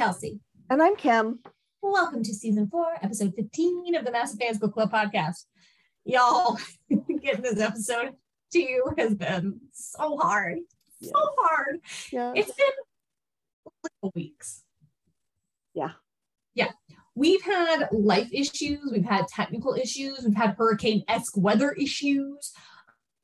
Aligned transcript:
Hello. 0.00 0.12
Hello. 0.12 0.14
I'm 0.14 0.14
Kelsey. 0.14 0.40
And 0.70 0.82
I'm 0.82 0.96
Kim. 0.96 1.38
Welcome 1.82 2.22
to 2.22 2.34
season 2.34 2.68
four, 2.68 2.86
episode 3.02 3.34
15 3.36 3.94
of 3.96 4.04
the 4.04 4.10
Massive 4.10 4.38
Fans 4.38 4.58
Book 4.58 4.72
Club 4.72 4.90
podcast. 4.90 5.44
Y'all, 6.04 6.58
getting 7.22 7.42
this 7.42 7.60
episode 7.60 8.12
to 8.52 8.58
you 8.58 8.94
has 8.96 9.14
been 9.14 9.60
so 9.72 10.16
hard. 10.16 10.58
Yes. 11.00 11.12
So 11.14 11.28
hard. 11.38 11.80
Yeah. 12.12 12.32
It's 12.34 12.52
been 12.52 14.10
weeks. 14.14 14.62
Yeah. 15.74 15.90
Yeah. 16.54 16.70
We've 17.14 17.42
had 17.42 17.88
life 17.92 18.28
issues, 18.32 18.90
we've 18.90 19.04
had 19.04 19.28
technical 19.28 19.74
issues, 19.74 20.22
we've 20.24 20.36
had 20.36 20.54
hurricane 20.56 21.04
esque 21.08 21.36
weather 21.36 21.72
issues. 21.72 22.52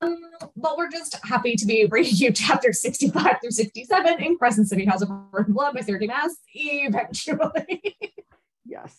Um, 0.02 0.20
but 0.56 0.76
we're 0.76 0.90
just 0.90 1.18
happy 1.24 1.56
to 1.56 1.66
be 1.66 1.86
reading 1.86 2.14
you 2.16 2.32
chapter 2.34 2.72
65 2.72 3.36
through 3.40 3.50
67 3.50 4.22
in 4.22 4.36
Crescent 4.36 4.68
City 4.68 4.84
House 4.84 5.02
of 5.02 5.10
Earth 5.32 5.48
Blood 5.48 5.74
by 5.74 5.80
Sarah 5.80 6.00
J. 6.00 6.06
Maas 6.06 6.36
eventually. 6.54 7.96
yes. 8.64 8.96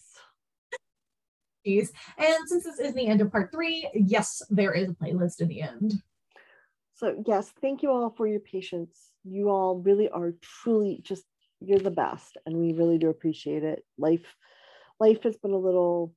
Jeez. 1.66 1.90
And 2.18 2.38
since 2.48 2.64
this 2.64 2.80
is 2.80 2.94
the 2.94 3.08
end 3.08 3.22
of 3.22 3.32
part 3.32 3.52
three, 3.52 3.90
yes, 3.94 4.42
there 4.50 4.74
is 4.74 4.90
a 4.90 4.94
playlist 4.94 5.42
in 5.42 5.50
the 5.50 5.62
end. 5.62 6.02
So, 6.96 7.22
yes, 7.28 7.52
thank 7.62 7.84
you 7.84 7.92
all 7.92 8.10
for 8.10 8.28
your 8.28 8.40
patience. 8.40 9.12
You 9.24 9.50
all 9.50 9.78
really 9.78 10.10
are 10.10 10.34
truly 10.42 11.02
just, 11.04 11.26
you're 11.60 11.78
the 11.78 11.92
best. 11.92 12.38
And 12.46 12.58
we 12.58 12.74
really 12.74 12.98
do 12.98 13.10
appreciate 13.10 13.64
it. 13.64 13.84
Life, 14.00 14.36
life 15.00 15.22
has 15.24 15.38
been 15.38 15.52
a 15.52 15.58
little 15.58 16.16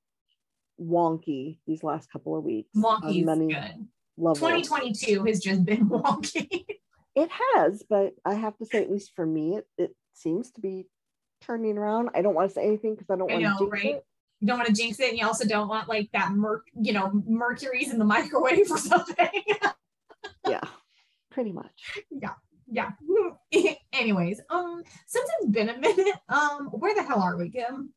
wonky 0.81 1.59
these 1.67 1.83
last 1.83 2.11
couple 2.11 2.35
of 2.35 2.45
weeks. 2.45 2.71
Wonky 2.75 3.25
many 3.25 3.49
good. 3.49 3.89
Levels. 4.21 4.39
2022 4.39 5.25
has 5.25 5.41
just 5.41 5.65
been 5.65 5.89
wonky. 5.89 6.65
It 7.15 7.31
has, 7.55 7.83
but 7.89 8.15
I 8.25 8.35
have 8.35 8.57
to 8.59 8.67
say, 8.67 8.83
at 8.83 8.91
least 8.91 9.13
for 9.17 9.27
me, 9.27 9.57
it, 9.57 9.67
it 9.77 9.97
seems 10.15 10.51
to 10.53 10.61
be 10.61 10.87
turning 11.41 11.77
around. 11.77 12.11
I 12.15 12.23
don't 12.23 12.35
want 12.35 12.51
to 12.51 12.55
say 12.55 12.65
anything 12.65 12.95
because 12.95 13.11
I 13.11 13.17
don't 13.17 13.31
want 13.31 13.43
to 13.43 13.59
jinx 13.59 13.73
right? 13.73 13.95
it. 13.97 14.05
You 14.41 14.47
don't 14.47 14.59
want 14.59 14.69
to 14.69 14.75
jinx 14.75 14.99
it, 15.01 15.11
and 15.11 15.19
you 15.19 15.27
also 15.27 15.47
don't 15.47 15.69
want 15.69 15.89
like 15.89 16.09
that 16.13 16.33
merc, 16.33 16.63
you 16.75 16.93
know, 16.93 17.11
mercury's 17.27 17.93
in 17.93 17.99
the 17.99 18.05
microwave 18.05 18.67
or 18.71 18.79
something. 18.79 19.29
Yeah, 20.49 20.63
pretty 21.31 21.53
much. 21.53 22.05
Yeah, 22.11 22.35
yeah. 22.71 22.93
Anyways, 23.93 24.41
um, 24.49 24.83
since 25.07 25.29
it's 25.41 25.51
been 25.51 25.69
a 25.69 25.79
minute, 25.79 26.15
um, 26.29 26.69
where 26.69 26.95
the 26.95 27.03
hell 27.03 27.21
are 27.21 27.37
we, 27.37 27.51
Kim? 27.51 27.93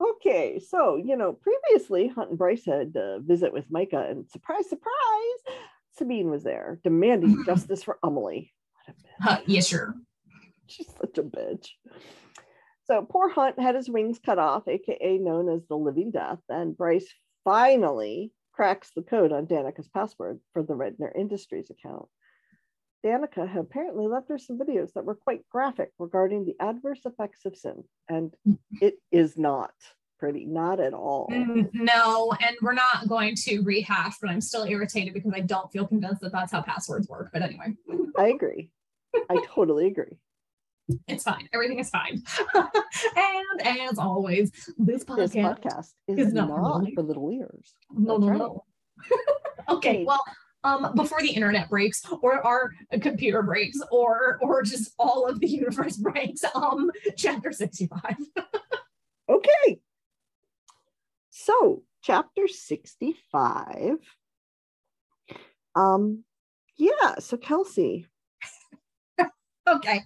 Okay, 0.00 0.58
so 0.58 0.96
you 0.96 1.16
know, 1.16 1.32
previously 1.32 2.08
Hunt 2.08 2.30
and 2.30 2.38
Bryce 2.38 2.64
had 2.64 2.94
a 2.96 3.20
visit 3.20 3.52
with 3.52 3.70
Micah, 3.70 4.06
and 4.08 4.28
surprise, 4.30 4.68
surprise, 4.68 5.56
Sabine 5.96 6.30
was 6.30 6.42
there 6.42 6.80
demanding 6.82 7.42
justice 7.46 7.82
for 7.82 7.98
Emily. 8.04 8.52
What 8.86 8.96
a 8.96 9.32
bitch. 9.32 9.38
Uh, 9.38 9.42
yeah, 9.46 9.60
sure. 9.60 9.94
She's 10.66 10.88
such 10.98 11.18
a 11.18 11.22
bitch. 11.22 11.68
So 12.84 13.06
poor 13.08 13.28
Hunt 13.28 13.58
had 13.60 13.74
his 13.74 13.90
wings 13.90 14.18
cut 14.24 14.38
off, 14.38 14.66
aka 14.66 15.18
known 15.18 15.48
as 15.48 15.66
the 15.66 15.76
Living 15.76 16.10
Death, 16.10 16.40
and 16.48 16.76
Bryce 16.76 17.12
finally 17.44 18.32
cracks 18.52 18.90
the 18.94 19.02
code 19.02 19.32
on 19.32 19.46
Danika's 19.46 19.88
password 19.88 20.40
for 20.52 20.62
the 20.62 20.74
Redner 20.74 21.14
Industries 21.14 21.70
account. 21.70 22.06
Danika 23.04 23.48
had 23.48 23.60
apparently 23.60 24.06
left 24.06 24.28
her 24.28 24.38
some 24.38 24.58
videos 24.58 24.92
that 24.94 25.04
were 25.04 25.14
quite 25.14 25.48
graphic 25.50 25.90
regarding 25.98 26.44
the 26.44 26.54
adverse 26.60 27.00
effects 27.04 27.44
of 27.46 27.56
sin, 27.56 27.84
and 28.08 28.34
it 28.82 28.94
is 29.10 29.36
not 29.38 29.72
pretty, 30.18 30.44
not 30.44 30.80
at 30.80 30.92
all. 30.92 31.28
Mm, 31.32 31.70
No, 31.72 32.30
and 32.46 32.56
we're 32.60 32.74
not 32.74 33.08
going 33.08 33.34
to 33.36 33.60
rehash, 33.62 34.14
but 34.20 34.28
I'm 34.30 34.40
still 34.42 34.64
irritated 34.64 35.14
because 35.14 35.32
I 35.34 35.40
don't 35.40 35.72
feel 35.72 35.86
convinced 35.86 36.20
that 36.20 36.32
that's 36.32 36.52
how 36.52 36.60
passwords 36.60 37.08
work. 37.08 37.30
But 37.32 37.40
anyway, 37.42 37.74
I 38.18 38.28
agree. 38.28 38.70
I 39.30 39.42
totally 39.46 39.86
agree. 39.86 40.18
it's 41.08 41.24
fine. 41.24 41.48
Everything 41.54 41.78
is 41.78 41.88
fine. 41.88 42.22
and 43.16 43.80
as 43.90 43.98
always, 43.98 44.50
this 44.76 45.04
This 45.04 45.04
podcast. 45.04 45.60
podcast 45.62 45.92
is 46.06 46.18
is 46.28 46.32
not 46.34 46.48
not, 46.48 46.56
for 46.56 46.62
little 46.80 46.94
for 46.94 47.02
little 47.02 47.30
ears. 47.32 47.74
No, 47.90 48.18
That's 48.18 48.26
no, 48.26 48.28
right. 48.28 48.38
no. 48.38 48.64
okay, 49.76 50.04
well, 50.04 50.22
um, 50.64 50.92
before 50.94 51.20
the 51.20 51.30
internet 51.30 51.68
breaks 51.70 52.02
or 52.22 52.44
our 52.46 52.72
computer 53.00 53.42
breaks 53.42 53.78
or 53.90 54.38
or 54.42 54.62
just 54.62 54.92
all 54.98 55.26
of 55.26 55.40
the 55.40 55.48
universe 55.48 55.96
breaks, 55.98 56.44
um, 56.54 56.90
chapter 57.16 57.52
65. 57.52 58.00
Okay. 59.28 59.78
So, 61.30 61.84
chapter 62.02 62.48
65. 62.48 63.98
Um, 65.76 66.24
yeah, 66.76 67.14
so 67.20 67.36
Kelsey, 67.36 68.08
Okay. 69.68 70.00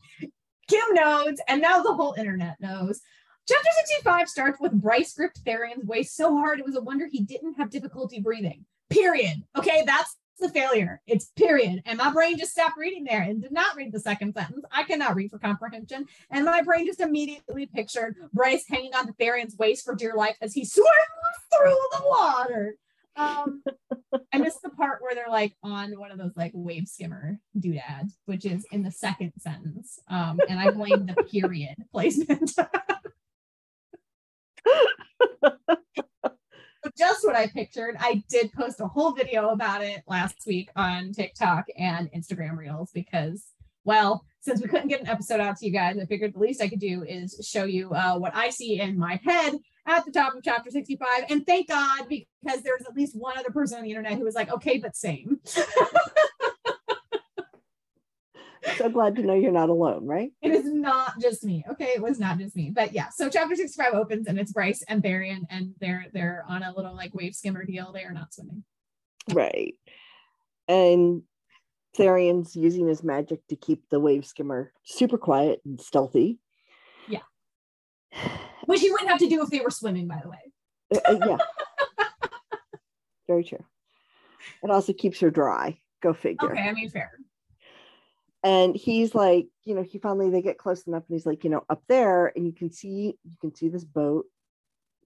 Kim 0.69 0.95
knows, 0.95 1.37
and 1.49 1.61
now 1.63 1.83
the 1.83 1.95
whole 1.95 2.15
internet 2.19 2.57
knows. 2.61 3.01
Chapter 3.49 3.69
65 3.87 4.29
starts 4.29 4.61
with 4.61 4.73
Bryce 4.73 5.15
gripped 5.15 5.45
Tharion's 5.45 5.85
waist 5.85 6.17
so 6.17 6.37
hard 6.37 6.59
it 6.59 6.65
was 6.65 6.77
a 6.77 6.81
wonder 6.81 7.07
he 7.07 7.23
didn't 7.23 7.55
have 7.55 7.71
difficulty 7.71 8.21
breathing. 8.21 8.65
Period. 8.89 9.43
Okay, 9.57 9.85
that's 9.87 10.17
the 10.45 10.53
failure. 10.53 11.01
It's 11.07 11.27
period. 11.37 11.83
And 11.87 11.99
my 11.99 12.13
brain 12.13 12.39
just 12.39 12.53
stopped 12.53 12.77
reading 12.77 13.05
there 13.05 13.23
and 13.23 13.43
did 13.43 13.53
not 13.53 13.77
read 13.77 13.93
the 13.93 14.01
second 14.01 14.35
sentence. 14.35 14.65
I 14.71 14.85
cannot 14.85 15.17
read 15.17 15.31
for 15.31 15.39
comprehension. 15.39 16.07
And 16.31 16.45
my 16.45 16.63
brain 16.63 16.87
just 16.87 17.01
immediately 17.01 17.67
pictured 17.67 18.17
Bryce 18.33 18.67
hanging 18.69 18.95
on 18.95 19.07
to 19.07 19.13
Tharion's 19.15 19.57
waist 19.57 19.85
for 19.85 19.95
dear 19.95 20.15
life 20.15 20.37
as 20.41 20.53
he 20.53 20.65
swims 20.65 20.89
through 21.53 21.77
the 21.93 22.03
water. 22.07 22.77
Um, 23.17 23.63
I 24.33 24.39
missed 24.39 24.63
the 24.63 24.71
part 24.71 25.01
where 25.01 25.15
they're 25.15 25.31
like 25.31 25.55
on 25.63 25.99
one 25.99 26.11
of 26.11 26.19
those 26.19 26.37
like 26.37 26.53
wave 26.55 26.89
skimmer 26.89 27.39
doodads, 27.59 28.19
which 28.27 28.45
is 28.45 28.67
in 28.73 28.83
the 28.83 28.91
second 28.91 29.33
sentence. 29.39 30.01
Um, 30.09 30.41
and 30.49 30.59
I 30.59 30.71
blame 30.71 31.07
the 31.07 31.15
period 31.25 31.77
placement. 31.93 32.53
Just 36.97 37.25
what 37.25 37.35
I 37.37 37.47
pictured. 37.47 37.97
I 37.99 38.23
did 38.29 38.53
post 38.53 38.81
a 38.81 38.87
whole 38.87 39.13
video 39.13 39.51
about 39.51 39.83
it 39.83 40.03
last 40.07 40.37
week 40.47 40.71
on 40.77 41.13
TikTok 41.13 41.67
and 41.79 42.11
Instagram 42.13 42.57
Reels 42.57 42.91
because, 42.93 43.47
well, 43.85 44.25
since 44.41 44.61
we 44.61 44.69
couldn't 44.69 44.89
get 44.89 45.01
an 45.01 45.09
episode 45.09 45.41
out 45.41 45.57
to 45.57 45.67
you 45.67 45.73
guys, 45.73 45.99
I 45.99 46.05
figured 46.05 46.35
the 46.35 46.39
least 46.39 46.63
I 46.63 46.69
could 46.69 46.81
do 46.81 47.03
is 47.03 47.41
show 47.49 47.65
you 47.65 47.91
uh, 47.93 48.17
what 48.17 48.35
I 48.35 48.51
see 48.51 48.81
in 48.81 48.99
my 48.99 49.19
head 49.25 49.55
at 49.87 50.05
the 50.05 50.13
top 50.13 50.35
of 50.35 50.43
chapter 50.43 50.71
65. 50.71 51.09
And 51.31 51.47
thank 51.47 51.69
God, 51.69 52.07
because 52.09 52.63
there's 52.63 52.83
at 52.83 52.95
least 52.95 53.17
one 53.17 53.39
other 53.39 53.51
person 53.51 53.79
on 53.79 53.85
the 53.85 53.91
internet 53.91 54.19
who 54.19 54.25
was 54.25 54.35
like, 54.35 54.53
okay, 54.53 54.79
but 54.79 54.97
same. 54.97 55.41
so 58.77 58.89
glad 58.89 59.17
to 59.17 59.23
know 59.23 59.35
you're 59.35 59.53
not 59.53 59.69
alone, 59.69 60.07
right? 60.07 60.33
It 60.43 60.53
is 60.53 60.65
not 60.67 61.21
just 61.21 61.45
me. 61.45 61.65
Okay, 61.71 61.93
it 61.95 62.03
was 62.03 62.19
not 62.19 62.39
just 62.39 62.57
me. 62.57 62.71
But 62.71 62.93
yeah, 62.93 63.09
so 63.11 63.29
chapter 63.29 63.55
65 63.55 63.95
opens 63.95 64.27
and 64.27 64.39
it's 64.39 64.53
Bryce 64.53 64.83
and 64.89 65.03
Tharion 65.03 65.43
and 65.51 65.75
they're 65.81 66.07
they're 66.13 66.45
on 66.49 66.63
a 66.63 66.73
little 66.75 66.95
like 66.95 67.15
wave 67.15 67.35
skimmer 67.35 67.65
deal. 67.65 67.93
They 67.93 68.05
are 68.05 68.13
not 68.13 68.33
swimming. 68.33 68.65
Right. 69.33 69.75
And 70.69 71.23
Tharion's 71.97 72.57
using 72.57 72.89
his 72.89 73.03
magic 73.03 73.47
to 73.49 73.57
keep 73.57 73.89
the 73.91 74.01
wave 74.01 74.27
skimmer 74.27 74.73
super 74.85 75.19
quiet 75.19 75.61
and 75.65 75.81
stealthy. 75.81 76.39
Yeah. 77.09 77.21
Which 78.67 78.81
he 78.81 78.91
wouldn't 78.91 79.11
have 79.11 79.21
to 79.21 79.29
do 79.29 79.43
if 79.43 79.51
they 79.51 79.61
were 79.61 79.71
swimming, 79.71 80.09
by 80.09 80.21
the 80.23 80.31
way. 80.31 80.53
Uh, 80.95 81.13
uh, 81.13 81.27
yeah. 81.27 82.07
Very 83.29 83.45
true. 83.45 83.65
It 84.63 84.71
also 84.71 84.93
keeps 84.93 85.21
her 85.21 85.31
dry. 85.31 85.79
Go 86.03 86.13
figure. 86.13 86.53
Okay, 86.53 86.69
I 86.69 86.73
mean 86.73 86.91
fair. 86.91 87.13
And 88.45 88.77
he's 88.77 89.15
like 89.15 89.49
you 89.65 89.75
know 89.75 89.83
he 89.83 89.99
finally 89.99 90.31
they 90.31 90.43
get 90.43 90.59
close 90.59 90.83
enough 90.87 91.03
and 91.09 91.15
he's 91.17 91.27
like 91.27 91.43
you 91.45 91.51
know 91.51 91.65
up 91.71 91.83
there 91.89 92.27
and 92.37 92.47
you 92.47 92.53
can 92.53 92.71
see 92.71 93.17
you 93.25 93.37
can 93.41 93.55
see 93.55 93.69
this 93.69 93.85
boat. 93.85 94.27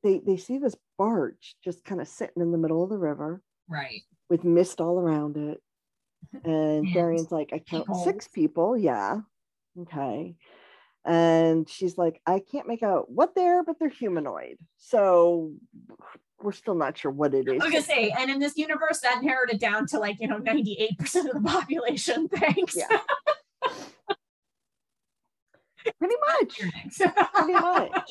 They 0.03 0.19
they 0.19 0.37
see 0.37 0.59
this 0.59 0.77
barge 0.99 1.57
just 1.65 1.85
kind 1.85 2.01
of 2.01 2.09
sitting 2.09 2.43
in 2.43 2.51
the 2.53 2.59
middle 2.59 2.83
of 2.83 2.91
the 2.91 2.99
river 2.99 3.41
Right. 3.69 4.03
with 4.29 4.45
mist 4.45 4.81
all 4.81 4.99
around 4.99 5.37
it. 5.37 5.63
And 6.45 6.87
And 6.87 6.89
Tharion's 6.89 7.31
like 7.33 7.51
i 7.53 7.59
count 7.61 7.87
people. 7.87 8.05
six 8.05 8.29
people. 8.29 8.77
Yeah. 8.77 9.21
Okay 9.81 10.35
and 11.09 11.69
she's 11.69 11.97
like 11.97 12.21
i 12.27 12.39
can't 12.39 12.69
make 12.69 12.83
out 12.83 13.11
what 13.11 13.35
they're 13.35 13.65
but 13.65 13.79
they're 13.79 13.89
humanoid 13.89 14.59
so 14.77 15.53
we're 16.43 16.53
still 16.53 16.75
not 16.75 16.97
sure 16.97 17.11
what 17.11 17.35
it 17.35 17.49
is 17.49 17.61
I 17.61 17.65
was 17.65 17.73
gonna 17.73 17.83
say, 17.83 18.15
and 18.17 18.31
in 18.31 18.39
this 18.39 18.57
universe, 18.57 19.01
that 19.01 19.23
narrowed 19.23 19.51
it 19.51 19.59
down 19.59 19.87
to 19.89 19.99
like, 19.99 20.19
you 20.21 20.29
know, 20.29 20.39
98% 20.39 21.27
of 21.27 21.35
the 21.35 21.43
population. 21.45 22.29
Thanks. 22.33 22.77
Yeah. 22.77 22.87
pretty 25.99 26.15
much 26.41 26.61
pretty 27.35 27.53
much. 27.53 28.11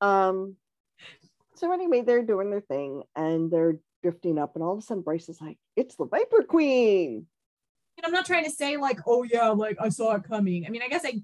Um, 0.00 0.56
so 1.54 1.72
anyway, 1.72 2.02
they're 2.02 2.24
doing 2.24 2.50
their 2.50 2.60
thing 2.60 3.04
and 3.14 3.50
they're 3.50 3.78
drifting 4.02 4.38
up, 4.38 4.54
and 4.54 4.64
all 4.64 4.72
of 4.72 4.78
a 4.78 4.82
sudden 4.82 5.02
Bryce 5.02 5.28
is 5.28 5.40
like, 5.40 5.58
"It's 5.76 5.96
the 5.96 6.06
Viper 6.06 6.42
Queen." 6.42 7.26
And 7.96 8.06
I'm 8.06 8.12
not 8.12 8.26
trying 8.26 8.44
to 8.44 8.50
say 8.50 8.76
like, 8.76 9.00
oh 9.06 9.24
yeah, 9.24 9.48
like 9.48 9.76
I 9.80 9.88
saw 9.88 10.14
it 10.14 10.22
coming. 10.22 10.64
I 10.66 10.70
mean, 10.70 10.82
I 10.82 10.88
guess 10.88 11.04
I 11.04 11.20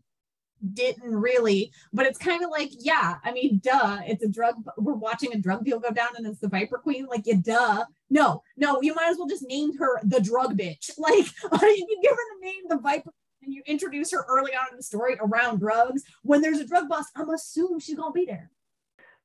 didn't 0.72 1.14
really, 1.14 1.72
but 1.92 2.06
it's 2.06 2.18
kind 2.18 2.42
of 2.42 2.50
like, 2.50 2.70
yeah, 2.78 3.16
I 3.24 3.32
mean, 3.32 3.60
duh, 3.62 3.98
it's 4.06 4.24
a 4.24 4.28
drug. 4.28 4.56
We're 4.78 4.94
watching 4.94 5.34
a 5.34 5.38
drug 5.38 5.64
deal 5.64 5.78
go 5.78 5.90
down, 5.90 6.10
and 6.16 6.26
it's 6.26 6.40
the 6.40 6.48
Viper 6.48 6.78
Queen. 6.78 7.06
Like, 7.06 7.22
yeah, 7.26 7.36
duh. 7.40 7.84
No, 8.10 8.42
no, 8.56 8.80
you 8.82 8.94
might 8.94 9.08
as 9.08 9.18
well 9.18 9.26
just 9.26 9.46
named 9.46 9.78
her 9.78 10.00
the 10.04 10.20
drug 10.20 10.56
bitch. 10.56 10.90
Like, 10.98 11.78
you 11.78 11.98
give 12.02 12.12
her 12.12 12.16
the 12.16 12.46
name 12.46 12.62
the 12.68 12.78
Viper 12.78 13.10
and 13.42 13.52
you 13.52 13.62
introduce 13.66 14.10
her 14.12 14.24
early 14.28 14.52
on 14.52 14.66
in 14.70 14.76
the 14.76 14.82
story 14.82 15.16
around 15.20 15.58
drugs. 15.58 16.02
When 16.22 16.40
there's 16.40 16.58
a 16.58 16.66
drug 16.66 16.88
bust, 16.88 17.10
I'm 17.14 17.30
assuming 17.30 17.80
she's 17.80 17.96
gonna 17.96 18.12
be 18.12 18.24
there. 18.24 18.50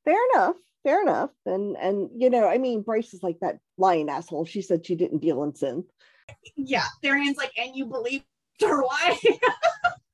Fair 0.06 0.20
enough. 0.34 0.56
Fair 0.84 1.02
enough. 1.02 1.32
And 1.46 1.78
and 1.78 2.10
you 2.16 2.30
know, 2.30 2.48
I 2.48 2.58
mean, 2.58 2.82
Bryce 2.82 3.14
is 3.14 3.24
like 3.24 3.40
that 3.42 3.60
lying 3.78 4.10
asshole. 4.10 4.46
She 4.46 4.62
said 4.62 4.86
she 4.86 4.96
didn't 4.96 5.20
deal 5.20 5.44
in 5.44 5.54
synth. 5.54 5.86
Yeah, 6.56 6.86
Tharion's 7.04 7.38
like, 7.38 7.52
and 7.58 7.76
you 7.76 7.86
believe 7.86 8.24
her 8.62 8.82
why? 8.82 9.18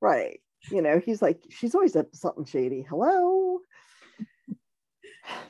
right. 0.00 0.40
You 0.70 0.82
know, 0.82 0.98
he's 0.98 1.22
like, 1.22 1.40
she's 1.50 1.74
always 1.74 1.96
up 1.96 2.10
to 2.10 2.16
something 2.16 2.44
shady. 2.44 2.86
Hello. 2.88 3.60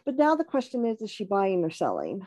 But 0.04 0.16
now 0.16 0.34
the 0.34 0.44
question 0.44 0.84
is, 0.84 1.00
is 1.02 1.10
she 1.10 1.24
buying 1.24 1.64
or 1.64 1.70
selling? 1.70 2.26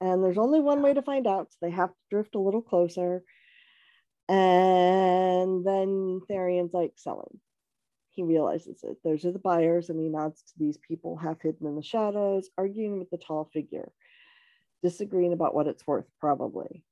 And 0.00 0.22
there's 0.22 0.38
only 0.38 0.60
one 0.60 0.82
way 0.82 0.92
to 0.94 1.02
find 1.02 1.26
out. 1.26 1.50
So 1.50 1.58
they 1.62 1.70
have 1.70 1.90
to 1.90 1.96
drift 2.10 2.34
a 2.34 2.40
little 2.40 2.62
closer. 2.62 3.22
And 4.28 5.64
then 5.64 6.20
Tharion's 6.30 6.74
like 6.74 6.92
selling. 6.96 7.40
He 8.10 8.22
realizes 8.22 8.80
it. 8.82 8.96
Those 9.04 9.24
are 9.24 9.32
the 9.32 9.38
buyers, 9.38 9.90
and 9.90 10.00
he 10.00 10.08
nods 10.08 10.42
to 10.42 10.52
these 10.58 10.78
people 10.78 11.16
half 11.16 11.42
hidden 11.42 11.66
in 11.66 11.76
the 11.76 11.82
shadows, 11.82 12.48
arguing 12.56 12.98
with 12.98 13.10
the 13.10 13.18
tall 13.18 13.50
figure, 13.52 13.92
disagreeing 14.82 15.32
about 15.32 15.54
what 15.54 15.66
it's 15.66 15.86
worth, 15.86 16.06
probably. 16.18 16.82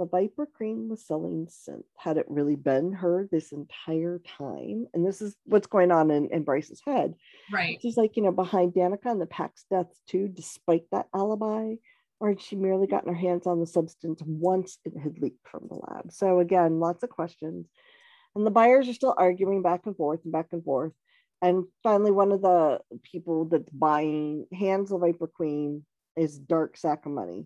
The 0.00 0.06
Viper 0.06 0.46
Queen 0.46 0.88
was 0.88 1.06
selling 1.06 1.46
synth. 1.46 1.84
Had 1.98 2.16
it 2.16 2.24
really 2.26 2.56
been 2.56 2.90
her 2.90 3.28
this 3.30 3.52
entire 3.52 4.18
time? 4.38 4.86
And 4.94 5.06
this 5.06 5.20
is 5.20 5.36
what's 5.44 5.66
going 5.66 5.92
on 5.92 6.10
in, 6.10 6.30
in 6.30 6.42
Bryce's 6.42 6.80
head. 6.82 7.12
right. 7.52 7.78
She's 7.82 7.98
like, 7.98 8.16
you 8.16 8.22
know, 8.22 8.32
behind 8.32 8.72
Danika 8.72 9.10
and 9.10 9.20
the 9.20 9.26
Pack's 9.26 9.66
death 9.70 9.88
too, 10.08 10.26
despite 10.32 10.84
that 10.90 11.08
alibi, 11.14 11.74
or 12.18 12.30
had 12.30 12.40
she 12.40 12.56
merely 12.56 12.86
gotten 12.86 13.12
her 13.12 13.20
hands 13.20 13.46
on 13.46 13.60
the 13.60 13.66
substance 13.66 14.22
once 14.24 14.78
it 14.86 14.98
had 14.98 15.18
leaked 15.18 15.46
from 15.46 15.66
the 15.68 15.74
lab? 15.74 16.10
So 16.10 16.40
again, 16.40 16.80
lots 16.80 17.02
of 17.02 17.10
questions. 17.10 17.68
And 18.34 18.46
the 18.46 18.50
buyers 18.50 18.88
are 18.88 18.94
still 18.94 19.14
arguing 19.18 19.60
back 19.60 19.82
and 19.84 19.94
forth 19.94 20.20
and 20.24 20.32
back 20.32 20.46
and 20.52 20.64
forth. 20.64 20.92
And 21.42 21.64
finally, 21.82 22.10
one 22.10 22.32
of 22.32 22.40
the 22.40 22.80
people 23.02 23.44
that's 23.44 23.68
buying 23.68 24.46
hands 24.50 24.88
the 24.88 24.96
Viper 24.96 25.26
Queen 25.26 25.84
is 26.16 26.38
Dark 26.38 26.78
Sack 26.78 27.04
of 27.04 27.12
Money. 27.12 27.44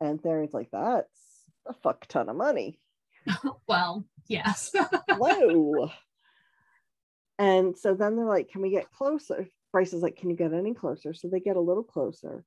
And 0.00 0.22
Tharion's 0.22 0.54
like, 0.54 0.70
that's 0.72 1.33
a 1.66 1.72
fuck 1.74 2.06
ton 2.06 2.28
of 2.28 2.36
money. 2.36 2.78
Well, 3.66 4.04
yes. 4.28 4.70
Whoa. 5.16 5.90
and 7.38 7.76
so 7.76 7.94
then 7.94 8.16
they're 8.16 8.26
like, 8.26 8.50
can 8.50 8.60
we 8.60 8.70
get 8.70 8.90
closer? 8.90 9.48
Bryce 9.72 9.94
is 9.94 10.02
like, 10.02 10.16
can 10.16 10.28
you 10.28 10.36
get 10.36 10.52
any 10.52 10.74
closer? 10.74 11.14
So 11.14 11.28
they 11.28 11.40
get 11.40 11.56
a 11.56 11.60
little 11.60 11.82
closer. 11.82 12.44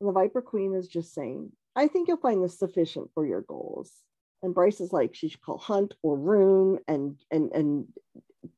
And 0.00 0.08
the 0.08 0.12
Viper 0.12 0.40
Queen 0.40 0.74
is 0.74 0.88
just 0.88 1.12
saying, 1.12 1.50
I 1.76 1.88
think 1.88 2.08
you'll 2.08 2.18
find 2.18 2.42
this 2.42 2.58
sufficient 2.58 3.10
for 3.12 3.26
your 3.26 3.42
goals. 3.42 3.92
And 4.42 4.54
Bryce 4.54 4.80
is 4.80 4.92
like, 4.92 5.14
she 5.14 5.28
should 5.28 5.40
call 5.40 5.58
Hunt 5.58 5.94
or 6.02 6.16
Rune 6.16 6.78
and 6.86 7.18
and 7.30 7.50
and 7.52 7.86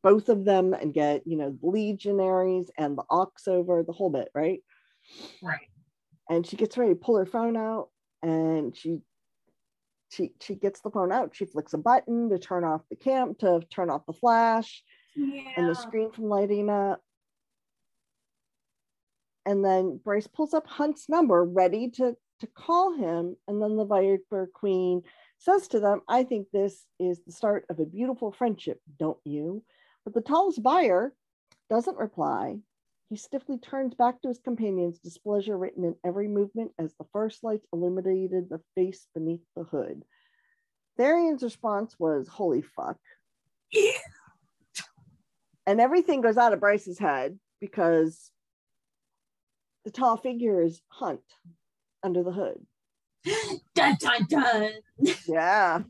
both 0.02 0.28
of 0.28 0.44
them 0.44 0.74
and 0.74 0.92
get, 0.92 1.26
you 1.26 1.36
know, 1.36 1.56
the 1.60 1.66
legionaries 1.68 2.70
and 2.76 2.98
the 2.98 3.04
ox 3.08 3.48
over 3.48 3.82
the 3.82 3.92
whole 3.92 4.10
bit, 4.10 4.28
right? 4.34 4.60
right. 5.42 5.68
And 6.28 6.46
she 6.46 6.56
gets 6.56 6.76
ready 6.76 6.92
to 6.92 7.00
pull 7.00 7.16
her 7.16 7.26
phone 7.26 7.56
out 7.56 7.88
and 8.22 8.76
she 8.76 8.98
she 10.10 10.32
she 10.40 10.54
gets 10.54 10.80
the 10.80 10.90
phone 10.90 11.12
out. 11.12 11.34
She 11.34 11.46
flicks 11.46 11.72
a 11.74 11.78
button 11.78 12.30
to 12.30 12.38
turn 12.38 12.64
off 12.64 12.82
the 12.90 12.96
camp, 12.96 13.38
to 13.40 13.60
turn 13.70 13.90
off 13.90 14.06
the 14.06 14.12
flash 14.12 14.82
Yeah. 15.14 15.50
and 15.56 15.68
the 15.68 15.74
screen 15.74 16.10
from 16.12 16.24
lighting 16.24 16.70
up. 16.70 17.00
And 19.44 19.64
then 19.64 20.00
Bryce 20.02 20.26
pulls 20.26 20.54
up 20.54 20.66
Hunt's 20.66 21.08
number, 21.08 21.44
ready 21.44 21.90
to, 21.90 22.16
to 22.40 22.46
call 22.48 22.94
him. 22.94 23.36
And 23.46 23.62
then 23.62 23.76
the 23.76 23.84
Viper 23.84 24.50
Queen 24.52 25.02
says 25.38 25.68
to 25.68 25.80
them, 25.80 26.00
I 26.08 26.24
think 26.24 26.48
this 26.52 26.84
is 26.98 27.20
the 27.24 27.32
start 27.32 27.64
of 27.70 27.78
a 27.78 27.84
beautiful 27.86 28.32
friendship, 28.32 28.80
don't 28.98 29.18
you? 29.24 29.62
But 30.04 30.14
the 30.14 30.20
tallest 30.20 30.62
buyer 30.62 31.14
doesn't 31.70 31.96
reply. 31.96 32.56
He 33.08 33.16
stiffly 33.16 33.58
turns 33.58 33.94
back 33.94 34.20
to 34.22 34.28
his 34.28 34.38
companions, 34.38 34.98
displeasure 34.98 35.56
written 35.56 35.84
in 35.84 35.94
every 36.04 36.26
movement 36.26 36.72
as 36.78 36.92
the 36.94 37.06
first 37.12 37.44
lights 37.44 37.66
illuminated 37.72 38.48
the 38.48 38.60
face 38.74 39.06
beneath 39.14 39.44
the 39.54 39.62
hood. 39.62 40.02
Tharion's 40.98 41.42
response 41.42 41.94
was, 41.98 42.26
Holy 42.26 42.62
fuck. 42.62 42.98
Yeah. 43.70 43.92
and 45.66 45.80
everything 45.80 46.20
goes 46.20 46.36
out 46.36 46.52
of 46.52 46.60
Bryce's 46.60 46.98
head 46.98 47.38
because 47.60 48.30
the 49.84 49.92
tall 49.92 50.16
figure 50.16 50.60
is 50.60 50.80
Hunt 50.88 51.20
under 52.02 52.24
the 52.24 52.32
hood. 52.32 52.66
dun 53.74 53.96
dun 54.00 54.26
dun. 54.28 54.70
Yeah. 55.28 55.82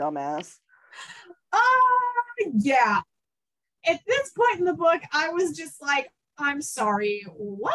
Dumbass. 0.00 0.56
Uh, 1.52 1.60
yeah. 2.54 3.00
At 3.86 4.00
this 4.06 4.30
point 4.30 4.58
in 4.58 4.64
the 4.64 4.74
book, 4.74 5.00
I 5.12 5.28
was 5.30 5.56
just 5.56 5.80
like, 5.80 6.10
I'm 6.38 6.60
sorry, 6.62 7.24
what? 7.36 7.74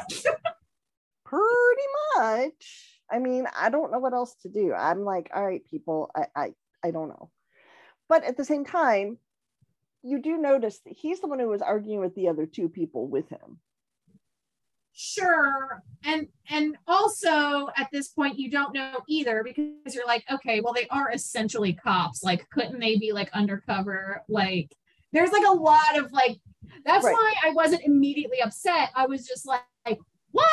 Pretty 1.24 1.88
much. 2.16 3.00
I 3.10 3.18
mean, 3.18 3.46
I 3.56 3.68
don't 3.70 3.92
know 3.92 3.98
what 3.98 4.14
else 4.14 4.34
to 4.42 4.48
do. 4.48 4.72
I'm 4.74 5.04
like, 5.04 5.30
all 5.34 5.44
right, 5.44 5.64
people, 5.64 6.10
I 6.16 6.26
I, 6.34 6.54
I 6.84 6.90
don't 6.90 7.08
know. 7.08 7.30
But 8.08 8.24
at 8.24 8.36
the 8.36 8.44
same 8.44 8.64
time, 8.64 9.18
you 10.02 10.20
do 10.20 10.38
notice 10.38 10.80
that 10.86 10.94
he's 10.96 11.20
the 11.20 11.26
one 11.26 11.40
who 11.40 11.48
was 11.48 11.62
arguing 11.62 12.00
with 12.00 12.14
the 12.14 12.28
other 12.28 12.46
two 12.46 12.68
people 12.68 13.08
with 13.08 13.28
him. 13.28 13.58
sure 14.98 15.82
and 16.04 16.26
and 16.48 16.76
also 16.86 17.68
at 17.76 17.88
this 17.92 18.08
point 18.08 18.38
you 18.38 18.50
don't 18.50 18.72
know 18.72 19.00
either 19.08 19.42
because 19.44 19.94
you're 19.94 20.06
like 20.06 20.24
okay 20.32 20.60
well 20.60 20.72
they 20.72 20.86
are 20.88 21.10
essentially 21.12 21.74
cops 21.74 22.22
like 22.22 22.48
couldn't 22.50 22.80
they 22.80 22.96
be 22.96 23.12
like 23.12 23.30
undercover 23.34 24.22
like 24.28 24.74
there's 25.16 25.32
like 25.32 25.46
a 25.46 25.52
lot 25.52 25.98
of 25.98 26.12
like 26.12 26.38
that's 26.84 27.04
Right. 27.04 27.12
why 27.12 27.34
i 27.44 27.50
wasn't 27.50 27.82
immediately 27.84 28.40
upset 28.42 28.90
i 28.94 29.06
was 29.06 29.26
just 29.26 29.46
like, 29.46 29.62
like 29.86 29.98
what 30.32 30.46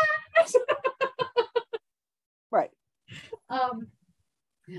Right. 2.52 2.70
um 3.50 3.88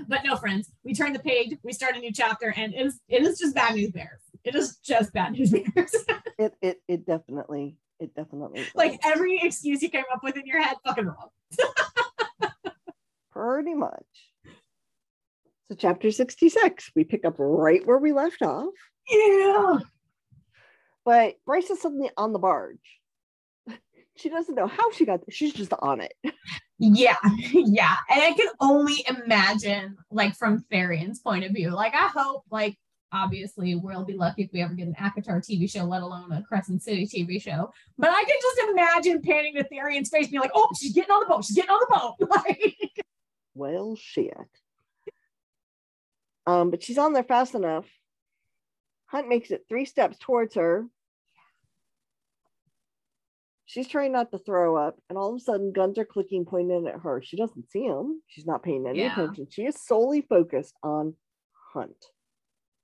but 0.07 0.21
no 0.25 0.35
friends 0.37 0.71
we 0.83 0.93
turn 0.93 1.13
the 1.13 1.19
page 1.19 1.55
we 1.63 1.71
start 1.71 1.95
a 1.95 1.99
new 1.99 2.11
chapter 2.11 2.51
and 2.57 2.73
it 2.73 2.85
is 2.85 2.99
it 3.07 3.21
is 3.21 3.37
just 3.37 3.53
bad 3.53 3.75
news 3.75 3.91
bears 3.91 4.21
it 4.43 4.55
is 4.55 4.77
just 4.77 5.13
bad 5.13 5.33
news 5.33 5.51
bears 5.51 5.95
It 6.37 6.53
it 6.61 6.81
it 6.89 7.05
definitely 7.05 7.77
it 7.99 8.13
definitely 8.15 8.61
is. 8.61 8.67
like 8.75 8.99
every 9.05 9.39
excuse 9.41 9.81
you 9.81 9.89
came 9.89 10.03
up 10.13 10.21
with 10.23 10.35
in 10.35 10.45
your 10.45 10.61
head 10.61 10.75
fucking 10.85 11.05
wrong 11.05 11.29
pretty 13.31 13.73
much. 13.73 14.05
So 15.69 15.75
chapter 15.77 16.09
66, 16.11 16.91
we 16.95 17.03
pick 17.03 17.25
up 17.25 17.35
right 17.37 17.85
where 17.85 17.97
we 17.97 18.13
left 18.13 18.41
off. 18.41 18.73
Yeah 19.09 19.79
But 21.03 21.35
Bryce 21.45 21.69
is 21.69 21.81
suddenly 21.81 22.09
on 22.17 22.33
the 22.33 22.39
barge. 22.39 22.77
She 24.17 24.29
doesn't 24.29 24.55
know 24.55 24.67
how 24.67 24.91
she 24.91 25.05
got 25.05 25.19
there. 25.19 25.33
She's 25.33 25.51
just 25.51 25.73
on 25.73 25.99
it. 25.99 26.13
Yeah, 26.77 27.15
yeah. 27.53 27.95
And 28.09 28.21
I 28.21 28.33
can 28.33 28.47
only 28.59 29.05
imagine, 29.07 29.97
like, 30.11 30.35
from 30.35 30.65
Tharion's 30.71 31.19
point 31.19 31.45
of 31.45 31.53
view. 31.53 31.69
Like, 31.71 31.93
I 31.93 32.07
hope, 32.07 32.43
like, 32.51 32.77
obviously, 33.11 33.75
we'll 33.75 34.03
be 34.03 34.13
lucky 34.13 34.43
if 34.43 34.51
we 34.51 34.61
ever 34.61 34.73
get 34.73 34.87
an 34.87 34.95
ACOTAR 34.95 35.39
TV 35.39 35.69
show, 35.71 35.85
let 35.85 36.01
alone 36.01 36.31
a 36.33 36.43
Crescent 36.43 36.83
City 36.83 37.07
TV 37.07 37.41
show. 37.41 37.71
But 37.97 38.09
I 38.09 38.23
can 38.25 38.35
just 38.41 38.69
imagine 38.71 39.21
panning 39.21 39.55
to 39.55 39.63
Tharion's 39.63 40.09
face, 40.09 40.27
being 40.27 40.41
like, 40.41 40.51
oh, 40.53 40.69
she's 40.77 40.93
getting 40.93 41.11
on 41.11 41.21
the 41.21 41.27
boat. 41.27 41.45
She's 41.45 41.55
getting 41.55 41.71
on 41.71 41.79
the 41.87 41.97
boat. 41.97 42.29
Like, 42.45 42.75
Well, 43.53 43.95
shit. 43.95 44.35
Um, 46.45 46.71
but 46.71 46.83
she's 46.83 46.97
on 46.97 47.13
there 47.13 47.23
fast 47.23 47.55
enough. 47.55 47.85
Hunt 49.15 49.29
makes 49.29 49.49
it 49.49 49.63
three 49.69 49.85
steps 49.85 50.17
towards 50.19 50.55
her. 50.55 50.85
She's 53.65 53.87
trying 53.87 54.11
not 54.11 54.29
to 54.31 54.37
throw 54.37 54.75
up, 54.75 54.99
and 55.09 55.17
all 55.17 55.29
of 55.29 55.37
a 55.37 55.39
sudden, 55.39 55.71
guns 55.71 55.97
are 55.97 56.03
clicking, 56.03 56.43
pointing 56.43 56.85
at 56.85 56.99
her. 56.99 57.21
She 57.23 57.37
doesn't 57.37 57.71
see 57.71 57.83
him. 57.83 58.21
She's 58.27 58.45
not 58.45 58.61
paying 58.61 58.85
any 58.85 58.99
Yeah. 58.99 59.13
attention. 59.13 59.47
She 59.49 59.65
is 59.65 59.79
solely 59.81 60.21
focused 60.21 60.75
on 60.83 61.15
Hunt. 61.73 62.11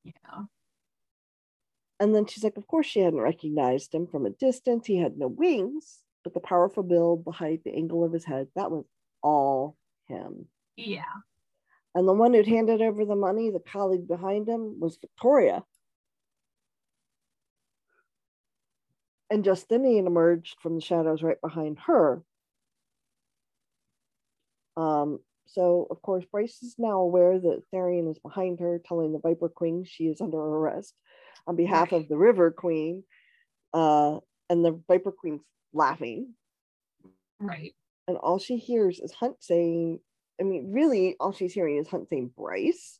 yeah. 0.04 0.46
And 2.00 2.16
then 2.16 2.26
she's 2.26 2.44
like, 2.46 2.56
of 2.58 2.66
course, 2.66 2.88
she 2.88 3.02
hadn't 3.02 3.20
recognized 3.22 3.94
him 3.94 4.08
from 4.08 4.26
a 4.26 4.32
distance. 4.32 4.88
He 4.88 4.98
had 4.98 5.18
no 5.18 5.28
wings, 5.28 6.02
but 6.24 6.34
the 6.34 6.40
powerful 6.40 6.82
build, 6.84 7.26
the 7.26 7.32
height, 7.32 7.64
the 7.66 7.76
angle 7.76 8.04
of 8.06 8.12
his 8.14 8.26
head, 8.26 8.48
that 8.56 8.72
was 8.72 8.86
all 9.22 9.78
him. 10.08 10.48
Yeah. 10.78 11.04
And 11.94 12.08
the 12.08 12.14
one 12.14 12.34
who'd 12.34 12.48
handed 12.48 12.82
over 12.82 13.04
the 13.06 13.16
money, 13.16 13.50
the 13.52 13.60
colleague 13.60 14.08
behind 14.08 14.48
him, 14.48 14.80
was 14.80 14.98
Viktoria. 14.98 15.64
And 19.32 19.46
Justinian 19.46 20.08
emerged 20.08 20.58
from 20.62 20.76
the 20.76 20.82
shadows 20.82 21.24
right 21.24 21.40
behind 21.42 21.80
her. 21.88 22.22
Um, 24.76 25.20
so, 25.48 25.88
of 25.90 26.02
course, 26.02 26.26
Bryce 26.30 26.62
is 26.62 26.76
now 26.78 27.00
aware 27.00 27.40
that 27.40 27.64
Tharion 27.74 28.12
is 28.12 28.20
behind 28.20 28.60
her, 28.60 28.82
telling 28.86 29.14
the 29.14 29.20
Viper 29.20 29.48
Queen 29.48 29.86
she 29.86 30.06
is 30.08 30.20
under 30.20 30.38
arrest 30.38 30.94
on 31.48 31.56
behalf 31.56 31.94
of 31.94 32.10
the 32.10 32.18
River 32.18 32.52
Queen. 32.52 33.04
Uh, 33.74 34.20
and 34.50 34.66
the 34.66 34.82
Viper 34.90 35.14
Queen's 35.14 35.42
laughing 35.74 36.34
Right. 37.40 37.74
and 38.08 38.18
all 38.18 38.38
she 38.38 38.58
hears 38.58 39.00
is 39.00 39.14
Hunt 39.14 39.38
saying, 39.40 40.00
I 40.40 40.44
mean, 40.44 40.72
really, 40.74 41.16
all 41.20 41.32
she's 41.32 41.54
hearing 41.54 41.78
is 41.78 41.88
Hunt 41.88 42.10
saying 42.10 42.32
Bryce. 42.38 43.00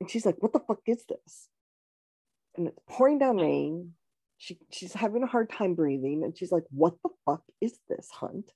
And 0.00 0.08
she's 0.08 0.24
like, 0.24 0.36
what 0.38 0.52
the 0.52 0.60
fuck 0.60 0.80
is 0.86 1.04
this? 1.06 1.48
And 2.56 2.68
it's 2.68 2.78
pouring 2.88 3.18
down 3.18 3.36
rain. 3.36 3.94
She, 4.40 4.58
she's 4.70 4.94
having 4.94 5.22
a 5.22 5.26
hard 5.26 5.50
time 5.50 5.74
breathing. 5.74 6.24
And 6.24 6.36
she's 6.36 6.50
like, 6.50 6.64
what 6.70 6.94
the 7.04 7.10
fuck 7.26 7.42
is 7.60 7.78
this, 7.90 8.08
Hunt? 8.10 8.50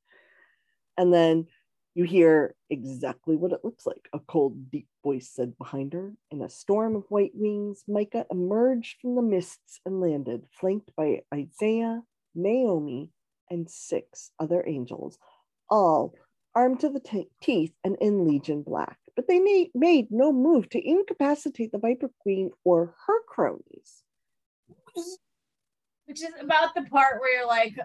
And 0.97 1.13
then 1.13 1.47
you 1.95 2.05
hear 2.05 2.55
exactly 2.71 3.37
what 3.37 3.53
it 3.53 3.61
looks 3.63 3.85
like. 3.87 4.09
A 4.15 4.19
cold, 4.19 4.71
deep 4.71 4.89
voice 5.05 5.31
said 5.31 5.59
behind 5.59 5.93
her. 5.93 6.15
In 6.31 6.41
a 6.41 6.49
storm 6.49 6.97
of 6.97 7.05
white 7.11 7.33
wings, 7.35 7.85
Micah 7.87 8.25
emerged 8.31 8.97
from 9.03 9.15
the 9.15 9.23
mists 9.23 9.81
and 9.85 10.01
landed, 10.01 10.47
flanked 10.59 10.91
by 10.97 11.21
Isaiah, 11.33 12.01
Naomi, 12.35 13.11
and 13.51 13.71
six 13.71 14.31
other 14.41 14.65
angels, 14.67 15.19
all 15.69 16.15
armed 16.55 16.81
to 16.81 16.89
the 16.89 17.01
t- 17.01 17.29
teeth 17.43 17.75
and 17.85 17.97
in 18.01 18.27
Legion 18.27 18.63
black. 18.63 18.97
But 19.15 19.29
they 19.29 19.39
made, 19.39 19.71
made 19.75 20.11
no 20.11 20.33
move 20.33 20.71
to 20.71 20.83
incapacitate 20.83 21.73
the 21.73 21.79
Viper 21.79 22.11
Queen 22.21 22.53
or 22.65 22.95
her 23.07 23.23
cronies. 23.29 24.03
Which 26.15 26.23
is 26.23 26.35
about 26.41 26.77
the 26.77 26.83
part 26.83 27.21
where 27.21 27.39
you're 27.39 27.49
like, 27.49 27.77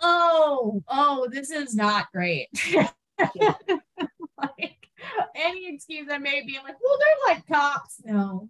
oh, 0.00 0.82
oh, 0.88 1.28
this 1.30 1.50
is 1.50 1.74
not 1.74 2.10
great. 2.10 2.48
like 4.38 4.78
any 5.36 5.68
excuse 5.68 6.08
I 6.10 6.16
may 6.16 6.40
be, 6.46 6.58
like, 6.64 6.76
well, 6.82 6.98
they're 6.98 7.34
like 7.34 7.46
cops. 7.46 8.00
No. 8.06 8.48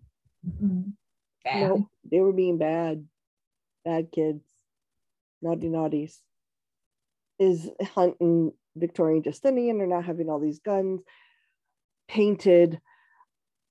Bad. 1.45 1.63
No, 1.63 1.91
they 2.09 2.21
were 2.21 2.33
being 2.33 2.59
bad. 2.59 3.05
Bad 3.85 4.13
kids. 4.13 4.45
Naughty 5.43 5.67
naughties. 5.67 6.17
Is 7.41 7.69
hunting 7.97 8.53
Victorian 8.77 9.25
Justinian 9.25 9.81
are 9.81 9.87
not 9.89 10.05
having 10.05 10.31
all 10.31 10.39
these 10.39 10.61
guns 10.61 11.01
painted, 12.07 12.81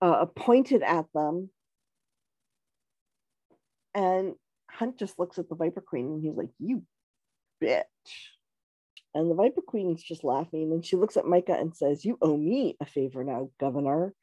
uh, 0.01 0.25
pointed 0.25 0.83
at 0.83 1.05
them. 1.13 1.49
And 3.93 4.35
Hunt 4.73 4.97
just 4.97 5.19
looks 5.19 5.37
at 5.37 5.49
the 5.49 5.55
Viper 5.55 5.81
Queen 5.81 6.05
and 6.07 6.23
he's 6.23 6.35
like, 6.35 6.49
You 6.59 6.83
bitch. 7.63 7.85
And 9.13 9.29
the 9.29 9.35
Viper 9.35 9.61
Queen's 9.61 10.01
just 10.01 10.23
laughing. 10.23 10.71
And 10.71 10.85
she 10.85 10.95
looks 10.95 11.17
at 11.17 11.25
Micah 11.25 11.57
and 11.59 11.75
says, 11.75 12.05
You 12.05 12.17
owe 12.21 12.37
me 12.37 12.77
a 12.79 12.85
favor 12.85 13.23
now, 13.23 13.49
Governor. 13.59 14.13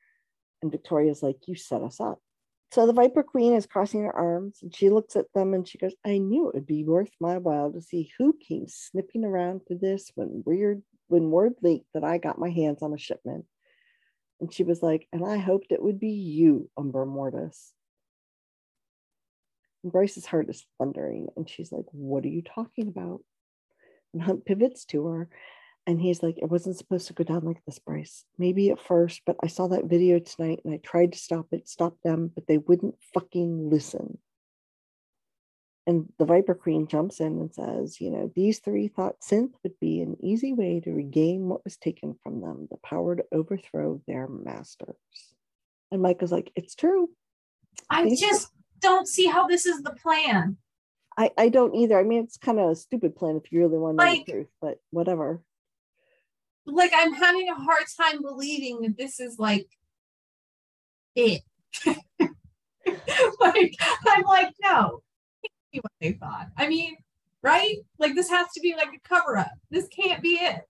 And 0.63 0.73
Viktoria's 0.73 1.23
like, 1.23 1.37
You 1.47 1.55
set 1.55 1.83
us 1.83 2.01
up. 2.01 2.19
So 2.71 2.87
the 2.87 2.93
Viper 2.93 3.23
Queen 3.23 3.55
is 3.55 3.67
crossing 3.67 4.05
her 4.05 4.15
arms 4.15 4.59
and 4.63 4.75
she 4.75 4.91
looks 4.91 5.17
at 5.17 5.33
them 5.35 5.55
and 5.55 5.67
she 5.67 5.79
goes, 5.79 5.95
I 6.05 6.19
knew 6.19 6.49
it 6.49 6.55
would 6.55 6.67
be 6.67 6.85
worth 6.85 7.11
my 7.19 7.39
while 7.39 7.73
to 7.73 7.81
see 7.81 8.11
who 8.19 8.35
came 8.47 8.67
snipping 8.69 9.25
around 9.25 9.63
for 9.67 9.75
this 9.75 10.13
when 10.15 10.43
weird 10.45 10.83
when 11.07 11.31
word 11.31 11.55
leaked 11.63 11.87
that 11.95 12.05
I 12.05 12.19
got 12.19 12.39
my 12.39 12.51
hands 12.51 12.83
on 12.83 12.93
a 12.93 12.99
shipment. 12.99 13.47
And 14.41 14.53
she 14.53 14.65
was 14.65 14.83
like, 14.83 15.09
and 15.13 15.25
I 15.25 15.39
hoped 15.39 15.73
it 15.73 15.83
would 15.83 15.99
be 15.99 16.11
you, 16.11 16.71
Umbra 16.77 17.07
Mortis. 17.07 17.73
And 19.83 19.93
Bryce's 19.93 20.27
heart 20.27 20.49
is 20.49 20.67
thundering, 20.79 21.29
and 21.37 21.49
she's 21.49 21.73
like, 21.73 21.87
What 21.93 22.25
are 22.25 22.29
you 22.29 22.43
talking 22.43 22.89
about? 22.89 23.21
And 24.13 24.23
Hunt 24.23 24.45
pivots 24.45 24.85
to 24.87 25.07
her 25.07 25.29
and 25.89 25.99
he's 25.99 26.23
like, 26.23 26.37
It 26.37 26.51
wasn't 26.51 26.77
supposed 26.77 27.07
to 27.07 27.15
go 27.15 27.25
down 27.25 27.47
like 27.47 27.65
this, 27.65 27.79
Bryce. 27.79 28.25
Maybe 28.37 28.69
at 28.69 28.79
first, 28.79 29.23
but 29.25 29.37
I 29.43 29.47
saw 29.47 29.69
that 29.69 29.87
video 29.87 30.19
tonight 30.19 30.61
and 30.63 30.75
I 30.75 30.81
tried 30.85 31.13
to 31.13 31.19
stop 31.19 31.47
it, 31.51 31.67
stop 31.67 31.97
them, 32.05 32.31
but 32.35 32.47
they 32.47 32.59
wouldn't 32.59 32.97
fucking 33.15 33.71
listen. 33.71 34.19
And 35.87 36.13
the 36.19 36.27
Viper 36.27 36.55
Queen 36.55 36.89
jumps 36.89 37.21
in 37.21 37.39
and 37.39 37.55
says, 37.55 38.03
You 38.03 38.11
know, 38.11 38.31
these 38.37 38.59
three 38.59 38.89
thought 38.89 39.23
synth 39.23 39.55
would 39.63 39.81
be 39.81 40.03
an 40.03 40.19
easy 40.23 40.53
way 40.53 40.81
to 40.81 40.91
regain 40.91 41.49
what 41.49 41.65
was 41.65 41.79
taken 41.79 42.17
from 42.23 42.43
them, 42.43 42.69
the 42.71 42.77
power 42.85 43.17
to 43.17 43.25
overthrow 43.33 44.03
their 44.07 44.29
masters. 44.29 44.97
And 45.91 46.03
Micah's 46.03 46.31
like, 46.31 46.53
It's 46.55 46.75
true. 46.75 47.09
I 47.89 48.11
just 48.11 48.51
don't 48.81 49.09
see 49.09 49.27
how 49.27 49.47
this 49.47 49.67
is 49.67 49.83
the 49.83 49.93
plan. 49.93 50.57
I, 51.17 51.31
I 51.37 51.49
don't 51.49 51.75
either. 51.75 51.99
I 51.99 52.05
mean, 52.05 52.23
it's 52.23 52.37
kind 52.37 52.61
of 52.61 52.71
a 52.71 52.77
stupid 52.77 53.17
plan 53.17 53.41
if 53.43 53.51
you 53.51 53.59
really 53.61 53.79
want 53.79 53.99
to 53.99 54.05
know 54.05 54.11
like, 54.11 54.27
the 54.27 54.33
truth, 54.33 54.49
but 54.61 54.81
whatever. 54.91 55.43
Like, 56.65 56.93
I'm 56.95 57.13
having 57.13 57.49
a 57.49 57.55
hard 57.55 57.85
time 58.01 58.23
believing 58.23 58.83
that 58.83 58.97
this 58.97 59.19
is 59.19 59.39
like 59.39 59.67
it. 61.17 61.43
like, 61.87 63.75
I'm 64.07 64.23
like, 64.23 64.53
no, 64.63 65.03
what 65.73 65.93
they 66.01 66.13
thought. 66.13 66.49
I 66.57 66.69
mean, 66.69 66.97
right? 67.43 67.77
Like, 67.99 68.15
this 68.15 68.31
has 68.31 68.47
to 68.55 68.61
be 68.61 68.75
like 68.77 68.91
a 68.95 69.09
cover 69.09 69.37
up. 69.37 69.53
This 69.71 69.89
can't 69.89 70.23
be 70.23 70.35
it. 70.35 70.63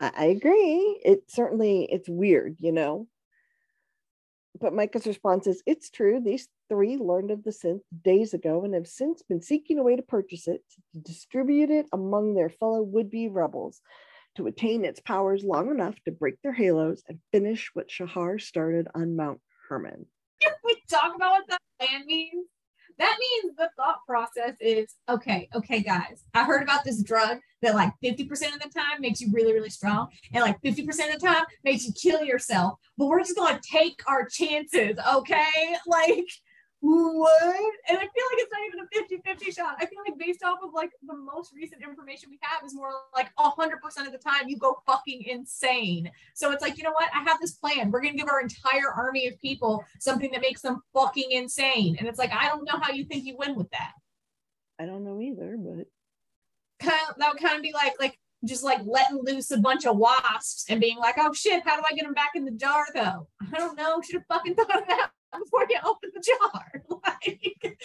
I 0.00 0.26
agree. 0.26 1.00
It 1.02 1.30
certainly 1.30 1.88
it's 1.90 2.08
weird, 2.08 2.56
you 2.60 2.72
know. 2.72 3.06
But 4.60 4.72
Micah's 4.74 5.06
response 5.06 5.46
is, 5.46 5.62
"It's 5.66 5.90
true. 5.90 6.20
These 6.20 6.48
three 6.68 6.96
learned 6.96 7.30
of 7.30 7.44
the 7.44 7.50
synth 7.50 7.82
days 8.02 8.34
ago 8.34 8.64
and 8.64 8.74
have 8.74 8.88
since 8.88 9.22
been 9.22 9.40
seeking 9.40 9.78
a 9.78 9.82
way 9.82 9.96
to 9.96 10.02
purchase 10.02 10.48
it, 10.48 10.64
to 10.92 11.00
distribute 11.00 11.70
it 11.70 11.86
among 11.92 12.34
their 12.34 12.50
fellow 12.50 12.82
would 12.82 13.10
be 13.10 13.28
rebels, 13.28 13.80
to 14.34 14.46
attain 14.46 14.84
its 14.84 15.00
powers 15.00 15.44
long 15.44 15.70
enough 15.70 15.94
to 16.04 16.10
break 16.10 16.40
their 16.42 16.52
halos 16.52 17.02
and 17.08 17.20
finish 17.32 17.70
what 17.74 17.90
Shahar 17.90 18.38
started 18.38 18.88
on 18.94 19.16
Mount 19.16 19.40
Hermon. 19.68 20.06
Can 20.40 20.52
we 20.64 20.82
talk 20.88 21.14
about 21.14 21.30
what 21.32 21.48
that 21.48 21.62
plan 21.78 22.06
means? 22.06 22.46
That 22.98 23.16
means 23.18 23.56
the 23.56 23.70
thought 23.76 23.98
process 24.06 24.54
is 24.60 24.94
okay, 25.08 25.48
okay, 25.54 25.82
guys. 25.82 26.24
I 26.34 26.44
heard 26.44 26.62
about 26.62 26.84
this 26.84 27.02
drug 27.02 27.38
that 27.62 27.74
like 27.74 27.92
50% 28.04 28.30
of 28.54 28.60
the 28.60 28.70
time 28.74 29.00
makes 29.00 29.20
you 29.20 29.28
really, 29.32 29.52
really 29.52 29.70
strong, 29.70 30.08
and 30.32 30.42
like 30.42 30.60
50% 30.62 30.88
of 31.14 31.20
the 31.20 31.26
time 31.26 31.44
makes 31.64 31.86
you 31.86 31.92
kill 31.92 32.24
yourself. 32.24 32.78
But 32.96 33.06
we're 33.06 33.20
just 33.20 33.36
gonna 33.36 33.60
take 33.62 34.00
our 34.06 34.26
chances, 34.26 34.98
okay? 35.14 35.76
Like 35.86 36.28
what? 36.80 37.72
And 37.88 37.98
I 37.98 38.00
feel 38.00 38.06
like 38.06 38.38
it's 38.38 38.52
not 38.52 38.60
even 38.66 38.80
a 38.80 38.88
50 38.92 39.22
50 39.24 39.50
shot. 39.50 39.76
I 39.78 39.86
feel 39.86 39.98
like 40.06 40.18
based 40.18 40.44
off 40.44 40.58
of 40.62 40.72
like 40.72 40.90
the 41.04 41.16
most 41.16 41.52
recent 41.52 41.82
information 41.82 42.30
we 42.30 42.38
have 42.42 42.64
is 42.64 42.74
more 42.74 42.92
like 43.14 43.30
100% 43.38 44.06
of 44.06 44.12
the 44.12 44.18
time 44.18 44.48
you 44.48 44.56
go 44.56 44.80
fucking 44.86 45.24
insane. 45.26 46.10
So 46.34 46.52
it's 46.52 46.62
like, 46.62 46.78
you 46.78 46.84
know 46.84 46.92
what? 46.92 47.10
I 47.12 47.22
have 47.24 47.40
this 47.40 47.54
plan. 47.54 47.90
We're 47.90 48.00
going 48.00 48.14
to 48.14 48.18
give 48.18 48.28
our 48.28 48.40
entire 48.40 48.92
army 48.96 49.26
of 49.26 49.38
people 49.40 49.84
something 49.98 50.30
that 50.30 50.40
makes 50.40 50.62
them 50.62 50.80
fucking 50.94 51.32
insane. 51.32 51.96
And 51.98 52.06
it's 52.06 52.18
like, 52.18 52.32
I 52.32 52.48
don't 52.48 52.64
know 52.64 52.78
how 52.80 52.92
you 52.92 53.04
think 53.04 53.24
you 53.24 53.36
win 53.36 53.56
with 53.56 53.70
that. 53.70 53.92
I 54.78 54.86
don't 54.86 55.04
know 55.04 55.20
either, 55.20 55.56
but 55.58 55.86
kind 56.80 57.00
of, 57.10 57.16
that 57.18 57.32
would 57.32 57.42
kind 57.42 57.56
of 57.56 57.62
be 57.62 57.72
like, 57.72 57.94
like, 57.98 58.16
just 58.44 58.62
like 58.62 58.78
letting 58.86 59.20
loose 59.24 59.50
a 59.50 59.58
bunch 59.58 59.84
of 59.84 59.96
wasps 59.96 60.66
and 60.68 60.80
being 60.80 60.98
like, 60.98 61.16
oh 61.18 61.32
shit, 61.32 61.64
how 61.66 61.76
do 61.76 61.82
I 61.90 61.92
get 61.96 62.04
them 62.04 62.14
back 62.14 62.30
in 62.36 62.44
the 62.44 62.52
jar 62.52 62.86
though? 62.94 63.26
I 63.52 63.58
don't 63.58 63.76
know. 63.76 64.00
Should 64.00 64.14
have 64.14 64.26
fucking 64.28 64.54
thought 64.54 64.82
of 64.82 64.86
that 64.86 65.10
before 65.44 65.66
you 65.68 65.78
open 65.84 66.10
the 66.14 66.20
jar. 66.20 66.82
like, 67.06 67.78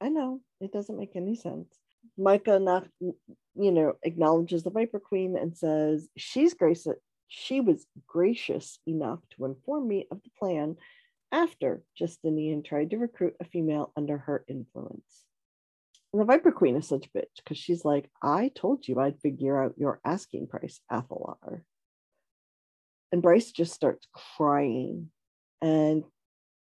I 0.00 0.08
know 0.08 0.40
it 0.60 0.72
doesn't 0.72 0.98
make 0.98 1.16
any 1.16 1.36
sense. 1.36 1.74
Micah, 2.18 2.58
not, 2.58 2.86
you 3.00 3.72
know, 3.72 3.94
acknowledges 4.02 4.62
the 4.62 4.70
Viper 4.70 5.00
Queen 5.00 5.36
and 5.36 5.56
says 5.56 6.08
she's 6.16 6.54
gracious. 6.54 6.96
She 7.28 7.60
was 7.60 7.86
gracious 8.06 8.78
enough 8.86 9.18
to 9.36 9.44
inform 9.44 9.88
me 9.88 10.06
of 10.10 10.22
the 10.22 10.30
plan 10.38 10.76
after 11.32 11.82
Justinian 11.96 12.62
tried 12.62 12.90
to 12.90 12.98
recruit 12.98 13.34
a 13.40 13.44
female 13.44 13.92
under 13.96 14.18
her 14.18 14.44
influence. 14.48 15.24
And 16.12 16.20
the 16.20 16.24
Viper 16.24 16.52
Queen 16.52 16.76
is 16.76 16.88
such 16.88 17.06
a 17.06 17.18
bitch 17.18 17.36
because 17.36 17.58
she's 17.58 17.84
like, 17.84 18.08
I 18.22 18.50
told 18.54 18.86
you 18.86 19.00
I'd 19.00 19.20
figure 19.20 19.62
out 19.62 19.74
your 19.76 20.00
asking 20.04 20.46
price, 20.46 20.80
Athalar. 20.90 21.62
And 23.12 23.22
Bryce 23.22 23.50
just 23.50 23.74
starts 23.74 24.06
crying. 24.36 25.10
And 25.60 26.04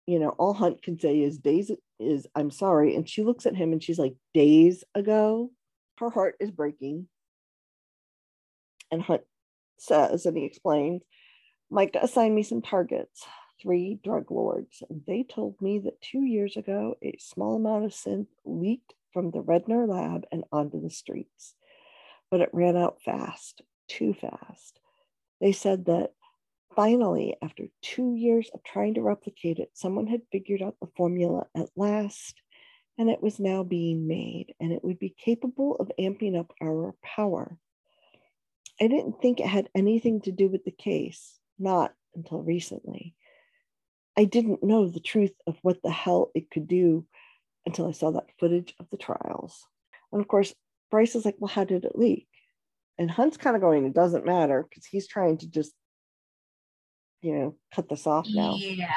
you 0.07 0.19
know, 0.19 0.29
all 0.29 0.53
Hunt 0.53 0.81
can 0.83 0.99
say 0.99 1.21
is 1.21 1.37
days 1.37 1.71
is 1.99 2.27
I'm 2.35 2.51
sorry. 2.51 2.95
And 2.95 3.07
she 3.07 3.23
looks 3.23 3.45
at 3.45 3.55
him 3.55 3.71
and 3.71 3.81
she's 3.81 3.99
like, 3.99 4.15
days 4.33 4.83
ago, 4.93 5.51
her 5.97 6.09
heart 6.09 6.35
is 6.39 6.51
breaking. 6.51 7.07
And 8.91 9.01
Hunt 9.01 9.21
says, 9.77 10.25
and 10.25 10.37
he 10.37 10.45
explains, 10.45 11.01
Mike 11.71 11.95
assigned 11.99 12.35
me 12.35 12.43
some 12.43 12.61
targets, 12.61 13.25
three 13.61 13.99
drug 14.03 14.29
lords. 14.29 14.83
And 14.89 15.01
they 15.07 15.23
told 15.23 15.59
me 15.61 15.79
that 15.79 16.01
two 16.01 16.23
years 16.23 16.55
ago, 16.55 16.95
a 17.01 17.17
small 17.19 17.55
amount 17.55 17.85
of 17.85 17.91
synth 17.91 18.27
leaked 18.45 18.93
from 19.11 19.31
the 19.31 19.41
Redner 19.41 19.87
lab 19.87 20.25
and 20.31 20.43
onto 20.51 20.81
the 20.81 20.89
streets. 20.89 21.55
But 22.29 22.41
it 22.41 22.49
ran 22.53 22.77
out 22.77 23.01
fast, 23.01 23.61
too 23.87 24.13
fast. 24.13 24.79
They 25.41 25.51
said 25.51 25.85
that 25.85 26.11
Finally, 26.75 27.35
after 27.41 27.67
two 27.81 28.15
years 28.15 28.49
of 28.53 28.63
trying 28.63 28.93
to 28.95 29.01
replicate 29.01 29.59
it, 29.59 29.69
someone 29.73 30.07
had 30.07 30.21
figured 30.31 30.61
out 30.61 30.75
the 30.81 30.89
formula 30.97 31.47
at 31.55 31.69
last, 31.75 32.41
and 32.97 33.09
it 33.09 33.21
was 33.21 33.39
now 33.39 33.63
being 33.63 34.07
made, 34.07 34.53
and 34.59 34.73
it 34.73 34.83
would 34.83 34.99
be 34.99 35.15
capable 35.17 35.75
of 35.77 35.91
amping 35.99 36.37
up 36.37 36.51
our 36.61 36.93
power. 37.01 37.57
I 38.81 38.87
didn't 38.87 39.21
think 39.21 39.39
it 39.39 39.47
had 39.47 39.69
anything 39.73 40.21
to 40.21 40.31
do 40.31 40.49
with 40.49 40.65
the 40.65 40.71
case, 40.71 41.39
not 41.57 41.93
until 42.13 42.41
recently. 42.41 43.15
I 44.17 44.25
didn't 44.25 44.63
know 44.63 44.87
the 44.89 44.99
truth 44.99 45.33
of 45.47 45.57
what 45.61 45.81
the 45.81 45.91
hell 45.91 46.31
it 46.35 46.51
could 46.51 46.67
do 46.67 47.05
until 47.65 47.87
I 47.87 47.91
saw 47.91 48.11
that 48.11 48.31
footage 48.39 48.73
of 48.79 48.89
the 48.89 48.97
trials. 48.97 49.65
And 50.11 50.21
of 50.21 50.27
course, 50.27 50.53
Bryce 50.91 51.15
is 51.15 51.25
like, 51.25 51.35
Well, 51.39 51.49
how 51.49 51.63
did 51.63 51.85
it 51.85 51.97
leak? 51.97 52.27
And 52.97 53.11
Hunt's 53.11 53.37
kind 53.37 53.55
of 53.55 53.61
going, 53.61 53.85
it 53.85 53.93
doesn't 53.93 54.25
matter 54.25 54.65
because 54.67 54.85
he's 54.85 55.07
trying 55.07 55.37
to 55.39 55.47
just, 55.49 55.73
you 57.25 57.33
know, 57.33 57.55
cut 57.73 57.89
this 57.89 58.05
off 58.05 58.27
now. 58.29 58.55
Yeah. 58.55 58.87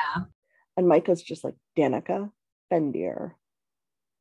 And 0.76 0.86
Micah's 0.86 1.22
just 1.22 1.44
like, 1.44 1.54
Danika, 1.76 2.30
Fendyr. 2.70 3.32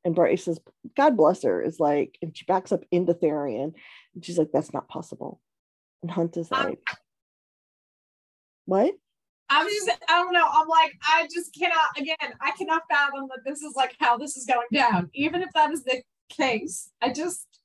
And 0.06 0.16
Bryce 0.16 0.46
says, 0.46 0.62
God 0.96 1.18
bless 1.18 1.44
her, 1.44 1.62
is 1.62 1.82
like, 1.82 2.18
and 2.22 2.36
she 2.36 2.46
backs 2.46 2.72
up 2.72 2.86
into 2.90 3.14
Tharion. 3.14 3.74
And 4.16 4.24
she's 4.24 4.38
like, 4.38 4.52
that's 4.54 4.74
not 4.74 4.88
possible. 4.88 5.42
And 6.02 6.10
Hunt 6.10 6.38
is 6.38 6.50
Um, 6.54 6.68
like, 6.68 6.80
what? 8.64 8.94
I'm 9.50 9.68
just, 9.68 9.90
I 10.08 10.24
don't 10.24 10.32
know. 10.32 10.48
I'm 10.50 10.70
like, 10.70 10.94
I 11.04 11.28
just 11.34 11.54
cannot, 11.54 11.98
again, 11.98 12.34
I 12.40 12.52
cannot 12.52 12.84
fathom 12.90 13.28
that 13.30 13.44
this 13.46 13.62
is 13.62 13.76
like 13.76 13.96
how 14.00 14.18
this 14.18 14.38
is 14.38 14.46
going 14.46 14.68
down. 14.74 15.10
Even 15.14 15.42
if 15.42 15.50
that 15.54 15.72
is 15.72 15.84
the 15.84 16.02
case, 16.30 16.92
I 17.02 17.12
just, 17.12 17.57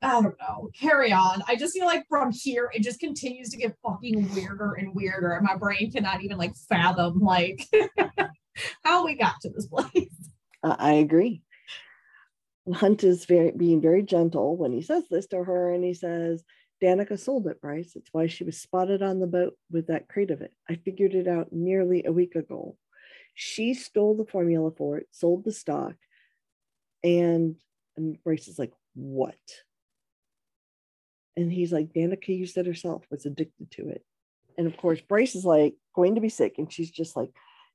I 0.00 0.12
don't 0.12 0.36
know. 0.40 0.70
Carry 0.78 1.12
on. 1.12 1.42
I 1.48 1.56
just 1.56 1.74
feel 1.74 1.86
like 1.86 2.06
from 2.08 2.30
here, 2.30 2.70
it 2.72 2.82
just 2.82 3.00
continues 3.00 3.48
to 3.50 3.56
get 3.56 3.76
fucking 3.82 4.32
weirder 4.32 4.74
and 4.74 4.94
weirder. 4.94 5.32
And 5.32 5.44
my 5.44 5.56
brain 5.56 5.90
cannot 5.90 6.22
even 6.22 6.38
like 6.38 6.54
fathom 6.68 7.18
like 7.20 7.66
how 8.84 9.04
we 9.04 9.16
got 9.16 9.34
to 9.42 9.50
this 9.50 9.66
place. 9.66 10.30
Uh, 10.62 10.76
I 10.78 10.92
agree. 10.94 11.42
Hunt 12.72 13.02
is 13.02 13.24
very 13.24 13.50
being 13.50 13.80
very 13.80 14.02
gentle 14.02 14.56
when 14.56 14.72
he 14.72 14.82
says 14.82 15.04
this 15.10 15.26
to 15.28 15.42
her, 15.42 15.72
and 15.72 15.82
he 15.82 15.94
says, 15.94 16.44
Danika 16.82 17.18
sold 17.18 17.46
it, 17.48 17.60
Bryce. 17.60 17.92
It's 17.96 18.10
why 18.12 18.26
she 18.26 18.44
was 18.44 18.60
spotted 18.60 19.02
on 19.02 19.18
the 19.18 19.26
boat 19.26 19.54
with 19.70 19.88
that 19.88 20.08
crate 20.08 20.30
of 20.30 20.42
it. 20.42 20.52
I 20.68 20.76
figured 20.76 21.14
it 21.14 21.26
out 21.26 21.52
nearly 21.52 22.04
a 22.04 22.12
week 22.12 22.34
ago. 22.34 22.76
She 23.34 23.74
stole 23.74 24.16
the 24.16 24.30
formula 24.30 24.70
for 24.70 24.98
it, 24.98 25.06
sold 25.10 25.44
the 25.44 25.52
stock, 25.52 25.94
and 27.02 27.56
and 27.96 28.22
Bryce 28.22 28.48
is 28.48 28.58
like, 28.58 28.72
What? 28.94 29.36
And 31.38 31.52
he's 31.52 31.72
like, 31.72 31.92
Danika 31.92 32.36
used 32.36 32.58
it 32.58 32.66
herself, 32.66 33.04
was 33.12 33.24
addicted 33.24 33.70
to 33.70 33.90
it. 33.90 34.04
And 34.56 34.66
of 34.66 34.76
course, 34.76 35.00
Bryce 35.00 35.36
is 35.36 35.44
like 35.44 35.76
going 35.94 36.16
to 36.16 36.20
be 36.20 36.28
sick, 36.28 36.56
and 36.58 36.70
she's 36.72 36.90
just 36.90 37.16
like, 37.16 37.30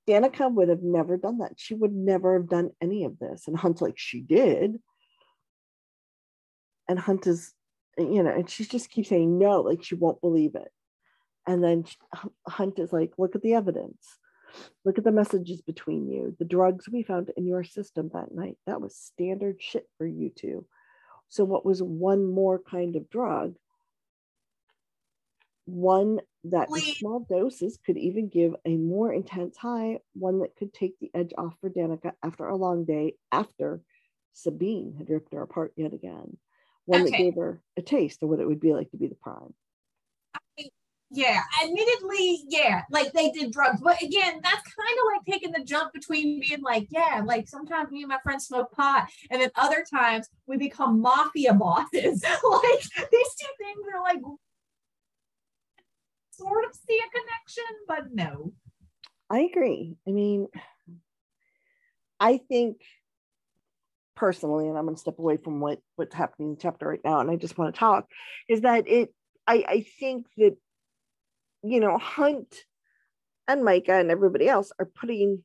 Danika 0.05 0.53
would 0.53 0.67
have 0.67 0.83
never 0.83 1.15
done 1.15 1.37
that. 1.37 1.53
She 1.55 1.73
would 1.73 1.93
never 1.93 2.33
have 2.33 2.49
done 2.49 2.71
any 2.81 3.05
of 3.05 3.17
this. 3.19 3.47
And 3.47 3.55
Hunt's 3.55 3.81
like, 3.81 3.97
she 3.97 4.19
did. 4.19 4.81
And 6.89 6.99
Hunt 6.99 7.25
is, 7.25 7.53
you 7.97 8.21
know, 8.21 8.31
and 8.31 8.49
she 8.49 8.65
just 8.65 8.89
keeps 8.89 9.07
saying 9.07 9.39
no, 9.39 9.61
like 9.61 9.81
she 9.81 9.95
won't 9.95 10.19
believe 10.19 10.55
it. 10.55 10.69
And 11.47 11.63
then 11.63 11.85
Hunt 12.45 12.79
is 12.79 12.91
like, 12.91 13.13
look 13.17 13.35
at 13.35 13.41
the 13.43 13.53
evidence. 13.53 14.05
Look 14.83 14.97
at 14.97 15.05
the 15.05 15.11
messages 15.13 15.61
between 15.61 16.11
you. 16.11 16.35
The 16.37 16.43
drugs 16.43 16.89
we 16.91 17.03
found 17.03 17.31
in 17.37 17.47
your 17.47 17.63
system 17.63 18.11
that 18.13 18.35
night, 18.35 18.57
that 18.67 18.81
was 18.81 18.93
standard 18.93 19.61
shit 19.61 19.87
for 19.97 20.05
you 20.05 20.31
two. 20.35 20.65
So, 21.29 21.43
what 21.45 21.65
was 21.65 21.83
one 21.83 22.25
more 22.25 22.59
kind 22.59 22.95
of 22.95 23.09
drug? 23.09 23.57
One 25.65 26.21
that 26.45 26.73
small 26.77 27.21
doses 27.21 27.77
could 27.77 27.97
even 27.97 28.27
give 28.29 28.55
a 28.65 28.77
more 28.77 29.11
intense 29.13 29.57
high, 29.57 29.99
one 30.13 30.39
that 30.39 30.55
could 30.55 30.73
take 30.73 30.99
the 30.99 31.11
edge 31.13 31.33
off 31.37 31.57
for 31.59 31.69
Danika 31.69 32.15
after 32.23 32.47
a 32.47 32.55
long 32.57 32.85
day 32.85 33.17
after 33.31 33.81
Sabine 34.33 34.93
had 34.95 35.09
ripped 35.09 35.33
her 35.33 35.41
apart 35.41 35.73
yet 35.75 35.93
again. 35.93 36.37
One 36.85 37.03
that 37.05 37.11
gave 37.17 37.35
her 37.35 37.61
a 37.77 37.81
taste 37.81 38.23
of 38.23 38.29
what 38.29 38.39
it 38.39 38.47
would 38.47 38.59
be 38.59 38.73
like 38.73 38.91
to 38.91 38.97
be 38.97 39.07
the 39.07 39.15
prime. 39.15 39.53
Yeah, 41.15 41.41
admittedly, 41.63 42.43
yeah, 42.47 42.81
like 42.89 43.13
they 43.13 43.29
did 43.29 43.51
drugs. 43.51 43.79
But 43.81 44.01
again, 44.01 44.39
that's 44.41 44.73
kind 44.73 44.97
of 44.99 45.05
like 45.13 45.25
taking 45.29 45.51
the 45.51 45.63
jump 45.63 45.93
between 45.93 46.39
being 46.39 46.63
like, 46.63 46.87
yeah, 46.89 47.21
like 47.23 47.47
sometimes 47.47 47.91
me 47.91 48.01
and 48.01 48.09
my 48.09 48.17
friends 48.23 48.47
smoke 48.47 48.71
pot, 48.71 49.07
and 49.29 49.39
then 49.39 49.51
other 49.55 49.85
times 49.93 50.27
we 50.47 50.57
become 50.57 51.01
mafia 51.01 51.53
bosses. 51.53 52.23
like 52.51 52.81
these 53.11 53.35
two 53.35 53.53
things 53.59 53.85
are 53.93 54.01
like 54.01 54.21
sort 56.31 56.65
of 56.65 56.71
see 56.73 56.97
a 56.97 57.09
connection, 57.11 57.63
but 57.87 58.11
no. 58.11 58.51
I 59.29 59.41
agree. 59.41 59.95
I 60.07 60.11
mean, 60.11 60.47
I 62.19 62.37
think 62.37 62.81
personally, 64.15 64.67
and 64.67 64.77
I'm 64.77 64.85
going 64.85 64.95
to 64.95 64.99
step 64.99 65.19
away 65.19 65.37
from 65.37 65.59
what 65.59 65.79
what's 65.95 66.15
happening 66.15 66.49
in 66.49 66.55
the 66.55 66.61
chapter 66.61 66.87
right 66.87 67.01
now, 67.05 67.19
and 67.19 67.29
I 67.29 67.35
just 67.35 67.55
want 67.55 67.75
to 67.75 67.79
talk, 67.79 68.07
is 68.49 68.61
that 68.61 68.87
it. 68.87 69.13
I 69.45 69.63
I 69.67 69.85
think 69.99 70.25
that 70.37 70.57
you 71.63 71.79
know 71.79 71.97
Hunt 71.97 72.55
and 73.47 73.63
Micah 73.63 73.93
and 73.99 74.11
everybody 74.11 74.47
else 74.47 74.71
are 74.79 74.85
putting 74.85 75.43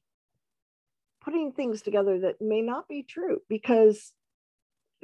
putting 1.23 1.53
things 1.53 1.83
together 1.83 2.21
that 2.21 2.37
may 2.41 2.63
not 2.63 2.89
be 2.89 3.03
true 3.03 3.39
because 3.49 4.13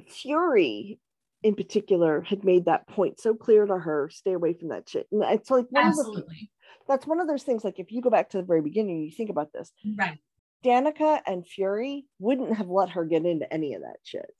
Fury 0.07 0.99
in 1.43 1.55
particular 1.55 2.23
had 2.23 2.45
made 2.45 2.65
that 2.65 2.87
point 2.89 3.21
so 3.21 3.35
clear 3.35 3.67
to 3.67 3.77
her 3.79 4.09
stay 4.11 4.33
away 4.33 4.55
from 4.55 4.69
that 4.69 4.89
shit 4.89 5.07
and 5.13 5.23
it's 5.25 5.51
like 5.51 5.67
one 5.71 5.87
of 5.89 5.95
the 5.95 6.01
Absolutely. 6.01 6.51
that's 6.89 7.07
one 7.07 7.21
of 7.21 7.29
those 7.29 7.43
things 7.43 7.63
like 7.65 7.79
if 7.79 7.93
you 7.93 8.01
go 8.01 8.11
back 8.11 8.31
to 8.31 8.39
the 8.39 8.43
very 8.43 8.63
beginning 8.63 9.03
you 9.03 9.11
think 9.11 9.29
about 9.31 9.53
this 9.53 9.71
Right. 9.97 10.19
danika 10.65 11.21
and 11.27 11.47
fury 11.47 12.07
wouldn't 12.19 12.57
have 12.57 12.69
let 12.69 12.91
her 12.91 13.05
get 13.05 13.27
into 13.27 13.53
any 13.53 13.75
of 13.75 13.83
that 13.83 13.97
shit 14.03 14.31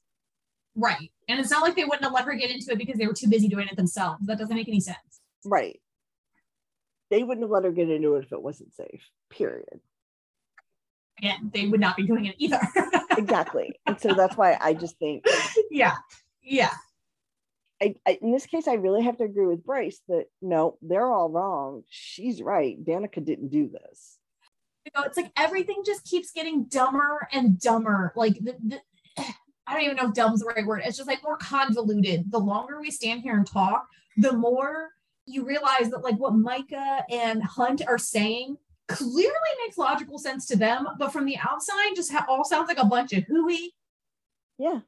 Right. 0.77 1.13
And 1.29 1.39
it's 1.39 1.53
not 1.53 1.63
like 1.63 1.77
they 1.77 1.85
wouldn't 1.85 2.03
have 2.03 2.13
let 2.13 2.25
her 2.25 2.35
get 2.35 2.51
into 2.51 2.73
it 2.73 2.79
because 2.79 2.99
they 2.99 3.07
were 3.07 3.15
too 3.15 3.29
busy 3.29 3.47
doing 3.47 3.69
it 3.71 3.77
themselves. 3.77 4.27
That 4.27 4.39
doesn't 4.39 4.57
make 4.57 4.67
any 4.67 4.81
sense. 4.81 5.21
right 5.45 5.81
they 7.11 7.23
wouldn't 7.23 7.45
have 7.45 7.51
let 7.51 7.65
her 7.65 7.73
get 7.73 7.91
into 7.91 8.15
it 8.17 8.25
if 8.25 8.33
it 8.33 8.43
wasn't 8.43 8.75
safe 8.75 9.09
period 9.31 9.81
And 11.23 11.53
they 11.53 11.67
would 11.67 11.81
not 11.81 11.97
be 11.97 12.07
doing 12.07 12.27
it 12.27 12.37
either. 12.39 12.61
exactly 13.17 13.75
and 13.87 14.01
so 14.01 14.15
that's 14.15 14.37
why 14.37 14.59
i 14.61 14.75
just 14.75 14.99
think 14.99 15.25
yeah. 15.71 15.95
Yeah. 16.43 16.73
I, 17.81 17.95
I 18.07 18.19
in 18.21 18.33
this 18.33 18.47
case 18.47 18.69
i 18.69 18.75
really 18.75 19.03
have 19.03 19.19
to 19.19 19.25
agree 19.25 19.47
with 19.47 19.65
bryce 19.65 20.01
that 20.09 20.27
no 20.43 20.79
they're 20.83 21.11
all 21.11 21.31
wrong 21.31 21.85
she's 21.89 22.43
right 22.43 22.83
danika 22.85 23.25
didn't 23.25 23.49
do 23.51 23.69
this 23.69 24.19
you 24.85 24.91
know, 24.95 25.05
it's 25.05 25.17
like 25.17 25.33
everything 25.37 25.83
just 25.85 26.05
keeps 26.05 26.31
getting 26.31 26.65
dumber 26.65 27.27
and 27.33 27.59
dumber. 27.59 28.13
Like 28.17 28.35
the, 28.35 28.55
the 28.63 28.81
I 29.67 29.73
don't 29.73 29.83
even 29.83 29.97
know 29.97 30.09
if 30.09 30.15
dumb's 30.15 30.41
the 30.41 30.47
right 30.47 30.67
word. 30.67 30.83
It's 30.85 30.97
just 30.97 31.09
like 31.09 31.23
more 31.23 31.39
convoluted. 31.39 32.31
The 32.31 32.39
longer 32.39 32.81
we 32.81 32.91
stand 32.91 33.23
here 33.23 33.35
and 33.35 33.47
talk, 33.47 33.87
the 34.19 34.33
more 34.33 34.91
you 35.27 35.45
realize 35.45 35.91
that 35.91 36.03
like 36.05 36.17
what 36.17 36.35
Micah 36.35 37.05
and 37.11 37.43
Hunt 37.43 37.83
are 37.87 37.99
saying 37.99 38.57
clearly 38.89 39.33
makes 39.65 39.79
logical 39.79 40.19
sense 40.19 40.47
to 40.47 40.57
them, 40.57 40.87
but 40.99 41.13
from 41.13 41.25
the 41.25 41.37
outside 41.39 41.95
just 41.97 42.13
ha- 42.13 42.27
all 42.29 42.45
sounds 42.45 42.69
like 42.69 42.79
a 42.79 42.85
bunch 42.85 43.13
of 43.13 43.25
hooey. 43.25 43.75
yeah 44.59 44.81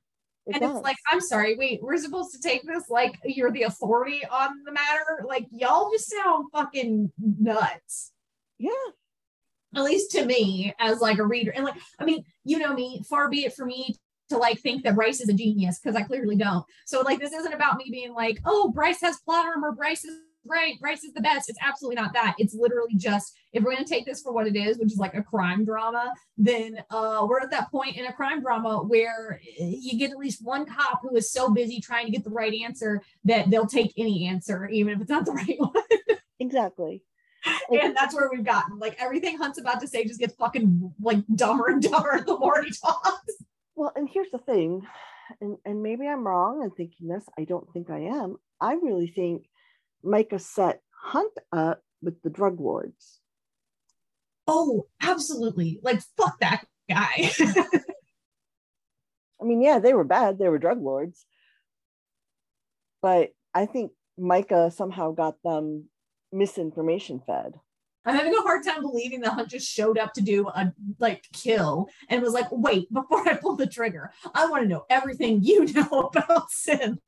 it 0.46 0.54
And 0.54 0.60
does. 0.60 0.76
it's 0.76 0.84
like, 0.84 0.96
I'm 1.10 1.20
sorry, 1.20 1.56
wait, 1.56 1.82
we're 1.82 1.96
supposed 1.96 2.32
to 2.34 2.40
take 2.40 2.62
this 2.64 2.88
like 2.88 3.16
you're 3.24 3.50
the 3.50 3.62
authority 3.64 4.20
on 4.30 4.62
the 4.64 4.72
matter. 4.72 5.24
Like 5.26 5.46
y'all 5.50 5.90
just 5.90 6.10
sound 6.10 6.46
fucking 6.52 7.10
nuts 7.18 8.12
yeah 8.58 8.70
at 9.74 9.82
least 9.82 10.10
to 10.12 10.24
me 10.24 10.72
as 10.78 11.00
like 11.00 11.18
a 11.18 11.22
reader 11.26 11.50
and 11.54 11.64
like 11.64 11.74
i 11.98 12.04
mean 12.04 12.24
you 12.44 12.58
know 12.58 12.72
me 12.72 13.02
far 13.08 13.28
be 13.28 13.44
it 13.44 13.52
for 13.52 13.66
me 13.66 13.94
to 14.28 14.36
like 14.36 14.60
think 14.60 14.82
that 14.84 14.94
bryce 14.94 15.20
is 15.20 15.28
a 15.28 15.32
genius 15.34 15.78
because 15.78 15.96
i 15.96 16.02
clearly 16.02 16.36
don't. 16.36 16.64
So 16.84 17.00
like 17.00 17.18
this 17.18 17.32
isn't 17.32 17.52
about 17.52 17.76
me 17.76 17.86
being 17.90 18.14
like 18.14 18.40
oh 18.44 18.70
bryce 18.70 19.00
has 19.00 19.18
plot 19.18 19.46
armor 19.46 19.72
bryce 19.72 20.04
is 20.04 20.18
right 20.44 20.78
bryce 20.80 21.04
is 21.04 21.12
the 21.12 21.20
best. 21.20 21.48
It's 21.48 21.58
absolutely 21.62 22.00
not 22.00 22.12
that. 22.14 22.36
It's 22.38 22.54
literally 22.54 22.94
just 22.96 23.36
if 23.52 23.62
we're 23.62 23.72
going 23.72 23.84
to 23.84 23.90
take 23.90 24.06
this 24.06 24.22
for 24.22 24.32
what 24.32 24.46
it 24.46 24.56
is 24.56 24.78
which 24.78 24.92
is 24.92 24.98
like 24.98 25.14
a 25.14 25.22
crime 25.22 25.64
drama 25.64 26.12
then 26.36 26.78
uh 26.90 27.26
we're 27.28 27.40
at 27.40 27.50
that 27.50 27.70
point 27.70 27.96
in 27.96 28.06
a 28.06 28.12
crime 28.12 28.42
drama 28.42 28.78
where 28.78 29.40
you 29.58 29.98
get 29.98 30.10
at 30.10 30.18
least 30.18 30.44
one 30.44 30.66
cop 30.66 31.00
who 31.02 31.16
is 31.16 31.30
so 31.30 31.50
busy 31.50 31.80
trying 31.80 32.06
to 32.06 32.12
get 32.12 32.24
the 32.24 32.30
right 32.30 32.54
answer 32.54 33.02
that 33.24 33.50
they'll 33.50 33.66
take 33.66 33.92
any 33.96 34.26
answer 34.26 34.68
even 34.68 34.92
if 34.92 35.00
it's 35.00 35.10
not 35.10 35.24
the 35.24 35.32
right 35.46 35.56
one. 35.58 35.72
Exactly. 36.38 37.02
Like, 37.70 37.82
and 37.82 37.96
that's 37.96 38.14
where 38.14 38.28
we've 38.30 38.44
gotten. 38.44 38.78
Like 38.78 38.96
everything 38.98 39.38
Hunt's 39.38 39.58
about 39.58 39.80
to 39.80 39.88
say 39.88 40.04
just 40.04 40.20
gets 40.20 40.34
fucking 40.34 40.92
like 41.00 41.18
dumber 41.34 41.68
and 41.68 41.82
dumber 41.82 42.22
the 42.24 42.38
more 42.38 42.62
he 42.62 42.70
talks. 42.70 43.34
Well, 43.76 43.92
and 43.94 44.08
here's 44.10 44.30
the 44.30 44.38
thing, 44.38 44.82
and, 45.40 45.58
and 45.64 45.82
maybe 45.82 46.06
I'm 46.08 46.26
wrong 46.26 46.62
in 46.62 46.70
thinking 46.70 47.08
this. 47.08 47.24
I 47.38 47.44
don't 47.44 47.70
think 47.72 47.90
I 47.90 48.00
am. 48.00 48.36
I 48.60 48.72
really 48.74 49.08
think 49.08 49.46
Micah 50.02 50.38
set 50.38 50.80
Hunt 51.06 51.32
up 51.52 51.82
with 52.02 52.20
the 52.22 52.30
drug 52.30 52.58
lords. 52.58 53.20
Oh, 54.48 54.86
absolutely. 55.00 55.78
Like 55.82 56.00
fuck 56.16 56.40
that 56.40 56.66
guy. 56.88 57.30
I 59.40 59.44
mean, 59.44 59.62
yeah, 59.62 59.78
they 59.78 59.94
were 59.94 60.04
bad. 60.04 60.38
They 60.38 60.48
were 60.48 60.58
drug 60.58 60.82
lords. 60.82 61.24
But 63.02 63.30
I 63.54 63.66
think 63.66 63.92
Micah 64.18 64.72
somehow 64.72 65.12
got 65.12 65.36
them 65.44 65.88
misinformation 66.32 67.20
fed. 67.24 67.54
I'm 68.06 68.14
having 68.14 68.34
a 68.34 68.42
hard 68.42 68.64
time 68.64 68.80
believing 68.82 69.20
that 69.22 69.32
Hunt 69.32 69.50
just 69.50 69.68
showed 69.68 69.98
up 69.98 70.14
to 70.14 70.20
do 70.22 70.46
a 70.48 70.72
like 70.98 71.24
kill 71.32 71.88
and 72.08 72.22
was 72.22 72.32
like, 72.32 72.46
wait, 72.52 72.92
before 72.92 73.28
I 73.28 73.34
pull 73.34 73.56
the 73.56 73.66
trigger, 73.66 74.12
I 74.34 74.46
want 74.46 74.62
to 74.62 74.68
know 74.68 74.84
everything 74.88 75.42
you 75.42 75.66
know 75.74 76.10
about 76.14 76.50
Sin. 76.50 76.98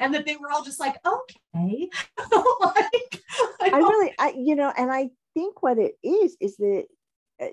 And 0.00 0.14
that 0.14 0.24
they 0.24 0.36
were 0.36 0.50
all 0.50 0.64
just 0.64 0.80
like, 0.80 0.96
okay. 1.04 1.90
like, 2.62 3.22
I 3.60 3.70
I 3.70 3.78
really, 3.78 4.14
I 4.18 4.34
you 4.36 4.54
know, 4.54 4.72
and 4.74 4.90
I 4.90 5.10
think 5.34 5.62
what 5.62 5.78
it 5.78 5.96
is 6.02 6.36
is 6.40 6.56
that 6.56 6.84
uh, 7.42 7.48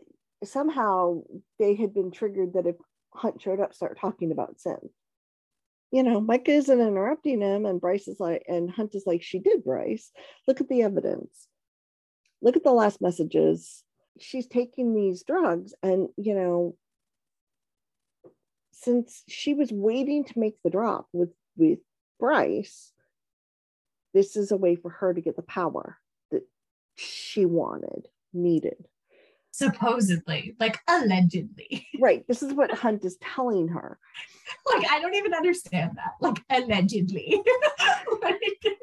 somehow 0.45 1.23
they 1.59 1.75
had 1.75 1.93
been 1.93 2.11
triggered 2.11 2.53
that 2.53 2.67
if 2.67 2.75
Hunt 3.13 3.41
showed 3.41 3.59
up, 3.59 3.73
start 3.73 3.99
talking 3.99 4.31
about 4.31 4.61
sin. 4.61 4.77
you 5.91 6.03
know, 6.03 6.21
Micah 6.21 6.51
isn't 6.51 6.79
interrupting 6.79 7.41
him, 7.41 7.65
and 7.65 7.81
Bryce 7.81 8.07
is 8.07 8.19
like, 8.19 8.43
and 8.47 8.71
Hunt 8.71 8.95
is 8.95 9.03
like, 9.05 9.21
she 9.23 9.39
did, 9.39 9.63
Bryce. 9.63 10.11
Look 10.47 10.61
at 10.61 10.69
the 10.69 10.83
evidence. 10.83 11.47
Look 12.41 12.55
at 12.57 12.63
the 12.63 12.71
last 12.71 13.01
messages. 13.01 13.83
She's 14.19 14.47
taking 14.47 14.93
these 14.93 15.23
drugs, 15.23 15.73
and 15.81 16.09
you 16.17 16.35
know, 16.35 16.75
since 18.71 19.23
she 19.27 19.53
was 19.53 19.71
waiting 19.71 20.23
to 20.25 20.39
make 20.39 20.55
the 20.63 20.69
drop 20.69 21.07
with 21.13 21.31
with 21.55 21.79
Bryce, 22.19 22.91
this 24.13 24.35
is 24.35 24.51
a 24.51 24.57
way 24.57 24.75
for 24.75 24.89
her 24.89 25.13
to 25.13 25.21
get 25.21 25.35
the 25.35 25.41
power 25.41 25.97
that 26.31 26.43
she 26.95 27.45
wanted, 27.45 28.07
needed. 28.33 28.85
Supposedly, 29.51 30.55
like 30.59 30.79
allegedly. 30.87 31.87
Right. 31.99 32.27
This 32.27 32.41
is 32.41 32.51
what 32.51 32.71
Hunt 32.71 33.05
is 33.05 33.17
telling 33.17 33.67
her. 33.67 33.99
like, 34.65 34.89
I 34.89 34.99
don't 34.99 35.13
even 35.13 35.35
understand 35.35 35.91
that. 35.97 36.13
Like, 36.19 36.41
allegedly. 36.49 37.39
like. 38.23 38.79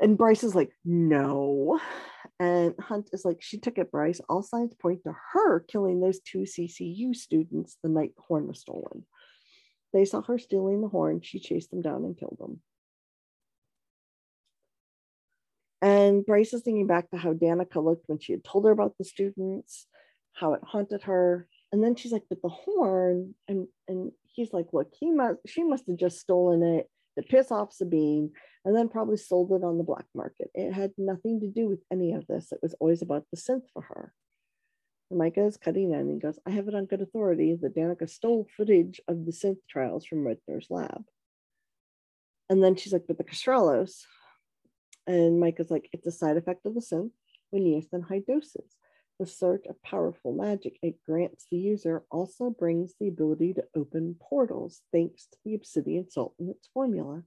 And 0.00 0.18
Bryce 0.18 0.44
is 0.44 0.54
like, 0.54 0.70
no. 0.84 1.80
And 2.40 2.74
Hunt 2.80 3.10
is 3.12 3.24
like, 3.24 3.38
she 3.40 3.58
took 3.58 3.78
it, 3.78 3.92
Bryce. 3.92 4.20
All 4.28 4.42
signs 4.42 4.74
point 4.74 5.04
to 5.04 5.14
her 5.32 5.60
killing 5.60 6.00
those 6.00 6.20
two 6.20 6.40
CCU 6.40 7.14
students 7.14 7.78
the 7.82 7.88
night 7.88 8.12
the 8.16 8.22
horn 8.22 8.48
was 8.48 8.60
stolen. 8.60 9.04
They 9.92 10.04
saw 10.04 10.22
her 10.22 10.38
stealing 10.38 10.80
the 10.80 10.88
horn. 10.88 11.20
She 11.22 11.38
chased 11.38 11.70
them 11.70 11.82
down 11.82 12.04
and 12.04 12.18
killed 12.18 12.36
them. 12.40 12.60
And 15.80 16.24
Bryce 16.26 16.52
is 16.54 16.62
thinking 16.62 16.86
back 16.86 17.10
to 17.10 17.16
how 17.16 17.34
Danika 17.34 17.84
looked 17.84 18.08
when 18.08 18.18
she 18.18 18.32
had 18.32 18.42
told 18.42 18.64
her 18.64 18.70
about 18.70 18.94
the 18.98 19.04
students, 19.04 19.86
how 20.32 20.54
it 20.54 20.62
haunted 20.64 21.02
her. 21.02 21.46
And 21.70 21.84
then 21.84 21.94
she's 21.94 22.10
like, 22.10 22.22
but 22.28 22.40
the 22.42 22.48
horn, 22.48 23.34
and 23.46 23.68
and 23.86 24.10
he's 24.22 24.52
like, 24.52 24.68
look, 24.72 24.88
he 24.98 25.10
must 25.10 25.38
she 25.46 25.62
must 25.62 25.84
have 25.86 25.98
just 25.98 26.20
stolen 26.20 26.62
it 26.62 26.88
to 27.16 27.22
piss 27.22 27.52
off 27.52 27.72
Sabine 27.72 28.32
and 28.64 28.74
then 28.74 28.88
probably 28.88 29.16
sold 29.16 29.52
it 29.52 29.64
on 29.64 29.78
the 29.78 29.84
black 29.84 30.06
market. 30.14 30.50
It 30.54 30.72
had 30.72 30.92
nothing 30.96 31.40
to 31.40 31.46
do 31.46 31.68
with 31.68 31.80
any 31.92 32.12
of 32.12 32.26
this. 32.26 32.50
It 32.50 32.60
was 32.62 32.74
always 32.80 33.02
about 33.02 33.24
the 33.30 33.36
synth 33.36 33.68
for 33.72 33.82
her. 33.82 34.12
And 35.10 35.18
Micah 35.18 35.44
is 35.44 35.56
cutting 35.56 35.92
in 35.92 36.00
and 36.00 36.20
goes, 36.20 36.38
I 36.46 36.50
have 36.50 36.68
it 36.68 36.74
on 36.74 36.86
good 36.86 37.02
authority 37.02 37.54
that 37.60 37.76
Danika 37.76 38.08
stole 38.08 38.48
footage 38.56 39.00
of 39.06 39.26
the 39.26 39.32
synth 39.32 39.58
trials 39.68 40.06
from 40.06 40.24
Redner's 40.24 40.68
lab. 40.70 41.04
And 42.48 42.62
then 42.62 42.76
she's 42.76 42.92
like, 42.92 43.06
but 43.06 43.18
the 43.18 43.24
Kristallos. 43.24 44.04
And 45.06 45.38
Micah's 45.38 45.70
like, 45.70 45.90
it's 45.92 46.06
a 46.06 46.12
side 46.12 46.38
effect 46.38 46.64
of 46.64 46.74
the 46.74 46.80
synth 46.80 47.10
when 47.50 47.66
used 47.66 47.92
in 47.92 48.02
high 48.02 48.22
doses. 48.26 48.76
The 49.20 49.26
surge 49.26 49.66
of 49.68 49.80
powerful 49.82 50.32
magic 50.32 50.78
it 50.82 50.96
grants 51.06 51.46
the 51.50 51.56
user 51.56 52.02
also 52.10 52.50
brings 52.50 52.94
the 52.98 53.08
ability 53.08 53.54
to 53.54 53.64
open 53.76 54.16
portals 54.20 54.80
thanks 54.90 55.26
to 55.26 55.38
the 55.44 55.54
obsidian 55.54 56.10
salt 56.10 56.34
in 56.40 56.48
its 56.48 56.68
formula. 56.74 57.22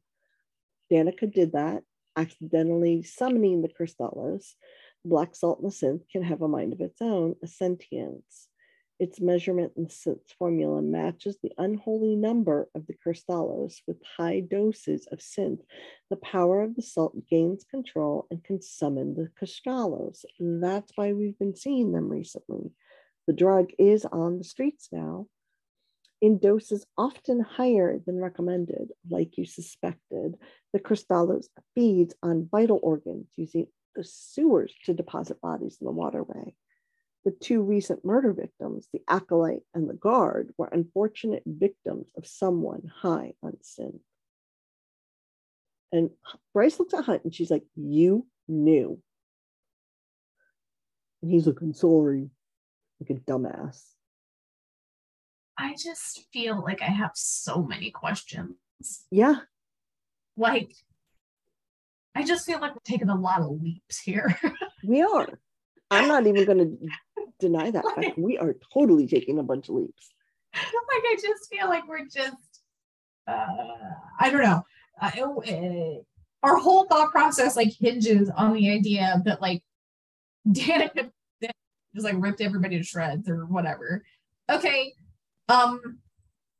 Danika 0.91 1.31
did 1.31 1.53
that, 1.53 1.83
accidentally 2.15 3.03
summoning 3.03 3.61
the 3.61 3.69
Kristallos. 3.69 4.53
Black 5.05 5.35
salt 5.35 5.59
in 5.59 5.65
the 5.65 5.71
synth 5.71 6.09
can 6.11 6.23
have 6.23 6.41
a 6.41 6.47
mind 6.47 6.73
of 6.73 6.81
its 6.81 7.01
own, 7.01 7.35
a 7.43 7.47
sentience. 7.47 8.47
Its 8.99 9.21
measurement 9.21 9.73
in 9.77 9.83
the 9.83 9.89
synth 9.89 10.33
formula 10.39 10.81
matches 10.81 11.37
the 11.41 11.51
unholy 11.59 12.15
number 12.15 12.67
of 12.73 12.87
the 12.87 12.95
Kristallos 12.95 13.75
with 13.85 13.97
high 14.17 14.39
doses 14.39 15.07
of 15.11 15.19
synth. 15.19 15.61
The 16.09 16.15
power 16.17 16.63
of 16.63 16.75
the 16.75 16.81
salt 16.81 17.13
gains 17.29 17.63
control 17.63 18.25
and 18.31 18.43
can 18.43 18.61
summon 18.61 19.13
the 19.13 19.29
Kristallos. 19.39 20.25
That's 20.39 20.91
why 20.95 21.13
we've 21.13 21.37
been 21.37 21.55
seeing 21.55 21.91
them 21.91 22.09
recently. 22.09 22.71
The 23.27 23.33
drug 23.33 23.69
is 23.77 24.03
on 24.05 24.39
the 24.39 24.43
streets 24.43 24.89
now 24.91 25.27
in 26.21 26.39
doses 26.39 26.85
often 26.97 27.39
higher 27.39 27.99
than 28.05 28.19
recommended, 28.19 28.91
like 29.09 29.37
you 29.37 29.45
suspected. 29.45 30.35
The 30.73 30.79
Kristallos 30.79 31.47
feeds 31.75 32.15
on 32.23 32.49
vital 32.51 32.79
organs 32.81 33.27
using 33.35 33.67
the 33.95 34.03
sewers 34.03 34.73
to 34.85 34.93
deposit 34.93 35.41
bodies 35.41 35.77
in 35.79 35.85
the 35.85 35.91
waterway. 35.91 36.55
The 37.25 37.31
two 37.31 37.61
recent 37.61 38.05
murder 38.05 38.33
victims, 38.33 38.87
the 38.93 39.01
acolyte 39.07 39.63
and 39.73 39.89
the 39.89 39.93
guard, 39.93 40.53
were 40.57 40.67
unfortunate 40.67 41.43
victims 41.45 42.09
of 42.15 42.25
someone 42.25 42.89
high 43.01 43.33
on 43.43 43.57
sin. 43.61 43.99
And 45.91 46.11
Bryce 46.53 46.79
looks 46.79 46.93
at 46.93 47.05
Hunt 47.05 47.23
and 47.23 47.33
she's 47.33 47.51
like, 47.51 47.63
You 47.75 48.27
knew. 48.47 49.01
And 51.21 51.31
he's 51.31 51.47
looking 51.47 51.73
sorry, 51.73 52.29
like 52.99 53.09
a 53.09 53.19
dumbass. 53.19 53.83
I 55.57 55.75
just 55.81 56.25
feel 56.31 56.61
like 56.61 56.81
I 56.81 56.85
have 56.85 57.11
so 57.15 57.63
many 57.63 57.89
questions. 57.91 58.55
Yeah. 59.09 59.37
Like, 60.35 60.71
I 62.15 62.23
just 62.23 62.45
feel 62.45 62.59
like 62.59 62.75
we're 62.75 62.81
taking 62.85 63.09
a 63.09 63.19
lot 63.19 63.41
of 63.41 63.61
leaps 63.61 63.99
here. 63.99 64.39
we 64.83 65.01
are. 65.01 65.27
I'm 65.89 66.07
not 66.07 66.27
even 66.27 66.45
going 66.45 66.57
to 66.59 66.77
deny 67.39 67.71
that 67.71 67.85
fact. 67.95 68.17
We 68.17 68.37
are 68.37 68.55
totally 68.73 69.07
taking 69.07 69.39
a 69.39 69.43
bunch 69.43 69.69
of 69.69 69.75
leaps. 69.75 70.09
like, 70.53 70.63
I 70.73 71.17
just 71.21 71.49
feel 71.49 71.67
like 71.67 71.87
we're 71.87 72.05
just, 72.05 72.61
uh, 73.27 73.65
I 74.19 74.29
don't 74.29 74.43
know. 74.43 74.63
Uh, 75.01 75.11
uh, 75.15 76.01
our 76.43 76.57
whole 76.57 76.85
thought 76.85 77.11
process 77.11 77.55
like 77.55 77.73
hinges 77.79 78.29
on 78.35 78.53
the 78.53 78.71
idea 78.71 79.21
that 79.25 79.41
like 79.41 79.63
Danika 80.47 81.09
just 81.93 82.05
like 82.05 82.15
ripped 82.19 82.41
everybody 82.41 82.77
to 82.77 82.83
shreds 82.83 83.27
or 83.27 83.45
whatever. 83.45 84.03
Okay, 84.49 84.93
um, 85.49 85.99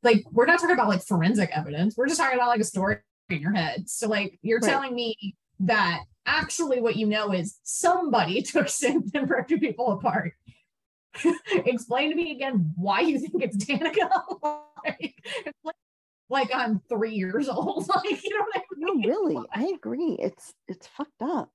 like 0.04 0.24
we're 0.32 0.46
not 0.46 0.60
talking 0.60 0.74
about 0.74 0.88
like 0.88 1.04
forensic 1.04 1.50
evidence. 1.54 1.96
We're 1.98 2.08
just 2.08 2.20
talking 2.20 2.38
about 2.38 2.50
like 2.50 2.62
a 2.62 2.66
story 2.66 2.98
in 3.30 3.42
your 3.42 3.54
head. 3.54 3.90
So 3.90 4.08
like 4.08 4.40
you're 4.42 4.60
right. 4.60 4.70
telling 4.70 4.96
me 4.96 5.36
that 5.62 6.02
actually 6.26 6.82
what 6.82 6.96
you 6.96 7.08
know 7.08 7.32
is 7.32 7.60
somebody 7.64 8.42
took 8.44 8.68
synth 8.68 9.14
and 9.14 9.30
ripped 9.30 9.50
people 9.50 9.94
apart. 9.94 10.34
Explain 11.52 12.12
to 12.12 12.16
me 12.16 12.32
again 12.32 12.74
why 12.76 13.02
you 13.02 13.20
think 13.20 13.44
it's 13.44 13.58
Danika. 13.58 14.10
like, 14.86 15.16
like, 15.64 15.76
like, 16.30 16.52
I'm 16.54 16.82
three 16.90 17.16
years 17.16 17.50
old. 17.50 17.88
Like 17.88 18.24
you 18.24 18.38
know 18.38 18.46
what 18.46 18.56
I 18.56 18.62
mean? 18.76 19.02
No, 19.02 19.10
really, 19.10 19.48
I 19.52 19.74
agree. 19.76 20.18
It's 20.20 20.54
it's 20.68 20.88
fucked 20.88 21.22
up. 21.22 21.50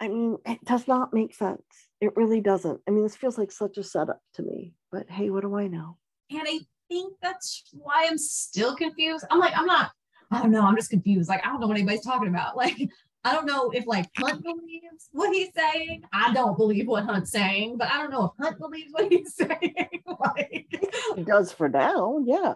I 0.00 0.08
mean, 0.08 0.38
it 0.46 0.64
does 0.64 0.88
not 0.88 1.12
make 1.12 1.34
sense. 1.34 1.89
It 2.00 2.16
really 2.16 2.40
doesn't. 2.40 2.80
I 2.88 2.90
mean, 2.90 3.02
this 3.02 3.16
feels 3.16 3.36
like 3.36 3.52
such 3.52 3.76
a 3.76 3.82
setup 3.82 4.20
to 4.34 4.42
me, 4.42 4.72
but 4.90 5.08
hey, 5.10 5.30
what 5.30 5.42
do 5.42 5.56
I 5.56 5.66
know? 5.66 5.98
And 6.30 6.42
I 6.42 6.60
think 6.88 7.14
that's 7.20 7.64
why 7.72 8.06
I'm 8.08 8.18
still 8.18 8.74
confused. 8.74 9.24
I'm 9.30 9.38
like, 9.38 9.56
I'm 9.56 9.66
not, 9.66 9.90
I 10.30 10.40
don't 10.40 10.50
know, 10.50 10.62
I'm 10.62 10.76
just 10.76 10.90
confused. 10.90 11.28
Like, 11.28 11.44
I 11.44 11.50
don't 11.50 11.60
know 11.60 11.66
what 11.66 11.76
anybody's 11.76 12.04
talking 12.04 12.28
about. 12.28 12.56
Like, 12.56 12.76
I 13.22 13.34
don't 13.34 13.44
know 13.44 13.70
if 13.70 13.86
like 13.86 14.06
Hunt 14.16 14.42
believes 14.42 15.10
what 15.12 15.34
he's 15.34 15.50
saying. 15.54 16.04
I 16.10 16.32
don't 16.32 16.56
believe 16.56 16.86
what 16.86 17.04
Hunt's 17.04 17.30
saying, 17.30 17.76
but 17.76 17.88
I 17.88 17.98
don't 17.98 18.10
know 18.10 18.32
if 18.32 18.44
Hunt 18.44 18.58
believes 18.58 18.92
what 18.92 19.12
he's 19.12 19.34
saying. 19.36 20.02
like, 20.18 20.74
he 21.16 21.22
does 21.22 21.52
for 21.52 21.68
now, 21.68 22.18
yeah. 22.24 22.54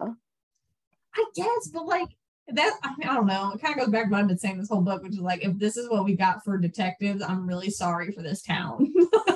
I 1.15 1.25
guess, 1.35 1.67
but 1.71 1.85
like, 1.85 2.09
that 2.47 2.73
I, 2.83 2.89
mean, 2.97 3.07
I 3.09 3.13
don't 3.13 3.25
know. 3.25 3.51
It 3.53 3.61
kind 3.61 3.73
of 3.73 3.85
goes 3.85 3.91
back 3.91 4.05
to 4.05 4.11
what 4.11 4.21
I've 4.21 4.27
been 4.27 4.37
saying 4.37 4.57
this 4.59 4.69
whole 4.69 4.81
book, 4.81 5.03
which 5.03 5.13
is 5.13 5.19
like, 5.19 5.43
if 5.43 5.57
this 5.57 5.77
is 5.77 5.89
what 5.89 6.05
we 6.05 6.15
got 6.15 6.43
for 6.43 6.57
detectives, 6.57 7.23
I'm 7.23 7.47
really 7.47 7.69
sorry 7.69 8.11
for 8.11 8.21
this 8.21 8.41
town. 8.41 8.93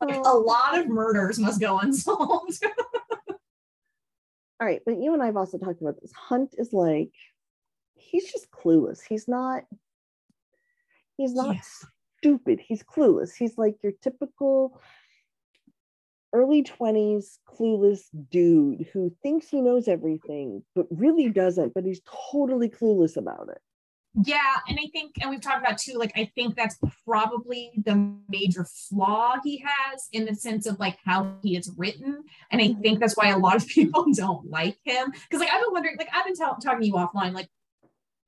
a 0.00 0.06
oh. 0.24 0.44
lot 0.46 0.78
of 0.78 0.88
murders 0.88 1.38
must 1.38 1.60
go 1.60 1.78
unsolved. 1.82 2.64
All 4.60 4.66
right, 4.66 4.80
but 4.84 5.00
you 5.00 5.14
and 5.14 5.22
I 5.22 5.26
have 5.26 5.36
also 5.36 5.58
talked 5.58 5.80
about 5.80 6.00
this. 6.00 6.12
Hunt 6.12 6.54
is 6.58 6.72
like, 6.72 7.12
he's 7.94 8.30
just 8.30 8.50
clueless. 8.50 9.00
He's 9.08 9.28
not. 9.28 9.64
He's 11.16 11.34
not 11.34 11.56
stupid. 12.18 12.60
He's 12.60 12.82
clueless. 12.82 13.34
He's 13.36 13.58
like 13.58 13.76
your 13.82 13.92
typical 14.02 14.80
early 16.32 16.62
20s 16.62 17.38
clueless 17.48 18.02
dude 18.30 18.86
who 18.92 19.14
thinks 19.22 19.48
he 19.48 19.62
knows 19.62 19.88
everything 19.88 20.62
but 20.74 20.86
really 20.90 21.30
doesn't 21.30 21.72
but 21.72 21.84
he's 21.84 22.02
totally 22.30 22.68
clueless 22.68 23.16
about 23.16 23.48
it 23.50 23.62
yeah 24.24 24.56
and 24.68 24.78
i 24.80 24.86
think 24.92 25.14
and 25.20 25.30
we've 25.30 25.40
talked 25.40 25.58
about 25.64 25.78
too 25.78 25.94
like 25.94 26.12
i 26.16 26.30
think 26.34 26.56
that's 26.56 26.76
probably 27.04 27.70
the 27.84 28.14
major 28.28 28.64
flaw 28.64 29.34
he 29.44 29.58
has 29.64 30.08
in 30.12 30.24
the 30.24 30.34
sense 30.34 30.66
of 30.66 30.78
like 30.78 30.98
how 31.04 31.34
he 31.42 31.56
is 31.56 31.72
written 31.76 32.22
and 32.50 32.60
i 32.60 32.68
mm-hmm. 32.68 32.80
think 32.80 33.00
that's 33.00 33.16
why 33.16 33.28
a 33.28 33.38
lot 33.38 33.56
of 33.56 33.66
people 33.68 34.04
don't 34.14 34.48
like 34.50 34.78
him 34.84 35.10
because 35.10 35.40
like 35.40 35.52
i've 35.52 35.60
been 35.60 35.72
wondering 35.72 35.96
like 35.98 36.08
i've 36.14 36.24
been 36.24 36.34
t- 36.34 36.44
talking 36.62 36.80
to 36.80 36.86
you 36.86 36.94
offline 36.94 37.32
like 37.32 37.48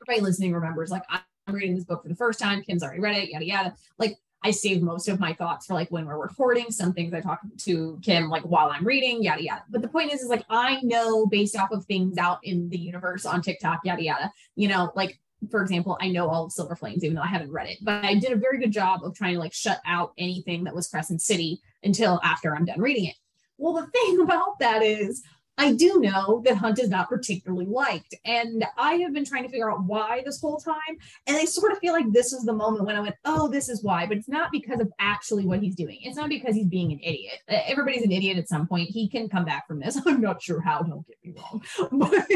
everybody 0.02 0.24
listening 0.24 0.52
remembers 0.52 0.90
like 0.90 1.02
i'm 1.08 1.22
reading 1.54 1.74
this 1.74 1.84
book 1.84 2.02
for 2.02 2.08
the 2.08 2.14
first 2.14 2.38
time 2.38 2.62
kim's 2.62 2.82
already 2.82 3.00
read 3.00 3.16
it 3.16 3.30
yada 3.30 3.44
yada 3.44 3.74
like 3.98 4.16
I 4.42 4.52
save 4.52 4.80
most 4.80 5.08
of 5.08 5.20
my 5.20 5.34
thoughts 5.34 5.66
for 5.66 5.74
like 5.74 5.90
when 5.90 6.06
we're 6.06 6.16
recording. 6.16 6.70
Some 6.70 6.94
things 6.94 7.12
I 7.12 7.20
talk 7.20 7.40
to 7.58 7.98
Kim 8.02 8.30
like 8.30 8.42
while 8.42 8.70
I'm 8.70 8.86
reading, 8.86 9.22
yada 9.22 9.42
yada. 9.42 9.64
But 9.68 9.82
the 9.82 9.88
point 9.88 10.12
is, 10.12 10.22
is 10.22 10.28
like 10.28 10.44
I 10.48 10.80
know 10.82 11.26
based 11.26 11.56
off 11.56 11.72
of 11.72 11.84
things 11.84 12.16
out 12.16 12.38
in 12.42 12.70
the 12.70 12.78
universe 12.78 13.26
on 13.26 13.42
TikTok, 13.42 13.80
yada 13.84 14.02
yada. 14.02 14.32
You 14.56 14.68
know, 14.68 14.92
like 14.96 15.18
for 15.50 15.62
example, 15.62 15.96
I 16.00 16.08
know 16.08 16.28
all 16.28 16.44
of 16.44 16.52
Silver 16.52 16.76
Flames, 16.76 17.04
even 17.04 17.14
though 17.14 17.22
I 17.22 17.28
haven't 17.28 17.52
read 17.52 17.68
it, 17.68 17.78
but 17.82 18.04
I 18.04 18.14
did 18.14 18.32
a 18.32 18.36
very 18.36 18.58
good 18.58 18.72
job 18.72 19.04
of 19.04 19.14
trying 19.14 19.34
to 19.34 19.40
like 19.40 19.54
shut 19.54 19.80
out 19.86 20.12
anything 20.18 20.64
that 20.64 20.74
was 20.74 20.88
Crescent 20.88 21.22
City 21.22 21.60
until 21.82 22.20
after 22.22 22.54
I'm 22.54 22.64
done 22.64 22.80
reading 22.80 23.06
it. 23.06 23.14
Well, 23.56 23.74
the 23.74 23.86
thing 23.92 24.20
about 24.20 24.58
that 24.58 24.82
is 24.82 25.22
I 25.60 25.72
do 25.74 26.00
know 26.00 26.40
that 26.46 26.56
Hunt 26.56 26.78
is 26.78 26.88
not 26.88 27.10
particularly 27.10 27.66
liked. 27.66 28.14
And 28.24 28.64
I 28.78 28.94
have 28.94 29.12
been 29.12 29.26
trying 29.26 29.42
to 29.42 29.50
figure 29.50 29.70
out 29.70 29.84
why 29.84 30.22
this 30.24 30.40
whole 30.40 30.56
time. 30.56 30.96
And 31.26 31.36
I 31.36 31.44
sort 31.44 31.72
of 31.72 31.78
feel 31.78 31.92
like 31.92 32.10
this 32.12 32.32
is 32.32 32.44
the 32.44 32.54
moment 32.54 32.86
when 32.86 32.96
I 32.96 33.00
went, 33.00 33.16
oh, 33.26 33.46
this 33.46 33.68
is 33.68 33.84
why. 33.84 34.06
But 34.06 34.16
it's 34.16 34.28
not 34.28 34.50
because 34.52 34.80
of 34.80 34.90
actually 34.98 35.44
what 35.44 35.60
he's 35.60 35.74
doing. 35.74 35.98
It's 36.00 36.16
not 36.16 36.30
because 36.30 36.54
he's 36.54 36.66
being 36.66 36.92
an 36.92 37.00
idiot. 37.02 37.40
Everybody's 37.46 38.02
an 38.02 38.10
idiot 38.10 38.38
at 38.38 38.48
some 38.48 38.66
point. 38.66 38.88
He 38.88 39.06
can 39.06 39.28
come 39.28 39.44
back 39.44 39.68
from 39.68 39.80
this. 39.80 40.00
I'm 40.06 40.22
not 40.22 40.42
sure 40.42 40.62
how, 40.62 40.80
don't 40.80 41.06
get 41.06 41.18
me 41.22 41.34
wrong. 41.36 41.62
But, 42.00 42.26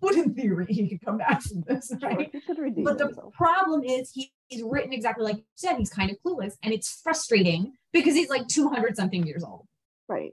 but 0.00 0.14
in 0.14 0.34
theory, 0.34 0.66
he 0.68 0.88
could 0.88 1.04
come 1.04 1.18
back 1.18 1.42
from 1.42 1.62
this, 1.66 1.92
right? 2.02 2.30
Sure, 2.46 2.70
but 2.78 2.96
the 2.98 3.06
himself. 3.06 3.34
problem 3.34 3.84
is 3.84 4.10
he, 4.12 4.32
he's 4.48 4.62
written 4.62 4.92
exactly 4.92 5.24
like 5.24 5.36
you 5.36 5.44
said. 5.56 5.76
He's 5.76 5.90
kind 5.90 6.10
of 6.10 6.16
clueless. 6.24 6.54
And 6.62 6.72
it's 6.72 7.00
frustrating 7.02 7.74
because 7.92 8.14
he's 8.14 8.30
like 8.30 8.48
200 8.48 8.96
something 8.96 9.26
years 9.26 9.44
old. 9.44 9.66
Right. 10.08 10.32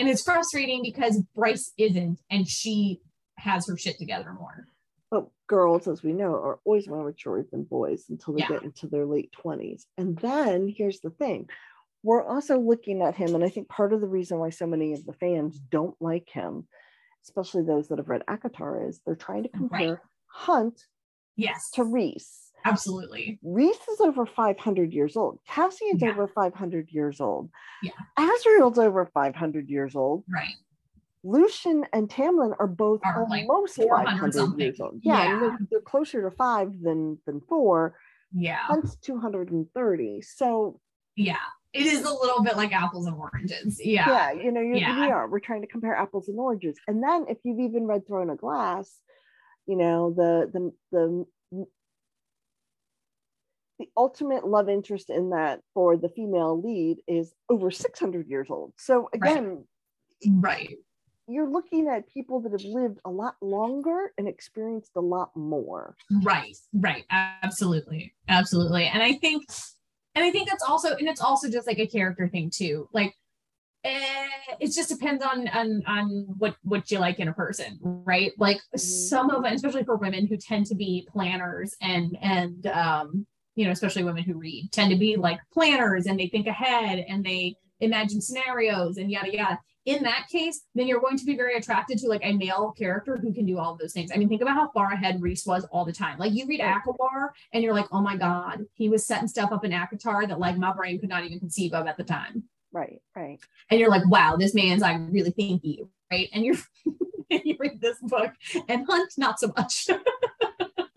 And 0.00 0.08
it's 0.08 0.22
frustrating 0.22 0.80
because 0.82 1.22
Bryce 1.34 1.72
isn't, 1.76 2.18
and 2.30 2.48
she 2.48 3.02
has 3.36 3.68
her 3.68 3.76
shit 3.76 3.98
together 3.98 4.32
more. 4.32 4.66
But 5.10 5.26
girls, 5.46 5.86
as 5.86 6.02
we 6.02 6.14
know, 6.14 6.32
are 6.32 6.58
always 6.64 6.88
more 6.88 7.04
mature 7.04 7.44
than 7.50 7.64
boys 7.64 8.04
until 8.08 8.34
they 8.34 8.40
yeah. 8.40 8.48
get 8.48 8.62
into 8.62 8.86
their 8.86 9.04
late 9.04 9.30
20s. 9.44 9.82
And 9.98 10.16
then 10.18 10.72
here's 10.74 11.00
the 11.00 11.10
thing 11.10 11.48
we're 12.02 12.24
also 12.24 12.58
looking 12.58 13.02
at 13.02 13.14
him, 13.14 13.34
and 13.34 13.44
I 13.44 13.50
think 13.50 13.68
part 13.68 13.92
of 13.92 14.00
the 14.00 14.08
reason 14.08 14.38
why 14.38 14.48
so 14.48 14.66
many 14.66 14.94
of 14.94 15.04
the 15.04 15.12
fans 15.12 15.58
don't 15.58 15.96
like 16.00 16.30
him, 16.30 16.66
especially 17.26 17.62
those 17.62 17.88
that 17.88 17.98
have 17.98 18.08
read 18.08 18.22
ACOTAR, 18.26 18.88
is 18.88 19.02
they're 19.04 19.14
trying 19.14 19.42
to 19.42 19.50
compare 19.50 19.88
right. 19.90 19.98
Hunt 20.28 20.86
yes. 21.36 21.68
to 21.74 21.84
Rhys. 21.84 22.49
Absolutely. 22.64 23.38
Rhys 23.42 23.76
is 23.90 24.00
over 24.00 24.26
500 24.26 24.92
years 24.92 25.16
old. 25.16 25.38
Cassian's 25.48 26.02
yeah. 26.02 26.10
over 26.10 26.28
500 26.28 26.88
years 26.90 27.20
old. 27.20 27.50
Yeah. 27.82 27.92
Azriel's 28.18 28.78
over 28.78 29.10
500 29.12 29.68
years 29.68 29.96
old. 29.96 30.24
Right. 30.32 30.54
Lucien 31.22 31.84
and 31.92 32.08
Tamlin 32.08 32.54
are 32.58 32.66
both 32.66 33.00
are 33.04 33.24
almost 33.24 33.78
like 33.78 34.06
500 34.06 34.34
something. 34.34 34.60
years 34.60 34.80
old. 34.80 35.00
Yeah, 35.02 35.22
yeah. 35.22 35.40
They're, 35.40 35.58
they're, 35.70 35.80
closer 35.80 36.22
to 36.22 36.34
five 36.34 36.72
than 36.80 37.18
than 37.26 37.42
four. 37.46 37.94
Yeah. 38.32 38.60
Hunt's 38.60 38.96
230. 38.96 40.22
So 40.22 40.80
yeah, 41.16 41.36
it 41.72 41.86
is 41.86 42.04
a 42.04 42.12
little 42.12 42.42
bit 42.42 42.56
like 42.56 42.72
apples 42.72 43.06
and 43.06 43.16
oranges. 43.16 43.80
Yeah. 43.82 44.08
Yeah, 44.08 44.32
you 44.32 44.50
know, 44.50 44.60
yeah. 44.60 45.00
we 45.00 45.10
are. 45.10 45.28
We're 45.28 45.40
trying 45.40 45.60
to 45.60 45.66
compare 45.66 45.94
apples 45.94 46.28
and 46.28 46.38
oranges. 46.38 46.76
And 46.88 47.02
then 47.02 47.26
if 47.28 47.38
you've 47.44 47.60
even 47.60 47.86
read 47.86 48.06
Throne 48.06 48.30
of 48.30 48.38
Glass, 48.38 48.90
you 49.66 49.76
know, 49.76 50.12
the 50.16 50.50
the 50.52 50.72
the 50.90 51.26
the 53.80 53.88
ultimate 53.96 54.46
love 54.46 54.68
interest 54.68 55.08
in 55.08 55.30
that 55.30 55.60
for 55.72 55.96
the 55.96 56.10
female 56.10 56.60
lead 56.60 56.98
is 57.08 57.32
over 57.48 57.70
600 57.70 58.28
years 58.28 58.48
old. 58.50 58.74
So 58.76 59.08
again, 59.14 59.64
right. 60.26 60.58
right. 60.58 60.76
You're 61.26 61.48
looking 61.48 61.88
at 61.88 62.12
people 62.12 62.40
that 62.40 62.52
have 62.52 62.64
lived 62.64 62.98
a 63.04 63.10
lot 63.10 63.36
longer 63.40 64.12
and 64.18 64.28
experienced 64.28 64.92
a 64.96 65.00
lot 65.00 65.30
more. 65.34 65.96
Right, 66.22 66.56
right. 66.74 67.04
Absolutely. 67.10 68.12
Absolutely. 68.28 68.84
And 68.84 69.02
I 69.02 69.14
think 69.14 69.44
and 70.14 70.24
I 70.24 70.30
think 70.30 70.48
that's 70.48 70.64
also 70.64 70.96
and 70.96 71.08
it's 71.08 71.20
also 71.20 71.48
just 71.48 71.66
like 71.66 71.78
a 71.78 71.86
character 71.86 72.28
thing 72.28 72.50
too. 72.52 72.88
Like 72.92 73.14
eh, 73.84 74.26
it 74.60 74.72
just 74.72 74.90
depends 74.90 75.24
on 75.24 75.48
on 75.48 75.82
on 75.86 76.26
what 76.36 76.56
what 76.62 76.90
you 76.90 76.98
like 76.98 77.18
in 77.18 77.28
a 77.28 77.32
person 77.32 77.78
right 77.82 78.32
like 78.36 78.58
mm-hmm. 78.58 78.78
some 78.78 79.30
of 79.30 79.44
especially 79.44 79.84
for 79.84 79.96
women 79.96 80.26
who 80.26 80.36
tend 80.36 80.66
to 80.66 80.74
be 80.74 81.08
planners 81.10 81.74
and 81.80 82.18
and 82.20 82.66
um 82.66 83.26
you 83.54 83.64
know, 83.64 83.72
especially 83.72 84.04
women 84.04 84.24
who 84.24 84.34
read, 84.34 84.70
tend 84.72 84.90
to 84.90 84.96
be 84.96 85.16
like 85.16 85.40
planners 85.52 86.06
and 86.06 86.18
they 86.18 86.28
think 86.28 86.46
ahead 86.46 87.04
and 87.08 87.24
they 87.24 87.56
imagine 87.80 88.20
scenarios 88.20 88.96
and 88.98 89.10
yada 89.10 89.34
yada. 89.34 89.58
In 89.86 90.02
that 90.02 90.28
case, 90.30 90.60
then 90.74 90.86
you're 90.86 91.00
going 91.00 91.16
to 91.16 91.24
be 91.24 91.36
very 91.36 91.56
attracted 91.56 91.98
to 91.98 92.08
like 92.08 92.20
a 92.22 92.34
male 92.34 92.72
character 92.76 93.16
who 93.16 93.32
can 93.32 93.46
do 93.46 93.58
all 93.58 93.72
of 93.72 93.78
those 93.78 93.94
things. 93.94 94.10
I 94.14 94.18
mean, 94.18 94.28
think 94.28 94.42
about 94.42 94.54
how 94.54 94.70
far 94.72 94.92
ahead 94.92 95.22
Rhys 95.22 95.46
was 95.46 95.64
all 95.72 95.86
the 95.86 95.92
time. 95.92 96.18
Like 96.18 96.32
you 96.32 96.46
read 96.46 96.60
Akbar 96.60 97.32
and 97.54 97.64
you're 97.64 97.74
like, 97.74 97.86
oh 97.90 98.02
my 98.02 98.16
God, 98.16 98.66
he 98.74 98.90
was 98.90 99.06
setting 99.06 99.26
stuff 99.26 99.52
up 99.52 99.64
in 99.64 99.72
ACOTAR 99.72 100.28
that 100.28 100.38
like 100.38 100.58
my 100.58 100.72
brain 100.72 101.00
could 101.00 101.08
not 101.08 101.24
even 101.24 101.38
conceive 101.40 101.72
of 101.72 101.86
at 101.86 101.96
the 101.96 102.04
time. 102.04 102.44
Right, 102.72 103.00
right. 103.16 103.40
And 103.70 103.80
you're 103.80 103.90
like, 103.90 104.06
wow, 104.06 104.36
this 104.36 104.54
man's 104.54 104.82
like 104.82 104.98
really 105.08 105.32
thinky, 105.32 105.78
right? 106.10 106.28
And 106.32 106.44
you're 106.44 106.56
you 107.30 107.56
read 107.58 107.80
this 107.80 107.98
book 108.02 108.32
and 108.68 108.86
Hunt, 108.86 109.12
not 109.16 109.40
so 109.40 109.52
much. 109.56 109.88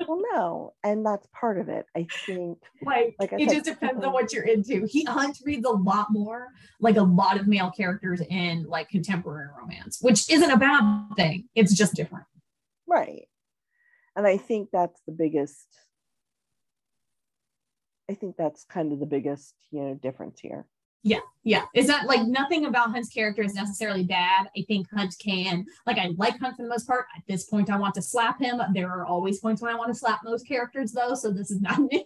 well, 0.08 0.22
no, 0.34 0.74
and 0.84 1.06
that's 1.06 1.28
part 1.34 1.60
of 1.60 1.70
it. 1.70 1.86
I 1.96 2.08
think. 2.26 2.60
Like, 2.82 3.16
like 3.20 3.34
I 3.34 3.38
it 3.38 3.50
said, 3.50 3.64
just 3.64 3.66
depends 3.66 4.04
on 4.04 4.14
what 4.14 4.34
you're 4.34 4.44
into. 4.44 4.86
He 4.86 5.04
Hunt 5.04 5.38
reads 5.46 5.66
a 5.66 5.72
lot 5.72 6.08
more, 6.12 6.50
like 6.80 6.98
a 6.98 7.04
lot 7.04 7.40
of 7.40 7.48
male 7.48 7.72
characters 7.72 8.22
in 8.30 8.66
like 8.68 8.90
contemporary 8.90 9.50
romance, 9.60 10.00
which 10.02 10.30
isn't 10.30 10.52
a 10.52 10.58
bad 10.58 11.10
thing. 11.16 11.50
It's 11.56 11.74
just 11.74 11.94
different. 11.94 12.26
Right, 12.88 13.28
and 14.16 14.28
I 14.28 14.38
think 14.38 14.70
that's 14.72 15.00
the 15.06 15.14
biggest. 15.14 15.68
I 18.10 18.16
think 18.16 18.36
that's 18.38 18.66
kind 18.66 18.92
of 18.92 19.00
the 19.00 19.06
biggest, 19.06 19.56
you 19.72 19.82
know, 19.82 19.94
difference 19.96 20.40
here. 20.40 20.66
Yeah, 21.06 21.20
yeah. 21.44 21.66
It's 21.74 21.90
not 21.90 22.06
like 22.06 22.26
nothing 22.26 22.66
about 22.66 22.92
Hunt's 22.92 23.10
character 23.10 23.44
is 23.44 23.54
necessarily 23.54 24.04
bad. 24.04 24.48
I 24.58 24.62
think 24.70 24.88
Hunt 24.90 25.14
can, 25.20 25.66
like, 25.86 25.98
I 25.98 26.12
like 26.18 26.40
Hunt 26.40 26.56
for 26.56 26.64
the 26.64 26.70
most 26.70 26.88
part. 26.88 27.06
At 27.16 27.24
this 27.28 27.44
point, 27.44 27.70
I 27.70 27.78
want 27.78 27.94
to 27.96 28.02
slap 28.02 28.40
him. 28.40 28.62
There 28.74 28.90
are 28.90 29.06
always 29.06 29.40
points 29.40 29.62
when 29.62 29.74
I 29.74 29.78
want 29.78 29.94
to 29.94 30.00
slap 30.00 30.22
most 30.24 30.48
characters, 30.48 30.94
though, 30.94 31.14
so 31.14 31.32
this 31.32 31.52
is 31.52 31.60
not 31.60 31.80
new. 31.92 32.06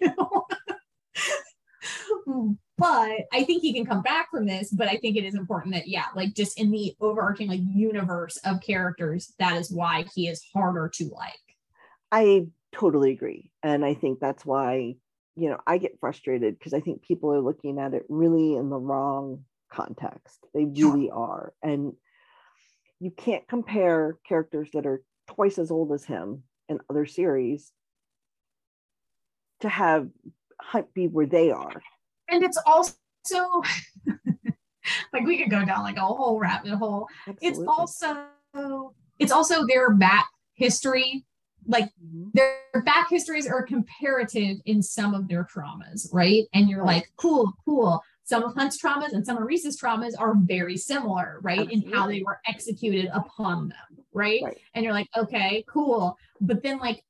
but 2.77 3.11
I 3.31 3.43
think 3.43 3.61
he 3.61 3.71
can 3.71 3.85
come 3.85 4.01
back 4.01 4.31
from 4.31 4.47
this. 4.47 4.71
But 4.71 4.87
I 4.87 4.97
think 4.97 5.15
it 5.15 5.25
is 5.25 5.35
important 5.35 5.75
that, 5.75 5.87
yeah, 5.87 6.05
like, 6.15 6.33
just 6.33 6.59
in 6.59 6.71
the 6.71 6.95
overarching, 6.99 7.49
like, 7.49 7.61
universe 7.63 8.37
of 8.45 8.61
characters, 8.61 9.31
that 9.37 9.57
is 9.57 9.71
why 9.71 10.05
he 10.15 10.27
is 10.27 10.43
harder 10.55 10.89
to 10.95 11.05
like. 11.09 11.35
I 12.11 12.47
totally 12.71 13.11
agree. 13.11 13.51
And 13.61 13.85
I 13.85 13.93
think 13.93 14.19
that's 14.19 14.43
why 14.43 14.95
you 15.37 15.49
know, 15.49 15.59
I 15.67 15.77
get 15.77 15.99
frustrated 15.99 16.57
because 16.57 16.73
I 16.73 16.79
think 16.79 17.03
people 17.03 17.31
are 17.31 17.41
looking 17.41 17.79
at 17.79 17.93
it 17.93 18.05
really 18.09 18.55
in 18.55 18.69
the 18.69 18.77
wrong 18.77 19.45
context. 19.71 20.39
They 20.53 20.65
really 20.65 21.11
are. 21.11 21.53
And 21.61 21.93
you 22.99 23.11
can't 23.11 23.47
compare 23.47 24.17
characters 24.27 24.69
that 24.73 24.87
are 24.87 25.03
twice 25.27 25.59
as 25.59 25.69
old 25.69 25.91
as 25.91 26.03
him 26.05 26.43
in 26.67 26.79
other 26.89 27.05
series 27.05 27.71
to 29.61 29.69
have 29.69 30.09
Hunt 30.59 30.91
be 30.95 31.07
where 31.07 31.27
they 31.27 31.51
are. 31.51 31.83
And 32.29 32.43
it's 32.43 32.59
also 32.65 32.95
like 35.13 35.25
we 35.25 35.37
could 35.37 35.51
go 35.51 35.63
down 35.63 35.83
like 35.83 35.97
a 35.97 36.01
whole 36.01 36.39
rabbit 36.39 36.73
hole. 36.73 37.07
Absolutely. 37.27 37.47
It's 37.47 37.59
also 37.67 38.25
it's 39.19 39.31
also 39.31 39.67
their 39.67 39.93
back 39.93 40.27
history 40.55 41.25
like 41.67 41.85
mm-hmm. 41.85 42.29
their 42.33 42.57
back 42.85 43.09
histories 43.09 43.47
are 43.47 43.61
comparative 43.63 44.57
in 44.65 44.81
some 44.81 45.13
of 45.13 45.27
their 45.27 45.45
traumas, 45.45 46.07
right? 46.13 46.45
And 46.53 46.69
you're 46.69 46.85
like, 46.85 47.11
cool, 47.17 47.53
cool. 47.65 48.01
Some 48.23 48.43
of 48.43 48.53
Hunt's 48.55 48.81
traumas 48.81 49.13
and 49.13 49.25
some 49.25 49.37
of 49.37 49.43
Rhys's 49.43 49.79
traumas 49.79 50.13
are 50.17 50.33
very 50.35 50.77
similar, 50.77 51.39
right? 51.41 51.59
Absolutely. 51.59 51.91
In 51.91 51.93
how 51.93 52.07
they 52.07 52.21
were 52.21 52.39
executed 52.47 53.09
upon 53.13 53.69
them, 53.69 54.05
right? 54.13 54.41
right? 54.43 54.57
And 54.73 54.83
you're 54.83 54.93
like, 54.93 55.07
okay, 55.17 55.63
cool. 55.67 56.17
But 56.41 56.63
then, 56.63 56.79
like, 56.79 57.03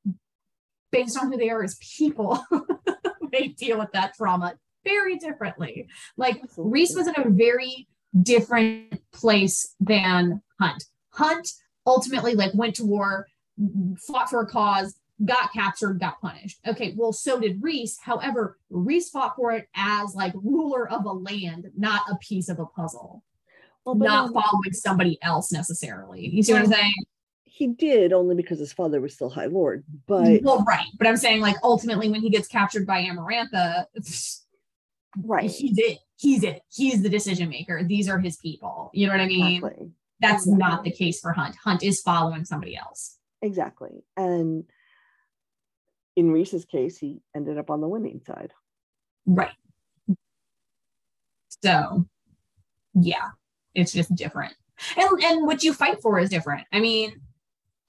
based 0.92 1.18
on 1.18 1.32
who 1.32 1.38
they 1.38 1.50
are 1.50 1.64
as 1.64 1.78
people, 1.98 2.44
they 3.32 3.50
deal 3.50 3.80
with 3.80 3.92
that 3.94 4.14
trauma 4.16 4.56
very 4.84 5.18
differently. 5.18 5.88
Like, 6.18 6.40
Absolutely. 6.44 6.72
Rhys 6.72 6.96
was 6.96 7.08
in 7.08 7.16
a 7.18 7.30
very 7.30 7.88
different 8.22 9.02
place 9.12 9.76
than 9.80 10.42
Hunt. 10.60 10.84
Hunt 11.12 11.50
ultimately 11.86 12.36
like 12.36 12.52
went 12.54 12.76
to 12.76 12.86
war 12.86 13.28
fought 14.00 14.30
for 14.30 14.42
a 14.42 14.48
cause, 14.48 14.96
got 15.26 15.52
captured, 15.52 16.00
got 16.00 16.22
punished. 16.22 16.60
Okay, 16.68 16.94
well, 16.98 17.14
so 17.14 17.40
did 17.40 17.62
Rhys. 17.62 17.98
However, 18.02 18.58
Rhys 18.70 19.10
fought 19.10 19.36
for 19.36 19.52
it 19.52 19.68
as 19.76 20.16
like 20.16 20.34
ruler 20.36 20.90
of 20.90 21.06
a 21.06 21.12
land, 21.12 21.72
not 21.78 22.04
a 22.10 22.16
piece 22.18 22.50
of 22.50 22.60
a 22.60 22.66
puzzle. 22.66 23.24
Well, 23.86 23.96
not 23.96 24.34
following 24.34 24.74
somebody 24.74 25.18
else 25.22 25.52
necessarily. 25.52 26.28
You 26.28 26.44
see 26.44 26.52
what 26.52 26.64
I'm 26.64 26.72
saying? 26.72 26.94
He 27.46 27.68
did 27.68 28.12
only 28.12 28.36
because 28.36 28.60
his 28.60 28.74
father 28.74 29.00
was 29.00 29.14
still 29.14 29.30
High 29.30 29.46
Lord, 29.46 29.84
but 30.06 30.44
well, 30.44 30.64
right. 30.68 30.86
But 30.98 31.08
I'm 31.08 31.18
saying 31.18 31.40
like 31.42 31.56
ultimately 31.64 32.10
when 32.10 32.22
he 32.22 32.30
gets 32.30 32.48
captured 32.48 32.86
by 32.86 33.02
Amarantha, 33.02 33.86
right? 35.24 35.50
He's 35.50 35.78
it. 35.78 36.00
He's 36.18 36.44
it. 36.44 36.62
He's 36.70 37.02
the 37.02 37.10
decision 37.10 37.50
maker. 37.50 37.82
These 37.84 38.10
are 38.10 38.20
his 38.20 38.38
people. 38.38 38.92
You 38.94 39.08
know 39.08 39.14
what 39.14 39.22
I 39.22 39.28
mean? 39.28 39.56
Exactly. 39.58 39.92
That's 40.20 40.48
exactly. 40.48 40.58
not 40.58 40.84
the 40.84 40.92
case 40.92 41.20
for 41.20 41.32
Hunt. 41.32 41.56
Hunt 41.64 41.82
is 41.82 42.02
following 42.02 42.44
somebody 42.44 42.76
else. 42.76 43.17
Exactly. 43.42 44.04
And 44.16 44.66
in 46.16 46.32
Rhys's 46.32 46.66
case, 46.66 46.98
he 46.98 47.22
ended 47.36 47.58
up 47.58 47.70
on 47.70 47.82
the 47.82 47.88
winning 47.88 48.22
side. 48.26 48.52
Right. 49.26 49.52
So, 51.64 52.06
yeah, 52.94 53.30
it's 53.76 53.94
just 53.94 54.16
different. 54.16 54.54
And 54.96 55.24
and 55.24 55.46
what 55.46 55.64
you 55.64 55.74
fight 55.74 56.02
for 56.02 56.20
is 56.20 56.30
different. 56.30 56.66
I 56.72 56.80
mean, 56.80 57.22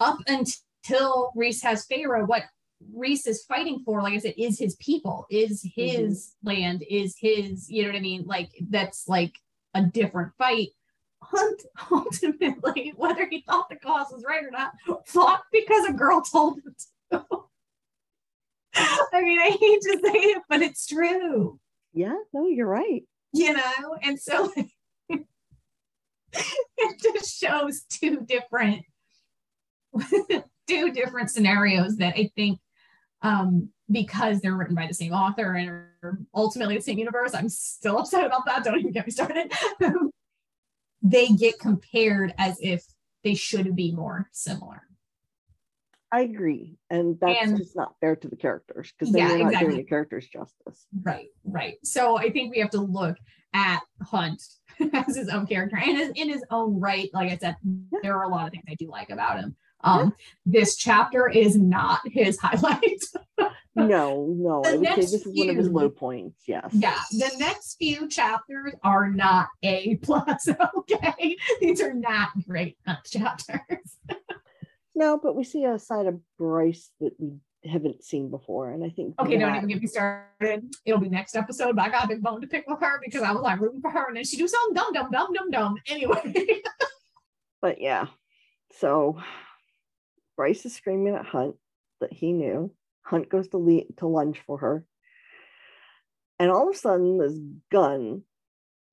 up 0.00 0.18
until 0.26 1.32
Rhys 1.34 1.62
has 1.62 1.86
Feyre, 1.86 2.26
what 2.26 2.44
Rhys 2.94 3.26
is 3.26 3.44
fighting 3.44 3.82
for, 3.84 4.02
like 4.02 4.14
I 4.14 4.18
said, 4.18 4.34
is 4.38 4.58
his 4.58 4.76
people, 4.76 5.26
is 5.30 5.62
his 5.74 6.34
mm-hmm. 6.44 6.48
land, 6.48 6.84
is 6.88 7.16
his, 7.18 7.70
you 7.70 7.82
know 7.82 7.90
what 7.90 7.96
I 7.96 8.00
mean? 8.00 8.24
Like 8.26 8.50
that's 8.68 9.08
like 9.08 9.34
a 9.74 9.82
different 9.82 10.32
fight 10.38 10.68
ultimately, 11.90 12.92
whether 12.96 13.26
he 13.28 13.42
thought 13.42 13.68
the 13.68 13.76
cause 13.76 14.06
was 14.12 14.24
right 14.26 14.44
or 14.44 14.50
not, 14.50 14.72
fought 15.06 15.42
because 15.52 15.86
a 15.88 15.92
girl 15.92 16.20
told 16.20 16.58
him 16.58 16.74
to. 17.12 17.24
I 18.74 19.22
mean, 19.22 19.40
I 19.40 19.56
hate 19.58 19.80
to 19.82 20.00
say 20.04 20.18
it, 20.18 20.42
but 20.48 20.62
it's 20.62 20.86
true. 20.86 21.58
Yeah, 21.92 22.16
no, 22.32 22.46
you're 22.46 22.66
right. 22.66 23.02
You 23.32 23.54
know, 23.54 23.96
and 24.02 24.18
so 24.18 24.52
it 25.08 25.24
just 27.02 27.38
shows 27.38 27.82
two 27.88 28.24
different 28.26 28.84
two 30.68 30.92
different 30.92 31.30
scenarios 31.30 31.96
that 31.96 32.14
I 32.16 32.30
think 32.36 32.60
um 33.22 33.70
because 33.90 34.40
they're 34.40 34.54
written 34.54 34.74
by 34.74 34.86
the 34.86 34.94
same 34.94 35.12
author 35.12 35.54
and 35.54 35.68
are 36.02 36.18
ultimately 36.34 36.76
the 36.76 36.82
same 36.82 36.98
universe. 36.98 37.34
I'm 37.34 37.48
still 37.48 37.98
upset 37.98 38.24
about 38.24 38.44
that. 38.46 38.62
Don't 38.62 38.78
even 38.78 38.92
get 38.92 39.06
me 39.06 39.12
started. 39.12 39.50
They 41.10 41.28
get 41.28 41.58
compared 41.58 42.34
as 42.38 42.58
if 42.60 42.84
they 43.24 43.34
should 43.34 43.74
be 43.74 43.92
more 43.92 44.28
similar. 44.32 44.82
I 46.10 46.22
agree. 46.22 46.78
And 46.88 47.18
that's 47.20 47.38
And- 47.48 47.56
just 47.58 47.76
not 47.76 47.94
fair 48.00 48.16
to 48.16 48.28
the 48.28 48.36
characters 48.36 48.92
because 48.92 49.12
then 49.12 49.22
Yeah, 49.22 49.36
not 49.36 49.46
exactly. 49.48 49.66
doing 49.68 49.76
the 49.78 49.88
characters 49.88 50.26
justice. 50.26 50.86
Right, 51.02 51.28
right. 51.44 51.74
So 51.84 52.16
I 52.18 52.30
think 52.30 52.50
we 52.54 52.60
have 52.60 52.70
to 52.70 52.80
look 52.80 53.16
at 53.52 53.80
Hunt 54.02 54.42
as 54.94 55.16
his 55.16 55.28
own 55.28 55.46
character 55.46 55.76
and 55.76 55.98
as, 55.98 56.10
in 56.14 56.28
his 56.30 56.42
own 56.50 56.80
right. 56.80 57.10
Like 57.12 57.30
I 57.30 57.36
said, 57.36 57.56
Yeah. 57.92 57.98
there 58.02 58.16
are 58.16 58.24
a 58.24 58.28
lot 58.28 58.46
of 58.46 58.52
things 58.52 58.64
I 58.68 58.74
do 58.74 58.88
like 58.90 59.10
about 59.10 59.38
him. 59.40 59.54
Um, 59.84 60.14
This 60.44 60.76
chapter 60.76 61.28
is 61.28 61.56
not 61.56 62.00
his 62.06 62.38
highlight. 62.42 63.02
No, 63.76 64.26
no. 64.36 64.62
The 64.62 64.70
I 64.70 64.76
would 64.76 64.88
say 64.88 64.94
this 64.96 65.12
is 65.14 65.26
one 65.26 65.50
of 65.50 65.56
his 65.56 65.68
low 65.68 65.88
points. 65.88 66.42
Yes. 66.48 66.68
yeah, 66.72 66.98
the 67.12 67.30
next 67.38 67.76
few 67.76 68.08
chapters 68.08 68.72
are 68.82 69.08
not 69.08 69.48
A 69.62 69.96
plus. 69.96 70.48
Okay, 70.78 71.36
these 71.60 71.80
are 71.80 71.94
not 71.94 72.30
great 72.46 72.76
chapters. 73.06 73.96
No, 74.96 75.16
but 75.16 75.36
we 75.36 75.44
see 75.44 75.64
a 75.64 75.78
side 75.78 76.06
of 76.06 76.18
Bryce 76.38 76.90
that 77.00 77.12
we 77.20 77.34
haven't 77.64 78.02
seen 78.02 78.30
before. 78.30 78.70
And 78.72 78.82
I 78.84 78.88
think 78.88 79.14
Okay, 79.20 79.36
don't 79.38 79.52
that- 79.52 79.58
even 79.58 79.68
get 79.68 79.80
me 79.80 79.86
started. 79.86 80.74
It'll 80.84 80.98
be 81.00 81.08
next 81.08 81.36
episode, 81.36 81.76
but 81.76 81.82
I 81.84 81.88
got 81.90 82.04
a 82.06 82.08
big 82.08 82.22
bone 82.22 82.40
to 82.40 82.48
pick 82.48 82.64
with 82.66 82.80
her 82.80 83.00
because 83.04 83.22
I 83.22 83.30
was 83.30 83.42
like 83.42 83.60
rooting 83.60 83.80
for 83.80 83.90
her, 83.90 84.08
and 84.08 84.16
then 84.16 84.24
she 84.24 84.36
do 84.36 84.48
something 84.48 84.74
dumb, 84.74 84.92
dumb, 84.92 85.10
dumb, 85.12 85.32
dumb, 85.32 85.50
dumb. 85.52 85.76
Anyway. 85.86 86.62
but 87.62 87.80
yeah. 87.80 88.06
So 88.80 89.18
Bryce 90.38 90.64
is 90.64 90.74
screaming 90.74 91.16
at 91.16 91.26
Hunt 91.26 91.56
that 92.00 92.12
he 92.12 92.32
knew. 92.32 92.72
Hunt 93.02 93.28
goes 93.28 93.48
to 93.48 93.58
le- 93.58 93.92
to 93.96 94.06
lunge 94.06 94.40
for 94.46 94.58
her. 94.58 94.84
And 96.38 96.48
all 96.52 96.68
of 96.68 96.76
a 96.76 96.78
sudden, 96.78 97.18
this 97.18 97.36
gun 97.72 98.22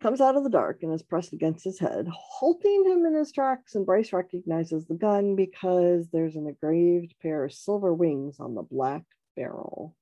comes 0.01 0.21
out 0.21 0.35
of 0.35 0.43
the 0.43 0.49
dark 0.49 0.81
and 0.81 0.91
is 0.91 1.03
pressed 1.03 1.33
against 1.33 1.63
his 1.63 1.77
head, 1.77 2.07
halting 2.11 2.85
him 2.85 3.05
in 3.05 3.13
his 3.13 3.31
tracks. 3.31 3.75
And 3.75 3.85
Bryce 3.85 4.11
recognizes 4.11 4.87
the 4.87 4.95
gun 4.95 5.35
because 5.35 6.09
there's 6.09 6.35
an 6.35 6.47
engraved 6.47 7.13
pair 7.21 7.45
of 7.45 7.53
silver 7.53 7.93
wings 7.93 8.39
on 8.39 8.55
the 8.55 8.63
black 8.63 9.03
barrel. 9.35 9.95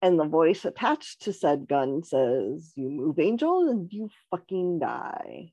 And 0.00 0.16
the 0.16 0.26
voice 0.26 0.64
attached 0.64 1.22
to 1.22 1.32
said 1.32 1.66
gun 1.68 2.04
says, 2.04 2.72
You 2.76 2.88
move, 2.88 3.18
angel, 3.18 3.68
and 3.68 3.92
you 3.92 4.10
fucking 4.30 4.78
die. 4.78 5.50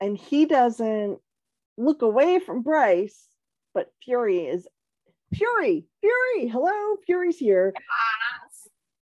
And 0.00 0.16
he 0.16 0.46
doesn't 0.46 1.18
look 1.76 2.02
away 2.02 2.38
from 2.38 2.62
Bryce, 2.62 3.26
but 3.74 3.88
Fury 4.02 4.46
is 4.46 4.66
Fury, 5.34 5.86
Fury, 6.00 6.48
hello, 6.48 6.96
Fury's 7.06 7.38
here, 7.38 7.72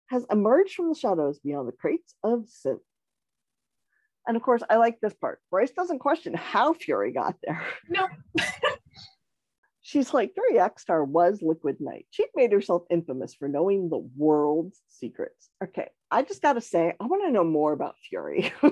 has 0.08 0.24
emerged 0.30 0.74
from 0.74 0.88
the 0.88 0.94
shadows 0.94 1.38
beyond 1.38 1.68
the 1.68 1.72
crates 1.72 2.14
of 2.22 2.46
synth. 2.46 2.80
And 4.26 4.36
of 4.36 4.42
course, 4.42 4.62
I 4.68 4.76
like 4.76 4.98
this 5.00 5.14
part. 5.14 5.40
Bryce 5.50 5.70
doesn't 5.70 6.00
question 6.00 6.34
how 6.34 6.72
Fury 6.72 7.12
got 7.12 7.36
there. 7.42 7.62
No. 7.88 8.08
She's 9.82 10.12
like, 10.12 10.34
Fury 10.34 10.58
Axtar 10.58 11.06
was 11.06 11.42
Liquid 11.42 11.76
Night. 11.78 12.06
She 12.10 12.24
made 12.34 12.50
herself 12.50 12.82
infamous 12.90 13.34
for 13.34 13.46
knowing 13.46 13.88
the 13.88 14.04
world's 14.16 14.80
secrets. 14.88 15.48
Okay, 15.62 15.88
I 16.10 16.22
just 16.22 16.42
gotta 16.42 16.60
say, 16.60 16.94
I 16.98 17.06
want 17.06 17.22
to 17.24 17.32
know 17.32 17.44
more 17.44 17.72
about 17.72 17.94
Fury. 18.08 18.52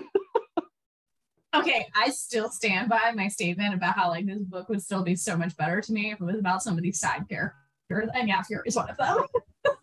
Okay, 1.55 1.87
I 1.95 2.11
still 2.11 2.51
stand 2.51 2.88
by 2.88 3.12
my 3.14 3.29
statement 3.29 3.75
about 3.75 3.95
how 3.95 4.09
like 4.09 4.27
this 4.27 4.43
book 4.43 4.69
would 4.69 4.83
still 4.83 5.03
be 5.05 5.14
so 5.14 5.37
much 5.37 5.57
better 5.57 5.81
to 5.81 5.93
me 5.93 6.11
if 6.11 6.21
it 6.21 6.25
was 6.25 6.38
about 6.38 6.62
some 6.62 6.77
of 6.77 6.83
these 6.83 6.99
side 6.99 7.29
characters. 7.29 8.11
And 8.14 8.29
yeah, 8.29 8.43
Fury 8.43 8.64
is 8.67 8.75
one 8.77 8.90
of 8.90 8.97
them. 8.97 9.25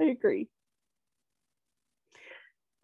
I 0.00 0.04
agree. 0.04 0.48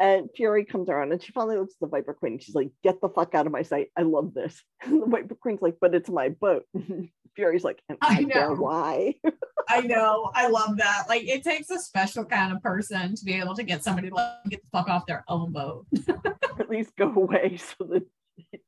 And 0.01 0.29
Fury 0.37 0.65
comes 0.65 0.89
around 0.89 1.13
and 1.13 1.23
she 1.23 1.33
finally 1.33 1.57
looks 1.57 1.75
at 1.75 1.81
the 1.81 1.87
Viper 1.89 2.15
Queen. 2.15 2.39
She's 2.39 2.55
like, 2.55 2.71
get 2.85 3.01
the 3.01 3.09
fuck 3.09 3.35
out 3.35 3.47
of 3.47 3.53
my 3.53 3.63
sight. 3.63 3.89
I 3.97 4.03
love 4.03 4.35
this. 4.35 4.63
And 4.85 5.03
the 5.03 5.07
Viper 5.07 5.35
Queen's 5.35 5.63
like, 5.63 5.77
but 5.81 5.95
it's 5.95 6.11
my 6.11 6.29
boat. 6.29 6.65
Fury's 7.39 7.63
like, 7.63 7.81
and 7.89 7.97
I 8.03 8.17
I 8.19 8.21
know 8.23 8.55
why. 8.57 9.15
I 9.69 9.83
know, 9.83 10.33
I 10.35 10.49
love 10.49 10.77
that. 10.79 11.05
Like 11.09 11.23
it 11.29 11.45
takes 11.45 11.71
a 11.71 11.79
special 11.79 12.25
kind 12.25 12.53
of 12.53 12.61
person 12.63 13.15
to 13.15 13.25
be 13.25 13.35
able 13.35 13.55
to 13.55 13.63
get 13.63 13.85
somebody 13.85 14.09
to 14.09 14.15
like, 14.17 14.33
get 14.49 14.61
the 14.63 14.69
fuck 14.73 14.89
off 14.89 15.07
their 15.07 15.25
own 15.29 15.53
boat. 15.53 15.87
at 16.59 16.69
least 16.69 16.97
go 16.97 17.13
away 17.15 17.57
so 17.79 17.85
that 17.85 18.03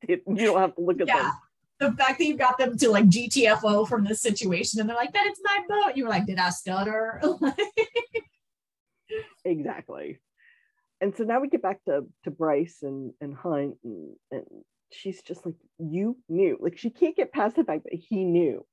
it- 0.09 0.23
you 0.29 0.37
don't 0.47 0.61
have 0.61 0.77
to 0.77 0.83
look 0.83 1.01
at 1.01 1.09
Yeah. 1.09 1.23
them. 1.23 1.33
The 1.91 1.97
fact 1.97 2.19
that 2.19 2.27
you 2.27 2.37
got 2.37 2.59
them 2.59 2.77
to 2.77 2.91
like 2.91 3.07
GTFO 3.07 3.89
from 3.89 4.05
this 4.05 4.21
situation 4.23 4.79
and 4.81 4.89
they're 4.89 4.97
like, 4.97 5.13
that 5.15 5.27
it's 5.27 5.41
my 5.43 5.65
boat. 5.69 5.97
You 5.97 6.05
were 6.05 6.11
like, 6.11 6.27
did 6.27 6.39
I 6.39 6.51
stutter? 6.51 7.21
Exactly. 9.45 10.21
And 11.01 11.17
so 11.17 11.25
now 11.25 11.41
we 11.41 11.49
get 11.49 11.63
back 11.63 11.83
to, 11.87 12.05
to 12.25 12.31
Bryce 12.31 12.79
and, 12.83 13.13
and 13.21 13.35
Hunt, 13.35 13.77
and, 13.83 14.15
and 14.31 14.45
she's 14.93 15.23
just 15.23 15.45
like, 15.45 15.57
You 15.79 16.17
knew. 16.29 16.59
Like, 16.61 16.79
she 16.79 16.91
can't 16.91 17.17
get 17.17 17.33
past 17.33 17.57
the 17.57 17.65
fact 17.65 17.85
that 17.85 17.95
he 17.95 18.25
knew. 18.25 18.65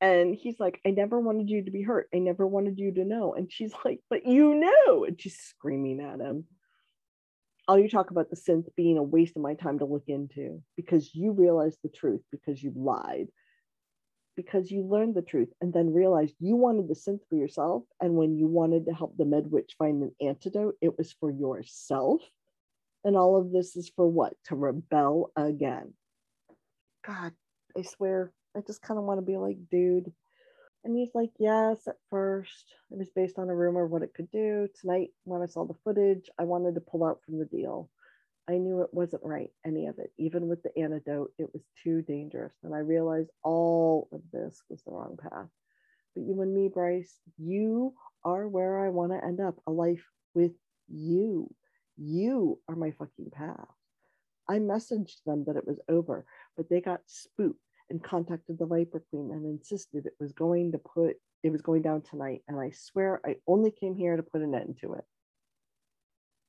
And 0.00 0.34
he's 0.34 0.60
like, 0.60 0.80
I 0.86 0.90
never 0.90 1.18
wanted 1.18 1.48
you 1.48 1.64
to 1.64 1.70
be 1.70 1.82
hurt. 1.82 2.08
I 2.14 2.18
never 2.18 2.46
wanted 2.46 2.78
you 2.78 2.92
to 2.92 3.04
know. 3.04 3.34
And 3.34 3.50
she's 3.50 3.72
like, 3.84 4.00
But 4.10 4.26
you 4.26 4.54
knew. 4.54 5.04
And 5.04 5.20
she's 5.20 5.38
screaming 5.38 6.00
at 6.00 6.20
him. 6.20 6.44
All 7.66 7.78
you 7.78 7.88
talk 7.88 8.10
about 8.10 8.28
the 8.28 8.36
synth 8.36 8.66
being 8.76 8.98
a 8.98 9.02
waste 9.02 9.36
of 9.36 9.42
my 9.42 9.54
time 9.54 9.78
to 9.78 9.86
look 9.86 10.04
into 10.08 10.62
because 10.76 11.14
you 11.14 11.32
realized 11.32 11.78
the 11.82 11.88
truth 11.88 12.20
because 12.30 12.62
you 12.62 12.72
lied 12.76 13.28
because 14.36 14.70
you 14.70 14.82
learned 14.82 15.14
the 15.14 15.22
truth 15.22 15.48
and 15.60 15.72
then 15.72 15.92
realized 15.92 16.34
you 16.40 16.56
wanted 16.56 16.88
the 16.88 16.94
synth 16.94 17.20
for 17.28 17.36
yourself. 17.36 17.84
And 18.00 18.14
when 18.14 18.36
you 18.36 18.46
wanted 18.46 18.86
to 18.86 18.94
help 18.94 19.16
the 19.16 19.24
Medwitch 19.24 19.72
find 19.78 20.02
an 20.02 20.14
antidote, 20.20 20.76
it 20.80 20.96
was 20.98 21.12
for 21.12 21.30
yourself. 21.30 22.22
And 23.04 23.16
all 23.16 23.36
of 23.36 23.52
this 23.52 23.76
is 23.76 23.90
for 23.94 24.08
what? 24.08 24.32
To 24.46 24.56
rebel 24.56 25.30
again. 25.36 25.92
God, 27.06 27.32
I 27.76 27.82
swear, 27.82 28.32
I 28.56 28.60
just 28.60 28.80
kind 28.80 28.98
of 28.98 29.04
want 29.04 29.18
to 29.18 29.26
be 29.26 29.36
like, 29.36 29.58
dude. 29.70 30.10
And 30.84 30.96
he's 30.96 31.14
like, 31.14 31.30
yes, 31.38 31.86
at 31.86 31.96
first 32.10 32.74
it 32.90 32.98
was 32.98 33.10
based 33.10 33.38
on 33.38 33.48
a 33.48 33.54
rumor 33.54 33.84
of 33.84 33.90
what 33.90 34.02
it 34.02 34.14
could 34.14 34.30
do. 34.30 34.68
Tonight, 34.80 35.10
when 35.24 35.42
I 35.42 35.46
saw 35.46 35.64
the 35.64 35.74
footage, 35.84 36.28
I 36.38 36.44
wanted 36.44 36.74
to 36.74 36.80
pull 36.80 37.04
out 37.04 37.20
from 37.24 37.38
the 37.38 37.46
deal. 37.46 37.90
I 38.48 38.58
knew 38.58 38.82
it 38.82 38.92
wasn't 38.92 39.24
right, 39.24 39.50
any 39.66 39.86
of 39.86 39.98
it. 39.98 40.12
Even 40.18 40.48
with 40.48 40.62
the 40.62 40.76
antidote, 40.78 41.32
it 41.38 41.48
was 41.54 41.62
too 41.82 42.02
dangerous. 42.02 42.52
And 42.62 42.74
I 42.74 42.78
realized 42.78 43.30
all 43.42 44.08
of 44.12 44.20
this 44.32 44.62
was 44.68 44.82
the 44.82 44.90
wrong 44.90 45.16
path. 45.20 45.48
But 46.14 46.24
you 46.24 46.40
and 46.42 46.54
me, 46.54 46.68
Bryce, 46.68 47.18
you 47.38 47.94
are 48.22 48.46
where 48.46 48.84
I 48.84 48.90
want 48.90 49.12
to 49.12 49.24
end 49.24 49.40
up 49.40 49.56
a 49.66 49.70
life 49.70 50.04
with 50.34 50.52
you. 50.88 51.52
You 51.96 52.60
are 52.68 52.76
my 52.76 52.90
fucking 52.92 53.30
path. 53.32 53.68
I 54.48 54.58
messaged 54.58 55.22
them 55.24 55.44
that 55.46 55.56
it 55.56 55.66
was 55.66 55.80
over, 55.88 56.26
but 56.56 56.68
they 56.68 56.80
got 56.80 57.00
spooked 57.06 57.58
and 57.90 58.02
contacted 58.02 58.58
the 58.58 58.66
Viper 58.66 59.02
Queen 59.10 59.30
and 59.30 59.46
insisted 59.46 60.06
it 60.06 60.14
was 60.18 60.32
going 60.32 60.72
to 60.72 60.78
put 60.78 61.16
it 61.42 61.50
was 61.52 61.62
going 61.62 61.82
down 61.82 62.00
tonight. 62.02 62.42
And 62.48 62.58
I 62.58 62.70
swear 62.70 63.20
I 63.24 63.36
only 63.46 63.70
came 63.70 63.94
here 63.94 64.16
to 64.16 64.22
put 64.22 64.40
an 64.40 64.54
end 64.54 64.78
to 64.80 64.94
it. 64.94 65.04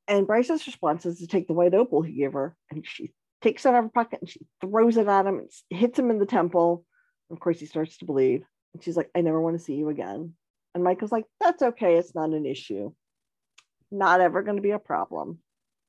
And 0.07 0.25
Bryce's 0.25 0.65
response 0.65 1.05
is 1.05 1.19
to 1.19 1.27
take 1.27 1.47
the 1.47 1.53
white 1.53 1.73
opal 1.73 2.01
he 2.01 2.13
gave 2.13 2.33
her, 2.33 2.55
and 2.71 2.85
she 2.87 3.11
takes 3.41 3.65
it 3.65 3.69
out 3.69 3.75
of 3.75 3.83
her 3.85 3.89
pocket 3.89 4.19
and 4.21 4.29
she 4.29 4.45
throws 4.61 4.97
it 4.97 5.07
at 5.07 5.25
him 5.25 5.39
and 5.39 5.49
hits 5.69 5.99
him 5.99 6.09
in 6.09 6.19
the 6.19 6.25
temple. 6.25 6.85
Of 7.29 7.39
course, 7.39 7.59
he 7.59 7.65
starts 7.65 7.97
to 7.97 8.05
bleed. 8.05 8.43
And 8.73 8.83
she's 8.83 8.97
like, 8.97 9.09
I 9.15 9.21
never 9.21 9.41
want 9.41 9.57
to 9.57 9.63
see 9.63 9.75
you 9.75 9.89
again. 9.89 10.33
And 10.73 10.83
Micah's 10.83 11.11
like, 11.11 11.25
That's 11.39 11.61
okay. 11.61 11.95
It's 11.95 12.15
not 12.15 12.31
an 12.31 12.45
issue. 12.45 12.93
Not 13.91 14.21
ever 14.21 14.41
going 14.43 14.57
to 14.57 14.61
be 14.61 14.71
a 14.71 14.79
problem. 14.79 15.39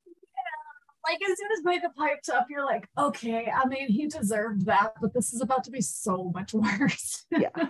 Yeah. 0.06 1.12
like 1.12 1.18
as 1.22 1.38
soon 1.38 1.50
as 1.52 1.64
Micah 1.64 1.92
pipes 1.96 2.28
up, 2.28 2.46
you're 2.50 2.64
like, 2.64 2.88
okay, 2.98 3.50
I 3.54 3.66
mean, 3.66 3.88
he 3.88 4.06
deserved 4.06 4.66
that, 4.66 4.92
but 5.00 5.14
this 5.14 5.32
is 5.32 5.40
about 5.40 5.64
to 5.64 5.70
be 5.70 5.80
so 5.80 6.30
much 6.34 6.52
worse. 6.80 7.24
Yeah. 7.30 7.48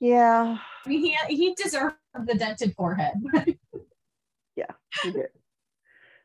yeah, 0.00 0.58
I 0.84 0.88
mean, 0.88 1.00
he 1.00 1.16
he 1.34 1.54
deserved 1.54 1.96
the 2.14 2.34
dented 2.34 2.74
forehead. 2.76 3.14
Yeah, 4.56 4.70
he 5.02 5.10
did. 5.10 5.30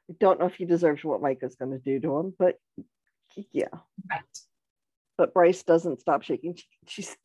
I 0.10 0.14
don't 0.20 0.40
know 0.40 0.46
if 0.46 0.54
he 0.54 0.66
deserves 0.66 1.04
what 1.04 1.20
Micah's 1.20 1.56
going 1.56 1.72
to 1.72 1.80
do 1.80 2.00
to 2.00 2.18
him, 2.18 2.34
but 2.38 2.58
yeah. 3.52 3.70
right. 4.08 4.22
but 5.18 5.34
Bryce 5.34 5.64
doesn't 5.64 6.00
stop 6.00 6.22
shaking. 6.22 6.56
She- 6.56 6.66
she's 6.88 7.18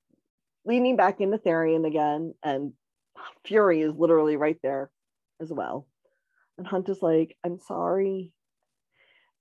leaning 0.64 0.96
back 0.96 1.20
into 1.20 1.36
Tharion 1.36 1.86
again, 1.86 2.32
and 2.42 2.72
Fury 3.46 3.82
is 3.82 3.94
literally 3.94 4.36
right 4.36 4.58
there 4.62 4.90
as 5.40 5.52
well. 5.52 5.86
And 6.58 6.66
Hunt 6.66 6.88
is 6.88 7.02
like, 7.02 7.36
I'm 7.44 7.58
sorry. 7.58 8.32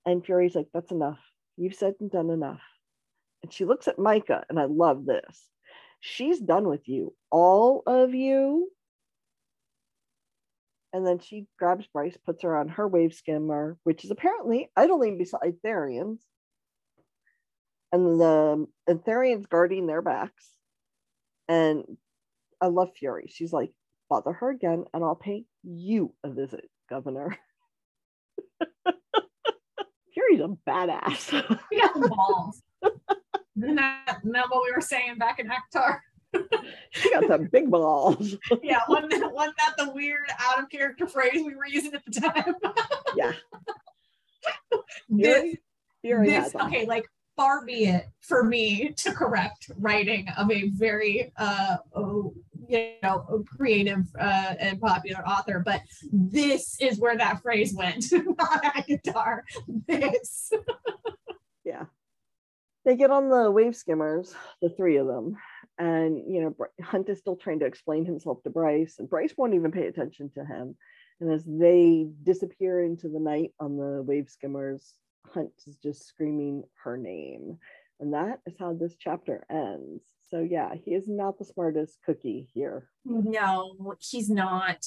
And 0.05 0.25
Fury's 0.25 0.55
like, 0.55 0.67
that's 0.73 0.91
enough. 0.91 1.19
You've 1.57 1.75
said 1.75 1.93
and 1.99 2.11
done 2.11 2.29
enough. 2.29 2.61
And 3.43 3.53
she 3.53 3.65
looks 3.65 3.87
at 3.87 3.99
Micah, 3.99 4.43
and 4.49 4.59
I 4.59 4.65
love 4.65 5.05
this. 5.05 5.47
She's 5.99 6.39
done 6.39 6.67
with 6.67 6.87
you, 6.87 7.13
all 7.31 7.83
of 7.85 8.13
you. 8.13 8.69
And 10.91 11.05
then 11.07 11.19
she 11.19 11.47
grabs 11.57 11.87
Bryce, 11.87 12.17
puts 12.25 12.43
her 12.43 12.55
on 12.55 12.69
her 12.69 12.87
wave 12.87 13.13
skimmer, 13.13 13.77
which 13.83 14.03
is 14.05 14.11
apparently 14.11 14.69
idling 14.75 15.17
beside 15.17 15.55
Tharion's. 15.65 16.21
And 17.91 18.19
the 18.19 18.67
and 18.87 19.03
Tharion's 19.03 19.45
guarding 19.45 19.87
their 19.87 20.01
backs. 20.01 20.49
And 21.47 21.83
I 22.63 22.67
love 22.67 22.91
Fury. 22.95 23.25
She's 23.27 23.51
like, 23.51 23.73
bother 24.09 24.31
her 24.31 24.49
again, 24.49 24.85
and 24.93 25.03
I'll 25.03 25.15
pay 25.15 25.43
you 25.63 26.13
a 26.23 26.29
visit, 26.29 26.69
Governor. 26.89 27.37
Fury's 30.13 30.39
a 30.39 30.55
badass. 30.65 31.59
We 31.69 31.81
got 31.81 31.93
the 31.93 32.07
balls. 32.07 32.61
Isn't 33.57 33.75
that, 33.75 34.19
isn't 34.21 34.31
that 34.31 34.49
what 34.49 34.63
we 34.63 34.71
were 34.71 34.79
saying 34.79 35.17
back 35.17 35.39
in 35.39 35.49
ACOTAR? 35.49 35.99
she 36.91 37.11
got 37.11 37.27
some 37.27 37.49
big 37.51 37.69
balls. 37.69 38.37
yeah, 38.63 38.79
wasn't 38.87 39.11
that, 39.11 39.33
wasn't 39.33 39.57
that 39.57 39.75
the 39.77 39.91
weird 39.91 40.31
out 40.39 40.63
of 40.63 40.69
character 40.69 41.05
phrase 41.05 41.43
we 41.45 41.55
were 41.55 41.67
using 41.67 41.93
at 41.93 42.05
the 42.05 42.21
time? 42.21 42.55
yeah. 43.17 43.33
this, 45.09 45.57
Fury, 46.01 46.29
this 46.29 46.55
okay, 46.55 46.85
like 46.85 47.05
far 47.35 47.65
be 47.65 47.85
it 47.85 48.07
for 48.21 48.43
me 48.43 48.93
to 48.95 49.11
correct 49.11 49.69
writing 49.77 50.27
of 50.37 50.49
a 50.51 50.69
very 50.69 51.31
uh 51.37 51.77
oh, 51.95 52.33
you 52.67 52.93
know 53.01 53.43
creative 53.57 54.05
uh 54.19 54.55
and 54.59 54.79
popular 54.79 55.27
author, 55.27 55.61
but 55.65 55.81
this 56.11 56.79
is 56.79 56.99
where 56.99 57.17
that 57.17 57.41
phrase 57.41 57.73
went, 57.73 58.05
not 58.11 58.63
ACOTAR. 58.63 59.41
This. 59.87 60.51
Yeah. 61.65 61.85
They 62.85 62.97
get 62.97 63.11
on 63.11 63.29
the 63.29 63.49
wave 63.49 63.75
skimmers, 63.75 64.35
the 64.61 64.69
three 64.69 64.97
of 64.97 65.07
them. 65.07 65.37
And, 65.77 66.17
you 66.31 66.41
know, 66.41 66.55
Hunt 66.83 67.09
is 67.09 67.19
still 67.19 67.37
trying 67.37 67.59
to 67.59 67.65
explain 67.65 68.05
himself 68.05 68.43
to 68.43 68.49
Bryce, 68.49 68.95
and 68.99 69.09
Bryce 69.09 69.33
won't 69.37 69.53
even 69.53 69.71
pay 69.71 69.87
attention 69.87 70.29
to 70.35 70.45
him. 70.45 70.75
And 71.19 71.31
as 71.31 71.43
they 71.45 72.07
disappear 72.23 72.83
into 72.83 73.07
the 73.07 73.19
night 73.19 73.53
on 73.59 73.77
the 73.77 74.03
wave 74.03 74.29
skimmers, 74.29 74.93
Hunt 75.33 75.51
is 75.65 75.77
just 75.77 76.05
screaming 76.05 76.63
her 76.83 76.97
name. 76.97 77.57
And 77.99 78.13
that 78.13 78.39
is 78.45 78.55
how 78.59 78.73
this 78.73 78.95
chapter 78.99 79.45
ends. 79.49 80.03
So, 80.33 80.39
yeah, 80.39 80.73
he 80.83 80.95
is 80.95 81.07
not 81.07 81.37
the 81.37 81.45
smartest 81.45 81.99
cookie 82.03 82.49
here. 82.55 82.89
No, 83.05 83.75
he's 83.99 84.31
not. 84.31 84.83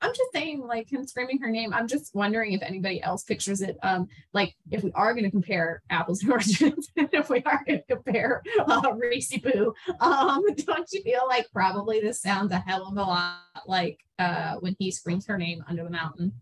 I'm 0.00 0.12
just 0.14 0.32
saying, 0.32 0.60
like 0.60 0.88
him 0.88 1.04
screaming 1.04 1.40
her 1.40 1.50
name. 1.50 1.74
I'm 1.74 1.88
just 1.88 2.14
wondering 2.14 2.52
if 2.52 2.62
anybody 2.62 3.02
else 3.02 3.24
pictures 3.24 3.60
it. 3.60 3.76
Um, 3.82 4.06
like 4.32 4.54
if 4.70 4.84
we 4.84 4.92
are 4.92 5.12
going 5.12 5.24
to 5.24 5.32
compare 5.32 5.82
apples 5.90 6.22
and 6.22 6.30
oranges, 6.30 6.92
if 6.94 7.28
we 7.28 7.42
are 7.42 7.64
going 7.66 7.80
to 7.80 7.96
compare 7.96 8.40
uh, 8.68 8.92
Rhys 8.94 9.36
Boo, 9.42 9.74
um, 9.98 10.44
don't 10.58 10.88
you 10.92 11.02
feel 11.02 11.26
like 11.26 11.48
probably 11.52 12.00
this 12.00 12.20
sounds 12.22 12.52
a 12.52 12.58
hell 12.60 12.86
of 12.86 12.96
a 12.96 13.02
lot 13.02 13.40
like 13.66 13.98
uh 14.20 14.54
when 14.60 14.76
he 14.78 14.92
screams 14.92 15.26
her 15.26 15.36
name 15.36 15.64
under 15.68 15.82
the 15.82 15.90
mountain? 15.90 16.34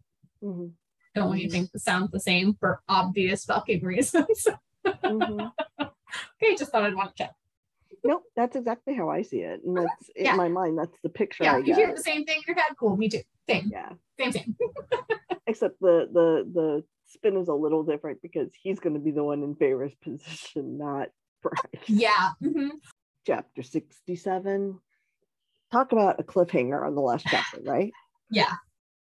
Mhm, 0.44 0.72
Don't 1.14 1.38
you 1.38 1.48
think 1.48 1.70
it 1.72 1.80
sounds 1.80 2.10
the 2.10 2.20
same 2.20 2.52
for 2.60 2.82
obvious 2.86 3.46
fucking 3.46 3.82
reasons? 3.82 4.46
mhm. 4.86 5.50
okay, 5.80 6.54
just 6.54 6.70
thought 6.70 6.82
I'd 6.84 6.94
want 6.94 7.16
to 7.16 7.24
check. 7.24 7.32
Nope, 8.04 8.24
that's 8.34 8.56
exactly 8.56 8.94
how 8.94 9.08
I 9.10 9.22
see 9.22 9.40
it. 9.40 9.60
And 9.64 9.76
that's 9.76 10.08
in 10.16 10.36
my 10.36 10.48
mind, 10.48 10.78
that's 10.78 10.96
the 11.02 11.08
picture 11.08 11.44
Yeah, 11.44 11.54
I 11.54 11.58
you 11.58 11.74
hear 11.74 11.94
the 11.94 12.02
same 12.02 12.24
thing 12.24 12.38
in 12.38 12.42
your 12.46 12.56
head. 12.56 12.74
Cool, 12.78 12.96
me 12.96 13.08
too. 13.08 13.20
Same, 13.48 13.70
Yeah. 13.70 13.92
same, 14.18 14.32
same. 14.32 14.56
except 15.46 15.80
the 15.80 16.08
the 16.12 16.50
the 16.52 16.84
spin 17.06 17.36
is 17.36 17.48
a 17.48 17.54
little 17.54 17.82
different 17.84 18.20
because 18.22 18.50
he's 18.60 18.80
going 18.80 18.94
to 18.94 19.00
be 19.00 19.10
the 19.10 19.22
one 19.22 19.42
in 19.42 19.54
Feyre's 19.54 19.94
position, 19.96 20.78
not 20.78 21.08
Bryce. 21.42 21.88
Yeah. 21.88 22.30
mhm. 22.42 22.70
Chapter 23.26 23.62
67. 23.62 24.80
Talk 25.70 25.92
about 25.92 26.18
a 26.20 26.24
cliffhanger 26.24 26.84
on 26.84 26.94
the 26.94 27.00
last 27.00 27.26
chapter, 27.28 27.60
right? 27.64 27.92
Yeah. 28.30 28.52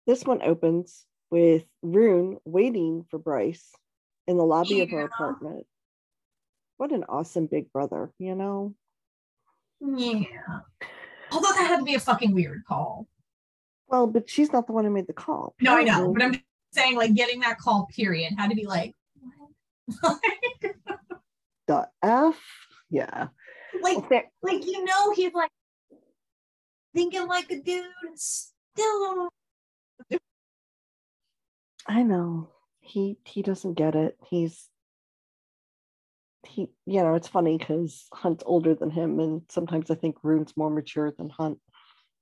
This 0.08 0.24
one 0.24 0.42
opens 0.42 1.06
with 1.32 1.64
Ruhn 1.84 2.38
waiting 2.46 3.06
for 3.10 3.18
Bryce 3.20 3.72
in 4.28 4.38
the 4.38 4.46
lobby 4.46 4.82
of 4.82 4.90
her 4.92 5.02
apartment. 5.02 5.66
What 6.78 6.92
an 6.92 7.06
awesome 7.10 7.48
big 7.48 7.72
brother, 7.72 8.12
you 8.20 8.36
know? 8.36 8.74
Yeah. 9.80 10.24
Although 11.32 11.50
that 11.50 11.68
had 11.68 11.78
to 11.78 11.84
be 11.84 11.96
a 11.96 12.00
fucking 12.00 12.34
weird 12.34 12.64
call. 12.68 13.08
Well, 13.88 14.08
but 14.08 14.30
she's 14.30 14.52
not 14.52 14.68
the 14.68 14.74
one 14.74 14.86
who 14.86 14.92
made 14.92 15.08
the 15.08 15.14
call. 15.14 15.56
No, 15.62 15.76
I 15.76 15.84
know, 15.84 16.12
but 16.12 16.24
I'm 16.24 16.42
saying 16.74 16.96
like 16.96 17.14
getting 17.14 17.42
that 17.42 17.60
call 17.60 17.88
period 17.96 18.34
had 18.38 18.50
to 18.50 18.56
be 18.56 18.66
like, 18.66 18.96
what? 20.02 20.20
the 21.68 21.88
F. 22.02 22.42
Yeah. 22.90 23.28
like, 23.82 24.10
Well, 24.10 24.22
like 24.44 24.66
you 24.66 24.84
know, 24.84 25.12
he's 25.14 25.34
like 25.34 25.52
thinking 26.94 27.28
like 27.28 27.52
a 27.52 27.60
dude, 27.60 27.86
and 28.04 28.20
still. 28.20 29.30
I 31.88 32.04
know. 32.04 32.50
He 32.80 33.18
he 33.26 33.42
doesn't 33.42 33.74
get 33.74 33.96
it. 33.96 34.18
He's 34.30 34.70
he 36.48 36.70
you 36.86 37.02
know, 37.02 37.16
it's 37.16 37.28
funny 37.28 37.58
because 37.58 38.06
Hunt's 38.14 38.44
older 38.46 38.76
than 38.76 38.90
him, 38.92 39.20
and 39.20 39.42
sometimes 39.50 39.90
I 39.92 39.96
think 39.96 40.22
Ruhn's 40.24 40.56
more 40.58 40.70
mature 40.70 41.12
than 41.12 41.30
Hunt. 41.30 41.60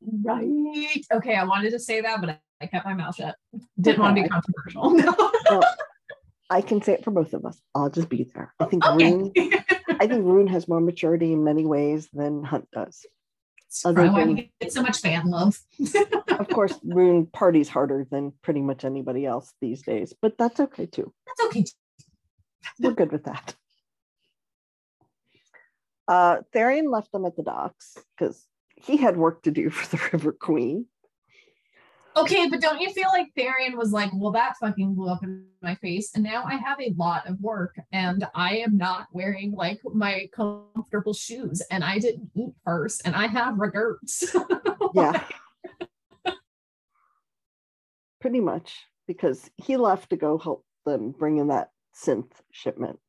Right. 0.01 0.47
Okay, 1.13 1.35
I 1.35 1.43
wanted 1.45 1.71
to 1.71 1.79
say 1.79 2.01
that, 2.01 2.19
but 2.21 2.39
I, 2.61 2.65
kept 2.67 2.85
my 2.85 2.93
mouth 2.93 3.15
shut. 3.15 3.35
Didn't 3.79 4.01
want 4.01 4.15
to 4.17 4.21
be 4.23 4.27
Okay. 4.27 4.29
controversial. 4.29 5.27
Well, 5.49 5.63
I 6.49 6.61
can 6.61 6.81
say 6.81 6.93
it 6.93 7.03
for 7.03 7.11
both 7.11 7.33
of 7.33 7.45
us. 7.45 7.59
I'll 7.75 7.89
just 7.89 8.09
be 8.09 8.29
there. 8.33 8.53
I 8.59 8.65
think 8.65 8.85
okay. 8.85 9.11
Ruhn 9.11 9.31
I 9.99 10.07
think 10.07 10.23
Ruhn 10.25 10.47
has 10.49 10.67
more 10.67 10.79
maturity 10.81 11.33
in 11.33 11.43
many 11.43 11.65
ways 11.65 12.09
than 12.13 12.43
Hunt 12.43 12.67
does. 12.71 13.05
Other 13.85 14.07
why 14.11 14.19
than- 14.19 14.35
we 14.35 14.51
get 14.61 14.71
so 14.73 14.81
much 14.81 14.99
fan 14.99 15.29
love. 15.29 15.57
Of 16.39 16.47
course, 16.49 16.73
Ruhn 16.85 17.31
parties 17.31 17.69
harder 17.69 18.05
than 18.09 18.33
pretty 18.41 18.61
much 18.61 18.83
anybody 18.85 19.25
else 19.25 19.53
these 19.61 19.83
days, 19.83 20.13
but 20.21 20.37
that's 20.37 20.59
okay 20.59 20.85
too. 20.87 21.13
That's 21.27 21.41
okay. 21.49 21.63
Too. 21.63 21.71
We're 22.79 22.91
good 22.93 23.11
with 23.11 23.25
that. 23.25 23.55
Uh, 26.07 26.37
Tharion 26.53 26.91
left 26.91 27.11
them 27.11 27.25
at 27.25 27.35
the 27.35 27.43
docks 27.43 27.97
because 28.17 28.45
he 28.75 28.97
had 28.97 29.17
work 29.17 29.43
to 29.43 29.51
do 29.51 29.69
for 29.69 29.95
the 29.95 30.09
River 30.13 30.31
Queen. 30.31 30.85
Okay, 32.15 32.47
but 32.47 32.61
don't 32.61 32.79
you 32.79 32.91
feel 32.91 33.07
like 33.07 33.33
Tharion 33.35 33.75
was 33.75 33.91
like, 33.91 34.11
well, 34.13 34.31
that 34.33 34.55
fucking 34.59 34.93
blew 34.93 35.09
up 35.09 35.23
in 35.23 35.47
my 35.63 35.73
face, 35.75 36.11
and 36.13 36.23
now 36.23 36.43
I 36.43 36.57
have 36.57 36.79
a 36.79 36.93
lot 36.95 37.27
of 37.27 37.39
work, 37.41 37.79
and 37.91 38.23
I 38.35 38.57
am 38.57 38.77
not 38.77 39.07
wearing 39.11 39.53
like 39.53 39.79
my 39.83 40.29
comfortable 40.31 41.15
shoes, 41.15 41.63
and 41.71 41.83
I 41.83 41.97
didn't 41.97 42.29
eat 42.35 42.53
first, 42.63 43.01
and 43.05 43.15
I 43.15 43.27
have 43.27 43.57
regrets. 43.57 44.35
Yeah. 44.93 45.23
Pretty 48.21 48.41
much 48.41 48.85
because 49.07 49.49
he 49.57 49.75
left 49.75 50.11
to 50.11 50.17
go 50.17 50.37
help 50.37 50.65
them 50.85 51.11
bring 51.17 51.39
in 51.39 51.47
that 51.47 51.71
synth 51.95 52.31
shipment. 52.51 52.99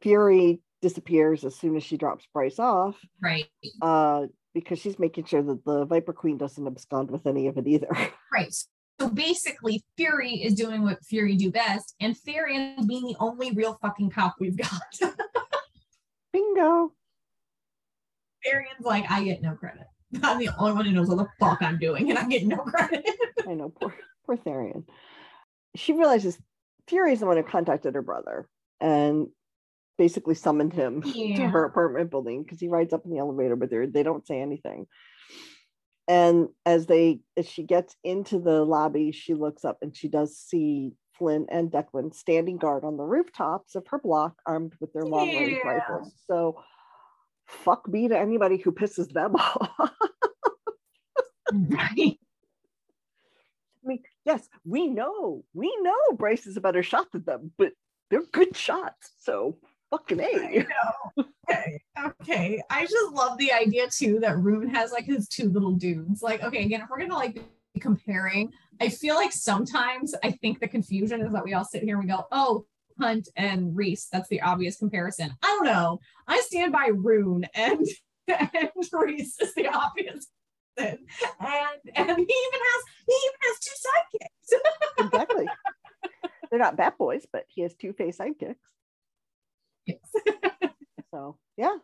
Fury 0.00 0.60
disappears 0.82 1.44
as 1.44 1.54
soon 1.54 1.76
as 1.76 1.82
she 1.82 1.96
drops 1.96 2.26
Bryce 2.34 2.58
off 2.58 2.96
right, 3.22 3.46
uh, 3.80 4.26
because 4.52 4.78
she's 4.78 4.98
making 4.98 5.24
sure 5.24 5.42
that 5.42 5.64
the 5.64 5.86
Viper 5.86 6.12
Queen 6.12 6.36
doesn't 6.36 6.66
abscond 6.66 7.10
with 7.10 7.26
any 7.26 7.46
of 7.46 7.56
it 7.56 7.66
either. 7.66 7.88
right. 8.32 8.52
So 9.00 9.08
basically, 9.08 9.82
Fury 9.96 10.34
is 10.34 10.54
doing 10.54 10.82
what 10.82 11.04
Fury 11.04 11.36
do 11.36 11.50
best, 11.50 11.94
and 12.00 12.14
Tharion 12.14 12.86
being 12.86 13.04
the 13.04 13.16
only 13.18 13.52
real 13.52 13.78
fucking 13.80 14.10
cop 14.10 14.36
we've 14.38 14.56
got. 14.56 14.82
Bingo. 16.32 16.92
Tharion's 18.46 18.84
like, 18.84 19.10
I 19.10 19.24
get 19.24 19.40
no 19.40 19.54
credit. 19.54 19.86
I'm 20.22 20.38
the 20.38 20.50
only 20.58 20.72
one 20.72 20.84
who 20.84 20.92
knows 20.92 21.08
what 21.08 21.18
the 21.18 21.28
fuck 21.40 21.62
I'm 21.62 21.78
doing, 21.78 22.10
and 22.10 22.18
I 22.18 22.28
get 22.28 22.46
no 22.46 22.58
credit. 22.58 23.08
I 23.48 23.54
know, 23.54 23.70
poor, 23.70 23.94
poor 24.26 24.36
Tharion. 24.36 24.84
She 25.74 25.94
realizes 25.94 26.38
Fury 26.88 27.12
is 27.12 27.20
the 27.20 27.26
one 27.26 27.36
who 27.36 27.42
contacted 27.42 27.94
her 27.94 28.02
brother 28.02 28.46
and 28.80 29.28
basically 30.02 30.34
summoned 30.34 30.72
him 30.72 31.00
to 31.36 31.46
her 31.46 31.64
apartment 31.64 32.10
building 32.10 32.42
because 32.42 32.58
he 32.58 32.66
rides 32.66 32.92
up 32.92 33.04
in 33.04 33.10
the 33.12 33.18
elevator 33.18 33.54
but 33.54 33.70
her. 33.70 33.86
They 33.86 34.02
don't 34.02 34.26
say 34.26 34.40
anything. 34.40 34.88
And 36.08 36.48
as 36.66 36.86
they 36.86 37.20
as 37.36 37.48
she 37.48 37.62
gets 37.62 37.94
into 38.02 38.40
the 38.40 38.64
lobby, 38.64 39.12
she 39.12 39.34
looks 39.34 39.64
up 39.64 39.78
and 39.80 39.96
she 39.96 40.08
does 40.08 40.36
see 40.36 40.94
Flynn 41.16 41.46
and 41.50 41.70
Declan 41.70 42.12
standing 42.12 42.56
guard 42.56 42.82
on 42.82 42.96
the 42.96 43.04
rooftops 43.04 43.76
of 43.76 43.86
her 43.90 44.00
block, 44.00 44.34
armed 44.44 44.72
with 44.80 44.92
their 44.92 45.04
long 45.04 45.28
range 45.36 45.56
Yeah. 45.64 45.70
rifles. 45.72 46.12
So 46.26 46.56
fuck 47.46 47.88
me 47.88 48.08
to 48.08 48.18
anybody 48.18 48.56
who 48.56 48.72
pisses 48.72 49.08
them 49.12 49.36
off. 49.36 49.70
right. 51.52 52.18
I 53.84 53.88
mean, 53.88 54.02
yes, 54.24 54.48
we 54.64 54.88
know, 54.88 55.44
we 55.54 55.72
know 55.80 56.16
Bryce 56.16 56.48
is 56.48 56.56
a 56.56 56.60
better 56.60 56.82
shot 56.82 57.12
than 57.12 57.22
them, 57.24 57.52
but 57.56 57.70
they're 58.10 58.26
good 58.32 58.56
shots. 58.56 59.12
So 59.20 59.58
fucking 59.92 60.20
I 60.20 60.24
A. 60.24 60.66
know. 60.66 61.24
Okay. 61.48 61.82
Okay. 62.20 62.62
I 62.70 62.86
just 62.86 63.12
love 63.12 63.38
the 63.38 63.52
idea 63.52 63.88
too 63.88 64.18
that 64.20 64.36
Ruhn 64.36 64.68
has 64.70 64.90
like 64.90 65.04
his 65.04 65.28
two 65.28 65.50
little 65.50 65.72
dudes. 65.72 66.22
Like, 66.22 66.42
okay, 66.42 66.64
again, 66.64 66.80
if 66.80 66.88
we're 66.90 66.98
gonna 67.00 67.14
like 67.14 67.42
comparing. 67.80 68.52
I 68.80 68.88
feel 68.88 69.14
like 69.14 69.32
sometimes 69.32 70.14
I 70.22 70.30
think 70.30 70.60
the 70.60 70.68
confusion 70.68 71.20
is 71.20 71.32
that 71.32 71.44
we 71.44 71.54
all 71.54 71.64
sit 71.64 71.82
here 71.82 71.96
and 71.96 72.04
we 72.04 72.10
go, 72.10 72.26
oh, 72.32 72.66
Hunt 73.00 73.28
and 73.36 73.76
Rhys. 73.76 74.08
That's 74.12 74.28
the 74.28 74.42
obvious 74.42 74.76
comparison. 74.76 75.32
I 75.42 75.46
don't 75.46 75.66
know. 75.66 76.00
I 76.26 76.40
stand 76.40 76.72
by 76.72 76.90
Ruhn 76.90 77.44
and, 77.54 77.86
and 78.28 78.70
Rhys 78.92 79.36
is 79.40 79.54
the 79.54 79.68
obvious. 79.68 80.26
And 80.78 80.98
and 81.94 82.08
he 82.08 82.22
even 82.22 82.60
has 82.62 82.82
he 83.06 83.18
even 83.26 83.40
has 83.42 83.58
two 83.60 83.76
sidekicks. 83.84 85.06
exactly. 85.06 85.46
They're 86.50 86.58
not 86.58 86.78
bat 86.78 86.96
boys, 86.96 87.26
but 87.30 87.44
he 87.48 87.60
has 87.60 87.74
two 87.74 87.92
face 87.92 88.18
sidekicks. 88.18 88.56
Yes. 89.86 89.98
so 91.10 91.36
yeah. 91.56 91.76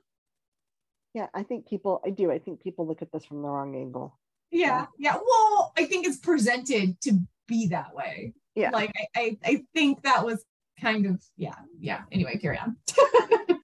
Yeah, 1.15 1.27
I 1.35 1.43
think 1.43 1.69
people 1.69 2.01
I 2.05 2.11
do. 2.11 2.31
I 2.31 2.39
think 2.39 2.63
people 2.63 2.87
look 2.87 3.03
at 3.03 3.11
this 3.13 3.25
from 3.25 3.43
the 3.43 3.49
wrong 3.49 3.75
angle. 3.75 4.19
Yeah, 4.51 4.87
yeah. 4.99 5.15
Well, 5.15 5.73
I 5.77 5.85
think 5.85 6.07
it's 6.07 6.19
presented 6.19 7.01
to 7.03 7.19
be 7.47 7.69
that 7.69 7.95
way. 7.95 8.35
Yeah. 8.55 8.71
Like 8.71 8.93
I, 8.97 9.21
I, 9.21 9.39
I 9.45 9.65
think 9.75 10.03
that 10.03 10.25
was 10.25 10.45
kind 10.81 11.07
of 11.07 11.23
yeah, 11.37 11.55
yeah. 11.81 12.03
Anyway, 12.13 12.39
carry 12.39 12.59
on. 12.59 12.77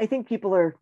I 0.00 0.06
think 0.06 0.28
people 0.28 0.54
are 0.54 0.74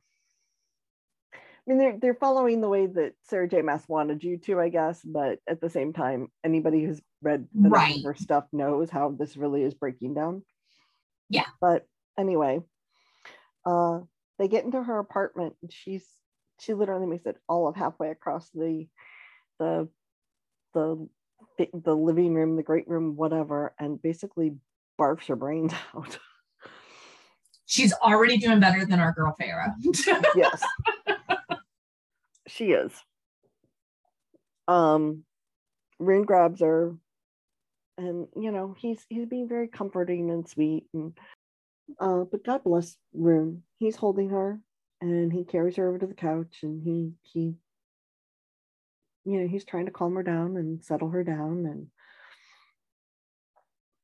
I 1.34 1.70
mean, 1.70 1.78
they're 1.78 1.98
they're 2.00 2.14
following 2.14 2.60
the 2.60 2.68
way 2.68 2.86
that 2.86 3.12
Sarah 3.22 3.48
J. 3.48 3.62
Maas 3.62 3.88
wanted 3.88 4.24
you 4.24 4.36
to, 4.38 4.58
I 4.60 4.68
guess. 4.68 5.00
But 5.04 5.38
at 5.46 5.60
the 5.60 5.70
same 5.70 5.92
time, 5.92 6.28
anybody 6.42 6.84
who's 6.84 7.00
read 7.22 7.46
the 7.54 7.68
Right. 7.68 8.00
stuff 8.16 8.44
knows 8.52 8.90
how 8.90 9.10
this 9.10 9.36
really 9.36 9.62
is 9.62 9.74
breaking 9.74 10.14
down. 10.14 10.42
Yeah. 11.28 11.46
But 11.60 11.86
anyway, 12.18 12.60
uh, 13.64 14.00
they 14.38 14.48
get 14.48 14.64
into 14.64 14.82
her 14.82 14.98
apartment, 14.98 15.54
and 15.62 15.72
she's 15.72 16.04
she 16.60 16.74
literally 16.74 17.06
makes 17.06 17.26
it 17.26 17.36
all 17.48 17.68
of 17.68 17.76
halfway 17.76 18.10
across 18.10 18.48
the 18.50 18.86
the 19.58 19.88
the 20.74 21.08
the 21.72 21.94
living 21.94 22.34
room, 22.34 22.56
the 22.56 22.62
great 22.62 22.88
room, 22.88 23.16
whatever, 23.16 23.74
and 23.78 24.00
basically 24.00 24.54
barfs 25.00 25.26
her 25.26 25.36
brains 25.36 25.72
out. 25.96 26.18
She's 27.66 27.92
already 27.94 28.36
doing 28.36 28.60
better 28.60 28.84
than 28.84 29.00
our 29.00 29.12
girl 29.12 29.34
Feyre. 29.40 29.72
yes 30.34 30.62
she 32.52 32.72
is 32.72 32.92
um 34.68 35.24
Ruhn 36.00 36.24
grabs 36.26 36.60
her 36.60 36.94
and 37.98 38.26
you 38.36 38.50
know 38.50 38.74
he's 38.78 39.04
he's 39.08 39.26
being 39.26 39.48
very 39.48 39.68
comforting 39.68 40.30
and 40.30 40.48
sweet 40.48 40.84
and 40.92 41.12
uh 42.00 42.24
but 42.30 42.44
god 42.44 42.62
bless 42.64 42.96
Ruhn 43.16 43.60
he's 43.78 43.96
holding 43.96 44.30
her 44.30 44.60
and 45.00 45.32
he 45.32 45.44
carries 45.44 45.76
her 45.76 45.88
over 45.88 45.98
to 45.98 46.06
the 46.06 46.14
couch 46.14 46.60
and 46.62 46.82
he 46.82 47.12
he 47.22 47.54
you 49.24 49.40
know 49.40 49.48
he's 49.48 49.64
trying 49.64 49.86
to 49.86 49.92
calm 49.92 50.14
her 50.14 50.22
down 50.22 50.56
and 50.56 50.84
settle 50.84 51.10
her 51.10 51.24
down 51.24 51.66
and 51.66 51.86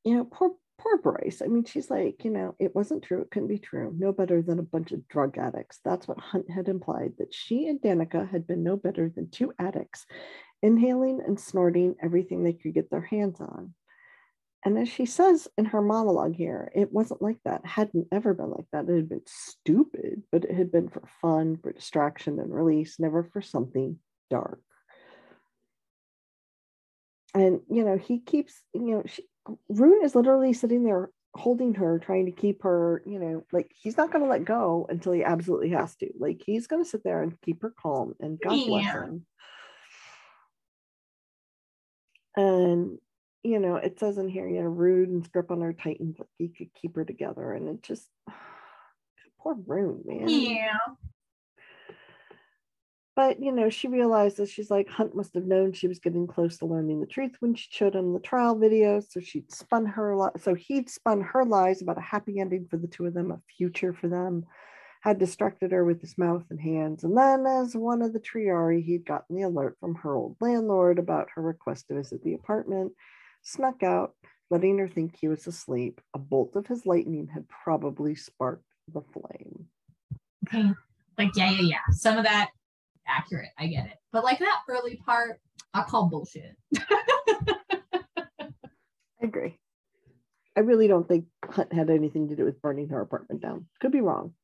you 0.05 0.17
know 0.17 0.25
poor 0.25 0.53
poor 0.79 0.97
Bryce. 0.99 1.43
I 1.45 1.49
mean, 1.49 1.65
she's 1.65 1.91
like, 1.91 2.25
you 2.25 2.31
know, 2.31 2.55
it 2.59 2.75
wasn't 2.75 3.03
true. 3.03 3.21
It 3.21 3.31
couldn't 3.31 3.49
be 3.49 3.59
true. 3.59 3.93
No 3.99 4.13
better 4.13 4.41
than 4.41 4.59
a 4.59 4.63
bunch 4.63 4.93
of 4.93 5.07
drug 5.09 5.37
addicts. 5.37 5.81
That's 5.85 6.09
what 6.09 6.21
Hunt 6.21 6.49
had 6.51 6.69
implied 6.69 7.15
that 7.19 7.35
she 7.35 7.67
and 7.67 7.81
Danika 7.81 8.29
had 8.31 8.47
been 8.47 8.63
no 8.63 8.77
better 8.77 9.11
than 9.15 9.29
two 9.31 9.53
addicts, 9.59 10.07
inhaling 10.63 11.21
and 11.27 11.39
snorting 11.39 11.97
everything 12.03 12.43
they 12.43 12.53
could 12.53 12.75
get 12.75 12.91
their 12.91 13.03
hands 13.03 13.41
on. 13.41 13.75
And 14.65 14.77
as 14.77 14.89
she 14.89 15.07
says 15.07 15.47
in 15.57 15.67
her 15.67 15.81
monologue 15.81 16.35
here, 16.35 16.71
it 16.75 16.93
wasn't 16.93 17.23
like 17.23 17.39
that, 17.45 17.65
hadn't 17.65 18.09
ever 18.11 18.35
been 18.35 18.51
like 18.51 18.67
that. 18.73 18.89
It 18.89 18.97
had 18.97 19.09
been 19.09 19.23
stupid, 19.27 20.25
but 20.33 20.45
it 20.45 20.55
had 20.55 20.73
been 20.73 20.89
for 20.89 21.03
fun, 21.23 21.59
for 21.63 21.73
distraction 21.73 22.41
and 22.41 22.53
release, 22.53 22.99
never 22.99 23.23
for 23.23 23.41
something 23.41 23.99
dark. 24.31 24.61
And, 27.35 27.61
you 27.71 27.85
know, 27.85 27.99
he 27.99 28.19
keeps, 28.19 28.61
you 28.75 28.97
know, 28.97 29.03
she, 29.07 29.23
Ruhn 29.71 30.05
is 30.05 30.15
literally 30.15 30.53
sitting 30.53 30.83
there 30.83 31.11
holding 31.35 31.75
her, 31.75 31.99
trying 31.99 32.27
to 32.27 32.33
keep 32.33 32.65
her, 32.65 33.03
you 33.07 33.19
know, 33.19 33.45
like 33.53 33.71
he's 33.75 33.97
not 33.97 34.11
going 34.11 34.25
to 34.25 34.31
let 34.31 34.45
go 34.45 34.87
until 34.89 35.13
he 35.13 35.23
absolutely 35.23 35.71
has 35.71 35.95
to. 35.97 36.11
Like 36.19 36.43
he's 36.45 36.67
going 36.67 36.83
to 36.83 36.89
sit 36.89 37.05
there 37.05 37.23
and 37.23 37.41
keep 37.43 37.63
her 37.63 37.73
calm, 37.81 38.15
and 38.19 38.41
God 38.41 38.67
bless 38.67 38.93
him. 38.93 39.27
And 42.37 42.99
you 43.49 43.59
know, 43.59 43.77
it 43.77 43.99
says 43.99 44.19
in 44.19 44.29
here, 44.29 44.47
you 44.49 44.63
know, 44.63 44.69
Rude 44.69 45.09
and 45.09 45.33
grip 45.33 45.51
on 45.51 45.61
her 45.61 45.73
tightens, 45.73 46.17
like 46.19 46.29
he 46.37 46.49
could 46.49 46.75
keep 46.75 46.97
her 46.97 47.05
together, 47.05 47.53
and 47.53 47.69
it 47.69 47.83
just 47.83 48.09
poor 49.41 49.55
Ruhn, 49.55 50.05
man. 50.07 50.29
yeah. 50.29 50.77
But 53.17 53.43
you 53.43 53.51
know, 53.51 53.69
she 53.69 53.89
realizes 53.89 54.49
she's 54.49 54.71
like 54.71 54.89
Hunt 54.89 55.17
must 55.17 55.35
have 55.35 55.45
known 55.45 55.73
she 55.73 55.89
was 55.89 55.99
getting 55.99 56.29
close 56.29 56.59
to 56.59 56.67
learning 56.67 57.01
the 57.01 57.07
truth 57.07 57.33
when 57.41 57.57
she 57.57 57.67
showed 57.69 57.97
him 57.97 58.13
the 58.13 58.21
trial 58.21 58.57
video. 58.57 59.01
So 59.01 59.19
she'd 59.19 59.51
spun 59.53 59.87
her 59.87 60.17
li- 60.17 60.41
so 60.41 60.55
he'd 60.55 60.89
spun 60.89 61.23
her 61.23 61.45
lies 61.45 61.83
about 61.83 61.99
a 61.99 62.03
happy 62.03 62.39
ending 62.39 62.69
for 62.71 62.77
the 62.77 62.87
two 62.87 63.07
of 63.07 63.15
them, 63.15 63.33
a 63.33 63.41
future 63.57 63.93
for 63.93 64.07
them, 64.07 64.47
had 65.01 65.19
distracted 65.19 65.73
her 65.73 65.85
with 65.85 66.01
his 66.01 66.17
mouth 66.17 66.45
and 66.51 66.61
hands. 66.61 67.03
And 67.03 67.19
then 67.19 67.45
as 67.45 67.75
one 67.75 68.03
of 68.03 68.13
the 68.13 68.21
triarii, 68.21 68.85
he'd 68.85 69.05
gotten 69.05 69.35
the 69.35 69.43
alert 69.43 69.77
from 69.81 69.97
her 69.97 70.15
old 70.15 70.37
landlord 70.41 71.01
about 71.01 71.31
her 71.35 71.43
request 71.43 71.89
to 71.89 71.95
visit 71.95 72.23
the 72.23 72.35
apartment, 72.35 72.93
snuck 73.43 73.83
out, 73.83 74.15
letting 74.51 74.79
her 74.79 74.89
think 74.89 75.17
he 75.19 75.29
was 75.29 75.47
asleep. 75.47 76.01
A 76.15 76.19
bolt 76.19 76.57
of 76.57 76.67
his 76.67 76.87
lightning 76.87 77.29
had 77.29 77.49
probably 77.49 78.15
sparked 78.15 78.65
the 78.93 79.03
flame. 79.03 79.67
Okay. 80.47 80.71
Like, 81.17 81.31
yeah, 81.35 81.51
yeah, 81.51 81.63
yeah. 81.63 81.93
Some 81.93 82.17
of 82.17 82.25
that 82.25 82.51
accurate. 83.07 83.51
I 83.59 83.67
get 83.67 83.87
it. 83.87 83.97
But 84.13 84.25
like 84.25 84.39
that 84.39 84.61
early 84.69 84.97
part, 84.97 85.41
I 85.75 85.83
call 85.83 86.09
bullshit. 86.09 86.57
I 86.79 88.53
agree. 89.23 89.59
I 90.57 90.61
really 90.61 90.89
don't 90.89 91.07
think 91.07 91.27
Hunt 91.45 91.73
had 91.73 91.91
anything 91.91 92.29
to 92.29 92.37
do 92.37 92.45
with 92.45 92.61
burning 92.61 92.89
her 92.89 93.01
apartment 93.01 93.43
down. 93.43 93.67
Could 93.81 93.93
be 93.93 94.01
wrong. 94.01 94.35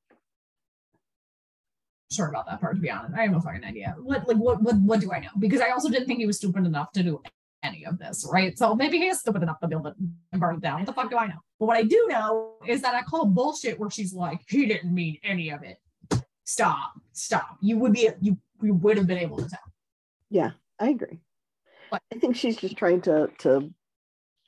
Sure 2.12 2.28
about 2.28 2.47
that 2.47 2.61
part, 2.61 2.76
to 2.76 2.80
be 2.80 2.90
honest. 2.90 3.14
I 3.16 3.22
have 3.22 3.32
no 3.32 3.40
fucking 3.40 3.64
idea. 3.64 3.97
What 3.99 4.28
like 4.28 4.36
what 4.36 4.62
what 4.62 4.76
what 4.76 5.01
do 5.01 5.12
I 5.12 5.18
know? 5.18 5.30
Because 5.38 5.61
I 5.61 5.70
also 5.70 5.88
didn't 5.88 6.07
think 6.07 6.20
he 6.20 6.26
was 6.26 6.36
stupid 6.36 6.64
enough 6.64 6.92
to 6.92 7.03
do 7.03 7.20
any 7.65 7.85
of 7.87 7.99
this, 7.99 8.29
right? 8.31 8.57
So 8.57 8.75
maybe 8.75 8.99
he 8.99 9.09
is 9.09 9.21
stupid 9.21 9.43
enough 9.43 9.59
to 9.61 9.69
build 9.69 9.87
it 9.87 9.95
and 10.33 10.41
burn 10.41 10.57
it 10.57 10.61
down. 10.61 10.81
What 10.81 10.87
the 10.87 10.93
fuck 10.93 11.11
do 11.11 11.17
I 11.17 11.27
know? 11.27 11.41
But 11.59 11.67
what 11.67 11.77
I 11.77 11.83
do 11.83 12.07
know 12.09 12.53
is 12.67 12.83
that 12.83 12.95
I 12.95 13.03
call 13.03 13.27
bullshit 13.27 13.81
where 13.81 13.91
she's 13.91 14.12
like, 14.12 14.41
he 14.49 14.67
didn't 14.67 14.95
mean 14.95 15.19
any 15.25 15.51
of 15.51 15.62
it. 15.62 15.79
Stop, 16.45 16.93
stop. 17.12 17.57
You 17.61 17.79
would 17.79 17.95
be 17.95 18.11
you 18.21 18.37
you 18.62 18.75
would 18.75 18.99
have 18.99 19.07
been 19.07 19.19
able 19.19 19.39
to 19.39 19.49
tell. 19.49 19.61
Yeah, 20.29 20.51
I 20.79 20.91
agree. 20.91 21.21
What? 21.89 22.03
I 22.12 22.19
think 22.19 22.37
she's 22.37 22.57
just 22.57 22.77
trying 22.77 23.01
to 23.03 23.31
to 23.39 23.73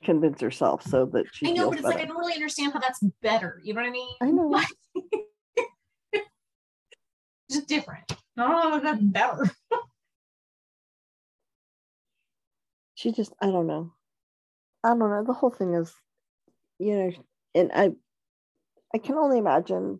convince 0.03 0.39
herself 0.41 0.83
so 0.83 1.05
that 1.07 1.25
she 1.33 1.47
I 1.47 1.51
know, 1.51 1.69
but 1.69 1.79
it's 1.79 1.87
like 1.87 1.97
I 1.97 2.05
don't 2.05 2.17
really 2.17 2.35
understand 2.35 2.73
how 2.73 2.79
that's 2.79 2.99
better. 3.21 3.59
You 3.63 3.73
know 3.73 3.81
what 3.81 3.87
I 3.87 3.91
mean? 3.91 4.15
I 4.21 4.31
know. 4.31 4.47
Like, 4.47 4.67
just 7.51 7.67
different. 7.67 8.11
Oh, 8.37 8.79
that's 8.79 9.01
better. 9.01 9.49
She 12.97 13.11
just 13.11 13.31
I 13.39 13.51
don't 13.51 13.67
know. 13.67 13.93
I 14.83 14.89
don't 14.89 14.99
know. 14.99 15.23
The 15.23 15.33
whole 15.33 15.51
thing 15.51 15.75
is, 15.75 15.93
you 16.79 16.95
know, 16.97 17.11
and 17.53 17.71
I 17.71 17.91
I 18.91 18.97
can 18.97 19.15
only 19.15 19.37
imagine 19.37 19.99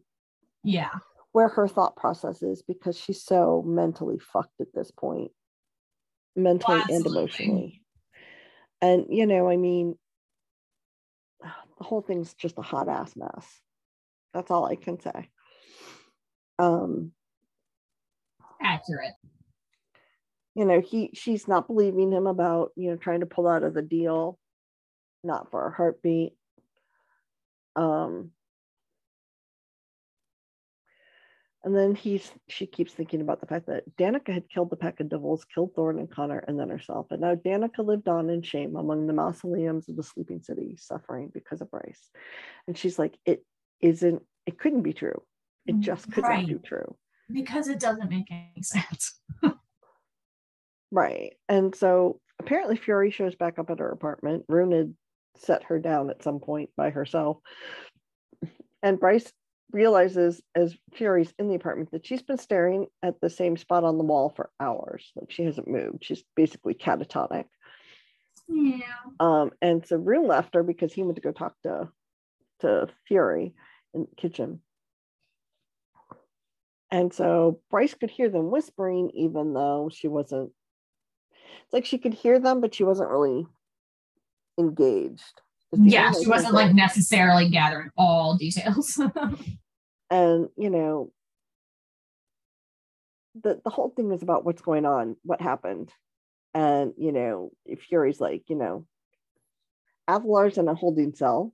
Yeah. 0.63 0.89
where 1.31 1.47
her 1.47 1.67
thought 1.67 1.95
process 1.95 2.41
is 2.41 2.63
because 2.63 2.97
she's 2.97 3.21
so 3.23 3.61
mentally 3.61 4.17
fucked 4.17 4.59
at 4.59 4.73
this 4.73 4.89
point. 4.89 5.29
Mentally 6.35 6.81
and 6.89 7.05
emotionally. 7.05 7.83
And 8.81 9.05
you 9.09 9.27
know, 9.27 9.47
I 9.47 9.57
mean 9.57 9.93
the 11.77 11.83
whole 11.83 12.01
thing's 12.01 12.33
just 12.33 12.57
a 12.57 12.63
hot 12.63 12.89
ass 12.89 13.15
mess. 13.15 13.61
That's 14.33 14.49
all 14.49 14.65
I 14.65 14.75
can 14.75 14.99
say. 14.99 15.29
Um, 16.57 17.11
Accurate. 18.59 19.13
You 20.57 20.65
know, 20.65 20.81
he 20.81 21.11
she's 21.13 21.47
not 21.47 21.67
believing 21.67 22.11
him 22.11 22.25
about, 22.25 22.71
you 22.75 22.89
know, 22.89 22.95
trying 22.97 23.19
to 23.19 23.27
pull 23.27 23.47
out 23.47 23.61
of 23.61 23.75
the 23.75 23.83
deal, 23.83 24.39
not 25.23 25.51
for 25.51 25.67
a 25.67 25.71
heartbeat. 25.71 26.33
Um 27.75 28.31
and 31.63 31.75
then 31.75 31.93
he's 31.93 32.31
she 32.47 32.65
keeps 32.65 32.91
thinking 32.91 33.21
about 33.21 33.39
the 33.39 33.45
fact 33.45 33.67
that 33.67 33.83
Danika 33.97 34.33
had 34.33 34.49
killed 34.49 34.71
the 34.71 34.77
pack 34.77 34.99
of 34.99 35.09
devils, 35.09 35.45
killed 35.45 35.75
Thorne 35.75 35.99
and 35.99 36.09
Connor, 36.09 36.39
and 36.47 36.59
then 36.59 36.69
herself. 36.69 37.05
And 37.11 37.21
now 37.21 37.35
Danika 37.35 37.85
lived 37.85 38.07
on 38.07 38.31
in 38.31 38.41
shame 38.41 38.75
among 38.77 39.05
the 39.05 39.13
mausoleums 39.13 39.87
of 39.89 39.95
the 39.95 40.01
sleeping 40.01 40.41
city, 40.41 40.75
suffering 40.79 41.29
because 41.31 41.61
of 41.61 41.69
Bryce. 41.69 42.09
And 42.67 42.75
she's 42.75 42.97
like, 42.97 43.15
it 43.25 43.45
isn't, 43.79 44.23
it 44.47 44.57
couldn't 44.57 44.81
be 44.81 44.93
true. 44.93 45.21
It 45.67 45.81
just 45.81 46.09
could 46.11 46.23
Right. 46.25 46.47
be 46.47 46.55
true. 46.67 46.95
Because 47.31 47.67
it 47.67 47.79
doesn't 47.79 48.09
make 48.09 48.31
any 48.31 48.53
sense. 48.63 49.19
Right. 50.91 51.33
And 51.49 51.75
so 51.75 52.19
apparently 52.39 52.77
Fury 52.77 53.11
shows 53.11 53.35
back 53.35 53.59
up 53.59 53.69
at 53.69 53.79
her 53.79 53.91
apartment. 53.91 54.45
Ruhn 54.47 54.75
had 54.75 54.93
set 55.37 55.63
her 55.63 55.79
down 55.79 56.09
at 56.09 56.23
some 56.23 56.39
point 56.39 56.69
by 56.77 56.89
herself. 56.89 57.37
And 58.83 58.99
Bryce 58.99 59.31
realizes 59.71 60.41
as 60.55 60.75
Fury's 60.93 61.33
in 61.37 61.49
the 61.49 61.55
apartment 61.55 61.91
that 61.91 62.05
she's 62.05 62.21
been 62.21 62.37
staring 62.37 62.87
at 63.03 63.19
the 63.19 63.29
same 63.29 63.57
spot 63.57 63.83
on 63.83 63.97
the 63.97 64.03
wall 64.03 64.29
for 64.29 64.49
hours. 64.59 65.11
Like 65.15 65.31
she 65.31 65.43
hasn't 65.43 65.67
moved. 65.67 66.05
She's 66.05 66.23
basically 66.35 66.73
catatonic. 66.73 67.45
Yeah. 68.47 68.79
Um, 69.19 69.51
and 69.61 69.85
so 69.85 69.97
Ruhn 69.97 70.27
left 70.27 70.55
her 70.55 70.63
because 70.63 70.93
he 70.93 71.03
went 71.03 71.15
to 71.15 71.21
go 71.21 71.31
talk 71.31 71.53
to 71.63 71.89
to 72.61 72.87
Fury 73.07 73.53
in 73.93 74.07
the 74.09 74.15
kitchen. 74.15 74.61
And 76.89 77.13
so 77.13 77.59
Bryce 77.69 77.93
could 77.93 78.09
hear 78.09 78.29
them 78.29 78.49
whispering, 78.49 79.11
even 79.13 79.53
though 79.53 79.89
she 79.91 80.07
wasn't. 80.07 80.51
It's 81.63 81.73
like 81.73 81.85
she 81.85 81.97
could 81.97 82.13
hear 82.13 82.39
them, 82.39 82.61
but 82.61 82.75
she 82.75 82.83
wasn't 82.83 83.09
really 83.09 83.45
engaged. 84.57 85.41
Yeah, 85.73 86.11
she 86.11 86.27
wasn't 86.27 86.53
like 86.53 86.73
necessarily 86.73 87.49
gathering 87.49 87.89
all 87.97 88.37
details. 88.37 88.99
and 90.09 90.49
you 90.57 90.69
know, 90.69 91.11
the 93.43 93.59
the 93.63 93.69
whole 93.69 93.89
thing 93.89 94.11
is 94.11 94.23
about 94.23 94.45
what's 94.45 94.61
going 94.61 94.85
on, 94.85 95.17
what 95.23 95.41
happened, 95.41 95.91
and 96.53 96.93
you 96.97 97.11
know, 97.11 97.51
Fury's 97.89 98.21
like, 98.21 98.43
you 98.47 98.55
know, 98.55 98.85
Athalar's 100.09 100.57
in 100.57 100.67
a 100.67 100.75
holding 100.75 101.13
cell. 101.13 101.53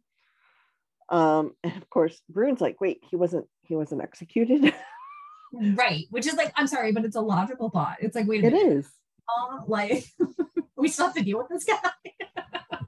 Um, 1.09 1.53
and 1.63 1.75
of 1.75 1.89
course, 1.89 2.21
Ruhn's 2.31 2.61
like, 2.61 2.79
wait, 2.79 3.01
he 3.09 3.15
wasn't 3.15 3.47
he 3.63 3.75
wasn't 3.75 4.01
executed. 4.03 4.73
right, 5.53 6.05
which 6.11 6.27
is 6.27 6.35
like, 6.35 6.53
I'm 6.55 6.67
sorry, 6.67 6.91
but 6.91 7.05
it's 7.05 7.15
a 7.15 7.21
logical 7.21 7.69
thought. 7.69 7.97
It's 7.99 8.15
like, 8.15 8.27
wait 8.27 8.43
a 8.43 8.47
it 8.47 8.53
minute. 8.53 8.77
is. 8.77 8.91
Um, 9.29 9.63
like 9.67 10.05
we 10.75 10.87
still 10.87 11.07
have 11.07 11.15
to 11.15 11.23
deal 11.23 11.37
with 11.37 11.49
this 11.49 11.63
guy. 11.63 11.77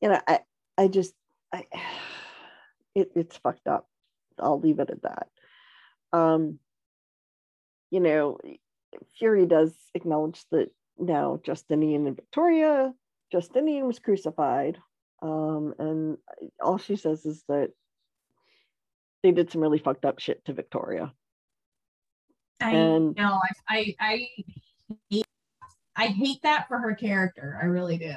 you 0.00 0.08
know, 0.08 0.20
I 0.26 0.40
I 0.76 0.88
just 0.88 1.14
I 1.52 1.66
it, 2.94 3.12
it's 3.14 3.36
fucked 3.36 3.66
up. 3.66 3.88
I'll 4.38 4.60
leave 4.60 4.80
it 4.80 4.90
at 4.90 5.02
that. 5.02 5.28
Um, 6.12 6.58
you 7.90 8.00
know, 8.00 8.38
Fury 9.18 9.46
does 9.46 9.74
acknowledge 9.94 10.44
that 10.50 10.70
now 10.98 11.40
Justinian 11.44 12.06
and 12.06 12.16
Viktoria, 12.16 12.92
Justinian 13.30 13.86
was 13.86 13.98
crucified. 13.98 14.78
Um, 15.22 15.74
and 15.78 16.18
all 16.60 16.78
she 16.78 16.96
says 16.96 17.24
is 17.24 17.44
that 17.48 17.70
they 19.22 19.30
did 19.30 19.50
some 19.50 19.60
really 19.60 19.78
fucked 19.78 20.04
up 20.04 20.18
shit 20.18 20.44
to 20.46 20.54
Viktoria. 20.54 21.12
I 22.62 22.70
and, 22.70 23.14
know. 23.16 23.40
I, 23.68 23.76
I, 23.76 23.96
I, 24.00 24.28
hate, 25.10 25.26
I 25.96 26.06
hate 26.06 26.42
that 26.42 26.68
for 26.68 26.78
her 26.78 26.94
character. 26.94 27.58
I 27.60 27.66
really 27.66 27.98
do. 27.98 28.14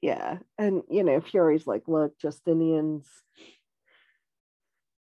Yeah. 0.00 0.38
And, 0.56 0.82
you 0.88 1.02
know, 1.02 1.20
Fury's 1.20 1.66
like, 1.66 1.82
look, 1.88 2.18
Justinian's, 2.18 3.06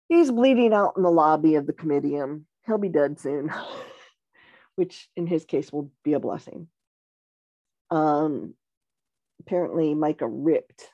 he's 0.09 0.31
bleeding 0.31 0.73
out 0.73 0.93
in 0.97 1.03
the 1.03 1.11
lobby 1.11 1.55
of 1.55 1.65
the 1.65 1.73
comitium. 1.73 2.45
He'll 2.65 2.77
be 2.77 2.89
dead 2.89 3.19
soon, 3.19 3.51
which 4.75 5.09
in 5.15 5.27
his 5.27 5.45
case 5.45 5.71
will 5.71 5.91
be 6.03 6.13
a 6.13 6.19
blessing. 6.19 6.67
Um, 7.89 8.55
apparently, 9.39 9.93
Micah 9.93 10.27
ripped 10.27 10.89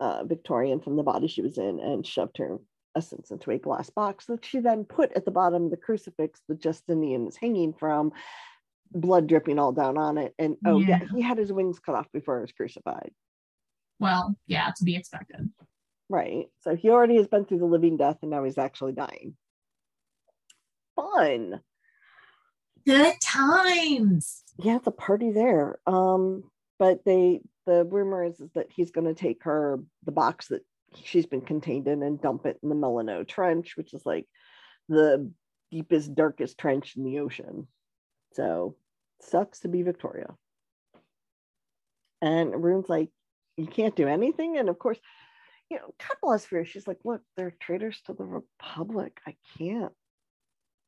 uh, 0.00 0.24
Victorian 0.24 0.80
from 0.80 0.96
the 0.96 1.02
body 1.02 1.28
she 1.28 1.42
was 1.42 1.58
in 1.58 1.78
and 1.78 2.06
shoved 2.06 2.38
her 2.38 2.58
essence 2.96 3.30
into 3.30 3.50
a 3.50 3.58
glass 3.58 3.90
box 3.90 4.26
that 4.26 4.44
she 4.44 4.60
then 4.60 4.84
put 4.84 5.12
at 5.14 5.24
the 5.24 5.30
bottom 5.30 5.64
of 5.64 5.70
the 5.70 5.76
crucifix 5.76 6.40
that 6.48 6.60
Justinian 6.60 7.26
is 7.26 7.36
hanging 7.36 7.72
from, 7.72 8.12
blood 8.90 9.26
dripping 9.26 9.58
all 9.58 9.72
down 9.72 9.98
on 9.98 10.18
it. 10.18 10.34
And 10.38 10.56
oh, 10.66 10.78
yeah, 10.78 11.00
yeah 11.00 11.08
he 11.14 11.22
had 11.22 11.38
his 11.38 11.52
wings 11.52 11.78
cut 11.78 11.94
off 11.94 12.10
before 12.12 12.38
he 12.38 12.42
was 12.42 12.52
crucified. 12.52 13.10
Well, 13.98 14.36
yeah, 14.46 14.70
to 14.76 14.84
be 14.84 14.96
expected. 14.96 15.50
Right. 16.08 16.46
So 16.60 16.76
he 16.76 16.90
already 16.90 17.16
has 17.16 17.28
been 17.28 17.44
through 17.44 17.60
the 17.60 17.64
living 17.64 17.96
death 17.96 18.18
and 18.22 18.30
now 18.30 18.44
he's 18.44 18.58
actually 18.58 18.92
dying. 18.92 19.36
Fun. 20.96 21.60
Good 22.84 23.14
times. 23.22 24.42
Yeah, 24.58 24.76
it's 24.76 24.86
a 24.86 24.90
party 24.90 25.30
there. 25.30 25.78
Um, 25.86 26.44
but 26.78 27.04
they 27.04 27.40
the 27.64 27.84
rumor 27.84 28.24
is, 28.24 28.40
is 28.40 28.50
that 28.54 28.66
he's 28.74 28.90
going 28.90 29.06
to 29.06 29.14
take 29.14 29.44
her 29.44 29.78
the 30.04 30.12
box 30.12 30.48
that 30.48 30.62
she's 31.02 31.26
been 31.26 31.40
contained 31.40 31.88
in 31.88 32.02
and 32.02 32.20
dump 32.20 32.46
it 32.46 32.58
in 32.62 32.68
the 32.68 32.74
Melinoë 32.74 33.26
Trench, 33.28 33.76
which 33.76 33.94
is 33.94 34.04
like 34.04 34.26
the 34.88 35.30
deepest, 35.70 36.14
darkest 36.14 36.58
trench 36.58 36.96
in 36.96 37.04
the 37.04 37.20
ocean. 37.20 37.66
So 38.34 38.76
sucks 39.20 39.60
to 39.60 39.68
be 39.68 39.82
Viktoria. 39.82 40.34
And 42.20 42.52
Ruhn's 42.52 42.88
like, 42.88 43.10
you 43.56 43.66
can't 43.66 43.96
do 43.96 44.06
anything. 44.06 44.56
And 44.56 44.68
of 44.68 44.78
course, 44.78 44.98
you 45.70 45.78
know, 45.78 45.94
God 45.98 46.16
bless 46.22 46.44
her. 46.46 46.64
She's 46.64 46.86
like, 46.86 46.98
look, 47.04 47.22
they're 47.36 47.54
traitors 47.60 48.00
to 48.06 48.12
the 48.12 48.24
Republic. 48.24 49.18
I 49.26 49.36
can't. 49.58 49.92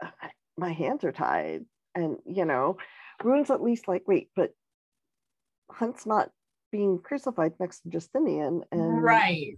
Uh, 0.03 0.11
I, 0.21 0.31
my 0.57 0.73
hands 0.73 1.05
are 1.05 1.13
tied. 1.13 1.65
And, 1.95 2.19
you 2.27 2.45
know, 2.45 2.77
Ruhn's 3.23 3.51
at 3.51 3.63
least 3.63 3.89
like, 3.89 4.03
wait, 4.07 4.31
but 4.37 4.51
Hunt's 5.71 6.07
not 6.07 6.31
being 6.71 6.99
crucified 6.99 7.53
next 7.59 7.81
to 7.81 7.89
Justinian. 7.89 8.65
And 8.73 9.03
right. 9.03 9.57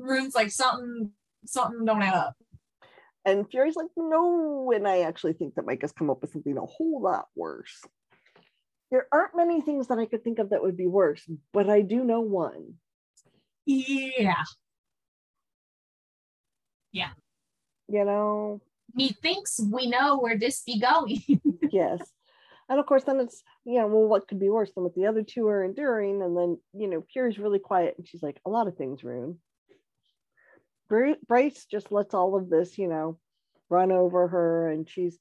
Ruhn's 0.00 0.34
like 0.34 0.50
something, 0.50 1.10
something 1.46 1.84
don't 1.84 2.02
add 2.02 2.14
up. 2.14 2.36
And 3.24 3.48
Fury's 3.50 3.76
like, 3.76 3.90
no. 3.96 4.72
And 4.74 4.88
I 4.88 5.00
actually 5.00 5.34
think 5.34 5.54
that 5.54 5.66
Mike 5.66 5.82
has 5.82 5.92
come 5.92 6.10
up 6.10 6.22
with 6.22 6.32
something 6.32 6.56
a 6.56 6.62
whole 6.62 7.02
lot 7.02 7.26
worse. 7.34 7.82
There 8.90 9.06
aren't 9.12 9.36
many 9.36 9.60
things 9.60 9.88
that 9.88 9.98
I 9.98 10.06
could 10.06 10.24
think 10.24 10.38
of 10.38 10.50
that 10.50 10.62
would 10.62 10.76
be 10.76 10.86
worse, 10.86 11.22
but 11.52 11.70
I 11.70 11.82
do 11.82 12.02
know 12.02 12.20
one. 12.20 12.74
Yeah. 13.66 14.42
Yeah. 16.92 17.10
You 17.88 18.04
know, 18.04 18.60
Methinks 18.94 19.60
we 19.60 19.86
know 19.86 20.18
where 20.18 20.36
this 20.36 20.62
be 20.62 20.80
going. 20.80 21.22
yes. 21.70 22.00
And 22.68 22.78
of 22.78 22.86
course, 22.86 23.04
then 23.04 23.20
it's, 23.20 23.42
you 23.64 23.78
know, 23.80 23.86
well, 23.86 24.06
what 24.06 24.28
could 24.28 24.38
be 24.38 24.48
worse 24.48 24.70
than 24.72 24.84
what 24.84 24.94
the 24.94 25.06
other 25.06 25.22
two 25.22 25.46
are 25.48 25.64
enduring? 25.64 26.22
And 26.22 26.36
then, 26.36 26.58
you 26.72 26.88
know, 26.88 27.04
Fury's 27.12 27.38
really 27.38 27.58
quiet 27.58 27.94
and 27.98 28.06
she's 28.06 28.22
like, 28.22 28.40
a 28.46 28.50
lot 28.50 28.68
of 28.68 28.76
things, 28.76 29.02
Ruhn. 29.02 29.36
Bryce 30.90 31.66
just 31.70 31.92
lets 31.92 32.14
all 32.14 32.36
of 32.36 32.50
this, 32.50 32.76
you 32.76 32.88
know, 32.88 33.18
run 33.68 33.92
over 33.92 34.28
her 34.28 34.68
and 34.70 34.88
she's, 34.88 35.18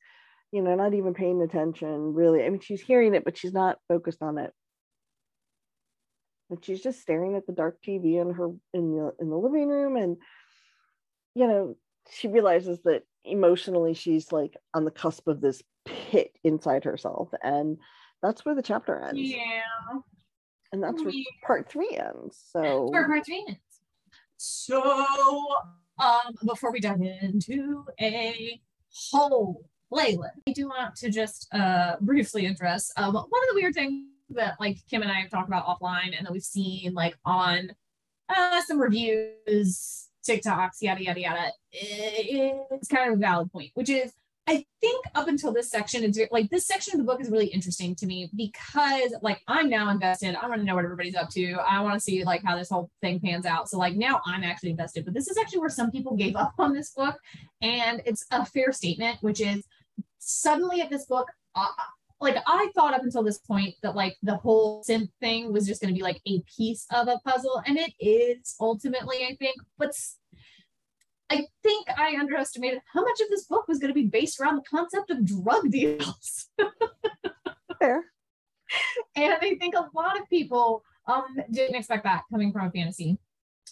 you 0.51 0.61
know, 0.61 0.75
not 0.75 0.93
even 0.93 1.13
paying 1.13 1.41
attention 1.41 2.13
really. 2.13 2.43
I 2.43 2.49
mean, 2.49 2.59
she's 2.59 2.81
hearing 2.81 3.13
it, 3.13 3.23
but 3.23 3.37
she's 3.37 3.53
not 3.53 3.77
focused 3.87 4.21
on 4.21 4.37
it. 4.39 4.51
But 6.49 6.65
she's 6.65 6.81
just 6.81 7.01
staring 7.01 7.35
at 7.35 7.45
the 7.45 7.53
dark 7.53 7.77
TV 7.85 8.19
in 8.19 8.33
her 8.33 8.47
in 8.73 8.95
the 8.95 9.13
in 9.19 9.29
the 9.29 9.37
living 9.37 9.67
room 9.67 9.95
and 9.95 10.17
you 11.35 11.47
know, 11.47 11.75
she 12.09 12.27
realizes 12.27 12.79
that 12.85 13.03
emotionally 13.23 13.93
she's 13.93 14.31
like 14.31 14.57
on 14.73 14.83
the 14.83 14.91
cusp 14.91 15.27
of 15.27 15.41
this 15.41 15.61
pit 15.85 16.31
inside 16.43 16.83
herself 16.83 17.29
and 17.43 17.77
that's 18.23 18.43
where 18.43 18.55
the 18.55 18.63
chapter 18.63 18.99
ends. 18.99 19.19
Yeah. 19.21 19.61
And 20.71 20.83
that's 20.83 21.03
where 21.03 21.13
part 21.45 21.69
three 21.69 21.97
ends. 21.97 22.43
So 22.51 22.89
part 22.91 23.25
three 23.25 23.45
ends. 23.47 23.59
So, 24.41 24.81
um, 25.99 26.33
before 26.45 26.71
we 26.71 26.79
dive 26.79 27.01
into 27.01 27.83
a 27.99 28.61
whole 29.11 29.65
playlist, 29.91 30.31
I 30.47 30.53
do 30.53 30.69
want 30.69 30.95
to 30.95 31.09
just 31.09 31.53
uh, 31.53 31.97
briefly 31.99 32.45
address 32.45 32.89
um, 32.95 33.15
one 33.15 33.25
of 33.25 33.49
the 33.49 33.55
weird 33.55 33.73
things 33.73 34.05
that 34.29 34.55
like 34.57 34.77
Kim 34.89 35.01
and 35.01 35.11
I 35.11 35.15
have 35.15 35.29
talked 35.29 35.49
about 35.49 35.65
offline 35.65 36.17
and 36.17 36.25
that 36.25 36.31
we've 36.31 36.41
seen 36.41 36.93
like 36.93 37.17
on 37.25 37.73
uh, 38.29 38.61
some 38.61 38.79
reviews, 38.79 40.07
TikToks, 40.25 40.77
yada 40.79 41.03
yada 41.03 41.19
yada. 41.19 41.51
It's 41.73 42.87
kind 42.87 43.11
of 43.11 43.17
a 43.17 43.21
valid 43.21 43.51
point, 43.51 43.71
which 43.73 43.89
is 43.89 44.13
I 44.49 44.65
think 44.81 45.05
up 45.13 45.27
until 45.27 45.53
this 45.53 45.69
section, 45.69 46.03
it's 46.03 46.17
like 46.31 46.49
this 46.49 46.65
section 46.65 46.93
of 46.93 46.97
the 46.97 47.03
book 47.03 47.21
is 47.21 47.29
really 47.29 47.45
interesting 47.45 47.93
to 47.97 48.07
me 48.07 48.31
because 48.35 49.13
like 49.21 49.43
I'm 49.47 49.69
now 49.69 49.91
invested. 49.91 50.33
I 50.33 50.47
want 50.47 50.61
to 50.61 50.65
know 50.65 50.73
what 50.73 50.85
everybody's 50.85 51.15
up 51.15 51.29
to. 51.33 51.53
I 51.57 51.81
want 51.81 51.93
to 51.93 51.99
see 51.99 52.23
like 52.23 52.43
how 52.43 52.57
this 52.57 52.71
whole 52.71 52.89
thing 52.99 53.19
pans 53.19 53.45
out. 53.45 53.69
So 53.69 53.77
like 53.77 53.95
now 53.95 54.21
I'm 54.25 54.43
actually 54.43 54.71
invested. 54.71 55.05
But 55.05 55.13
this 55.13 55.27
is 55.27 55.37
actually 55.37 55.59
where 55.59 55.69
some 55.69 55.91
people 55.91 56.15
gave 56.15 56.35
up 56.35 56.53
on 56.57 56.73
this 56.73 56.89
book, 56.89 57.15
and 57.61 58.01
it's 58.07 58.25
a 58.31 58.43
fair 58.43 58.71
statement, 58.71 59.19
which 59.21 59.39
is 59.39 59.63
suddenly 60.17 60.81
at 60.81 60.89
this 60.89 61.05
book. 61.05 61.27
Uh, 61.53 61.67
like 62.19 62.37
I 62.47 62.71
thought 62.73 62.95
up 62.95 63.03
until 63.03 63.21
this 63.21 63.37
point 63.37 63.75
that 63.83 63.95
like 63.95 64.17
the 64.23 64.37
whole 64.37 64.83
synth 64.83 65.11
thing 65.19 65.53
was 65.53 65.67
just 65.67 65.79
going 65.79 65.93
to 65.93 65.97
be 65.97 66.01
like 66.01 66.21
a 66.25 66.41
piece 66.57 66.87
of 66.91 67.07
a 67.07 67.19
puzzle, 67.23 67.61
and 67.67 67.77
it 67.77 67.93
is 67.99 68.55
ultimately, 68.59 69.17
I 69.17 69.35
think. 69.35 69.57
But 69.77 69.91
I 71.29 71.45
think 71.63 71.87
I 71.95 72.15
underestimated 72.19 72.81
how 72.91 73.01
much 73.01 73.19
of 73.21 73.29
this 73.29 73.45
book 73.45 73.67
was 73.67 73.79
going 73.79 73.89
to 73.89 73.93
be 73.93 74.07
based 74.07 74.39
around 74.39 74.55
the 74.55 74.63
concept 74.69 75.11
of 75.11 75.25
drug 75.25 75.69
deals. 75.69 76.47
Fair. 77.79 78.03
And 79.15 79.33
I 79.33 79.55
think 79.55 79.75
a 79.75 79.89
lot 79.95 80.19
of 80.19 80.27
people 80.29 80.83
um, 81.07 81.37
didn't 81.51 81.75
expect 81.75 82.03
that 82.03 82.23
coming 82.31 82.51
from 82.51 82.67
a 82.67 82.71
fantasy. 82.71 83.17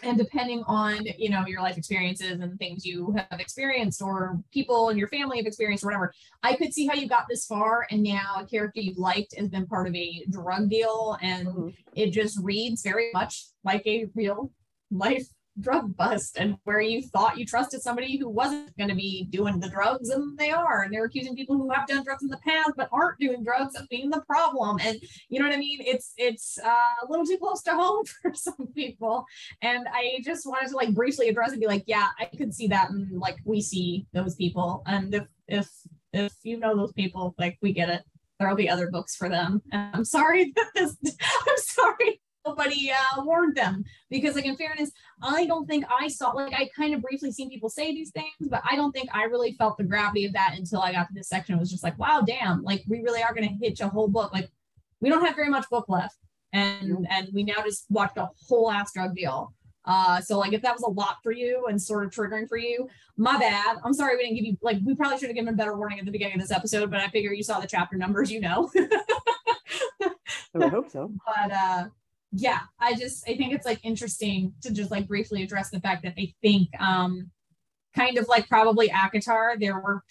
And 0.03 0.15
depending 0.15 0.63
on 0.67 1.05
you 1.17 1.29
know 1.29 1.45
your 1.47 1.61
life 1.61 1.75
experiences 1.75 2.39
and 2.39 2.59
things 2.59 2.85
you 2.85 3.15
have 3.31 3.39
experienced, 3.39 3.99
or 3.99 4.39
people 4.53 4.89
in 4.89 4.97
your 4.97 5.07
family 5.07 5.37
have 5.37 5.47
experienced, 5.47 5.83
or 5.83 5.87
whatever, 5.87 6.13
I 6.43 6.55
could 6.55 6.71
see 6.71 6.85
how 6.85 6.93
you 6.93 7.07
got 7.07 7.25
this 7.27 7.47
far, 7.47 7.87
and 7.89 8.03
now 8.03 8.35
a 8.37 8.45
character 8.45 8.79
you 8.79 8.93
liked 8.95 9.35
has 9.35 9.49
been 9.49 9.65
part 9.65 9.87
of 9.87 9.95
a 9.95 10.23
drug 10.29 10.69
deal, 10.69 11.17
and 11.21 11.47
mm-hmm. 11.47 11.69
it 11.95 12.11
just 12.11 12.37
reads 12.43 12.83
very 12.83 13.09
much 13.11 13.47
like 13.63 13.81
a 13.87 14.05
real 14.13 14.51
life 14.91 15.27
drug 15.59 15.95
bust 15.95 16.37
and 16.37 16.57
where 16.63 16.81
you 16.81 17.01
thought 17.01 17.37
you 17.37 17.45
trusted 17.45 17.81
somebody 17.81 18.17
who 18.17 18.29
wasn't 18.29 18.75
going 18.77 18.89
to 18.89 18.95
be 18.95 19.27
doing 19.29 19.59
the 19.59 19.69
drugs 19.69 20.09
and 20.09 20.37
they 20.37 20.51
are 20.51 20.83
and 20.83 20.93
they're 20.93 21.05
accusing 21.05 21.35
people 21.35 21.57
who 21.57 21.69
have 21.69 21.87
done 21.87 22.03
drugs 22.03 22.23
in 22.23 22.29
the 22.29 22.37
past 22.37 22.71
but 22.77 22.89
aren't 22.91 23.19
doing 23.19 23.43
drugs 23.43 23.75
of 23.75 23.87
being 23.89 24.09
the 24.09 24.21
problem 24.21 24.77
and 24.83 24.99
you 25.29 25.39
know 25.39 25.47
what 25.47 25.55
i 25.55 25.59
mean? 25.59 25.79
It's 25.81 26.13
it's 26.17 26.59
uh, 26.63 26.69
a 26.69 27.09
little 27.09 27.25
too 27.25 27.37
close 27.37 27.61
to 27.63 27.71
home 27.75 28.05
for 28.21 28.33
some 28.33 28.67
people 28.75 29.25
and 29.61 29.87
i 29.93 30.19
just 30.23 30.45
wanted 30.45 30.69
to 30.69 30.75
like 30.75 30.93
briefly 30.93 31.29
address 31.29 31.51
and 31.51 31.61
be 31.61 31.67
like 31.67 31.83
yeah 31.87 32.09
i 32.19 32.25
could 32.25 32.53
see 32.53 32.67
that 32.67 32.89
and 32.89 33.19
like 33.19 33.37
we 33.45 33.61
see 33.61 34.05
those 34.13 34.35
people 34.35 34.83
and 34.85 35.13
if 35.13 35.25
if 35.47 35.69
if 36.13 36.33
you 36.43 36.59
know 36.59 36.75
those 36.75 36.93
people 36.93 37.35
like 37.37 37.57
we 37.61 37.73
get 37.73 37.89
it. 37.89 38.03
There'll 38.39 38.55
be 38.55 38.69
other 38.69 38.91
books 38.91 39.15
for 39.15 39.29
them. 39.29 39.61
And 39.71 39.95
i'm 39.95 40.05
sorry 40.05 40.53
that 40.55 40.67
this 40.75 40.97
i'm 41.05 41.57
sorry 41.57 42.21
nobody 42.47 42.91
uh, 42.91 43.23
warned 43.23 43.55
them 43.55 43.83
because 44.09 44.35
like 44.35 44.45
in 44.45 44.55
fairness 44.55 44.91
i 45.21 45.45
don't 45.45 45.67
think 45.67 45.85
i 45.89 46.07
saw 46.07 46.29
like 46.31 46.53
i 46.53 46.69
kind 46.75 46.93
of 46.93 47.01
briefly 47.01 47.31
seen 47.31 47.49
people 47.49 47.69
say 47.69 47.93
these 47.93 48.11
things 48.11 48.49
but 48.49 48.61
i 48.69 48.75
don't 48.75 48.91
think 48.91 49.09
i 49.13 49.23
really 49.23 49.53
felt 49.53 49.77
the 49.77 49.83
gravity 49.83 50.25
of 50.25 50.33
that 50.33 50.53
until 50.57 50.81
i 50.81 50.91
got 50.91 51.07
to 51.07 51.13
this 51.13 51.29
section 51.29 51.55
it 51.55 51.59
was 51.59 51.71
just 51.71 51.83
like 51.83 51.97
wow 51.97 52.21
damn 52.25 52.63
like 52.63 52.83
we 52.87 53.01
really 53.01 53.21
are 53.21 53.33
going 53.33 53.47
to 53.47 53.65
hitch 53.65 53.81
a 53.81 53.87
whole 53.87 54.07
book 54.07 54.31
like 54.33 54.49
we 54.99 55.09
don't 55.09 55.25
have 55.25 55.35
very 55.35 55.49
much 55.49 55.69
book 55.69 55.85
left 55.87 56.17
and 56.53 57.07
and 57.09 57.29
we 57.33 57.43
now 57.43 57.61
just 57.63 57.85
watched 57.89 58.17
a 58.17 58.29
whole 58.47 58.71
ass 58.71 58.91
drug 58.93 59.15
deal 59.15 59.53
uh, 59.87 60.19
so 60.19 60.37
like 60.37 60.51
if 60.51 60.61
that 60.61 60.73
was 60.73 60.83
a 60.83 60.89
lot 60.89 61.17
for 61.23 61.31
you 61.31 61.65
and 61.69 61.81
sort 61.81 62.05
of 62.05 62.11
triggering 62.11 62.47
for 62.47 62.57
you, 62.57 62.89
my 63.15 63.37
bad. 63.37 63.77
I'm 63.85 63.93
sorry 63.93 64.17
we 64.17 64.23
didn't 64.23 64.35
give 64.35 64.45
you 64.45 64.57
like 64.61 64.79
we 64.85 64.93
probably 64.93 65.17
should 65.17 65.29
have 65.29 65.35
given 65.35 65.53
a 65.53 65.57
better 65.57 65.77
warning 65.77 65.97
at 65.97 66.05
the 66.05 66.11
beginning 66.11 66.35
of 66.35 66.41
this 66.41 66.51
episode, 66.51 66.91
but 66.91 66.99
I 66.99 67.07
figure 67.07 67.31
you 67.31 67.41
saw 67.41 67.61
the 67.61 67.67
chapter 67.67 67.95
numbers, 67.95 68.29
you 68.29 68.41
know. 68.41 68.69
I 70.03 70.09
would 70.53 70.71
hope 70.71 70.91
so. 70.91 71.11
But 71.25 71.51
uh 71.53 71.85
yeah, 72.39 72.59
I 72.79 72.93
just 72.93 73.27
I 73.27 73.35
think 73.35 73.53
it's 73.53 73.65
like 73.65 73.79
interesting 73.83 74.53
to 74.61 74.71
just 74.71 74.91
like 74.91 75.07
briefly 75.07 75.43
address 75.43 75.69
the 75.69 75.79
fact 75.79 76.03
that 76.03 76.13
I 76.17 76.33
think 76.41 76.69
um 76.79 77.31
kind 77.95 78.17
of 78.19 78.27
like 78.27 78.47
probably 78.47 78.89
ACOTAR, 78.89 79.59
there 79.59 79.79
were 79.79 80.03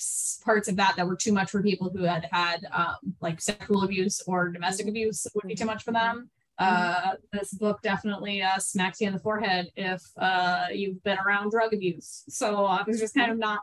parts 0.44 0.68
of 0.68 0.76
that 0.76 0.94
that 0.96 1.06
were 1.06 1.14
too 1.14 1.32
much 1.32 1.50
for 1.50 1.62
people 1.62 1.88
who 1.88 2.02
had 2.02 2.28
had 2.32 2.66
um, 2.72 2.96
like 3.20 3.40
sexual 3.40 3.84
abuse 3.84 4.20
or 4.26 4.48
domestic 4.48 4.88
abuse 4.88 5.24
would 5.34 5.46
be 5.46 5.54
too 5.54 5.66
much 5.66 5.84
for 5.84 5.92
them. 5.92 6.28
Uh, 6.58 7.12
this 7.32 7.52
book 7.54 7.80
definitely 7.82 8.42
uh, 8.42 8.58
smacks 8.58 9.00
you 9.00 9.06
in 9.06 9.12
the 9.12 9.20
forehead 9.20 9.70
if 9.76 10.02
uh, 10.18 10.66
you've 10.72 11.00
been 11.04 11.18
around 11.18 11.50
drug 11.50 11.72
abuse. 11.72 12.24
So 12.28 12.64
I 12.64 12.82
was 12.84 12.98
just 12.98 13.14
kind 13.14 13.30
of 13.30 13.38
not 13.38 13.60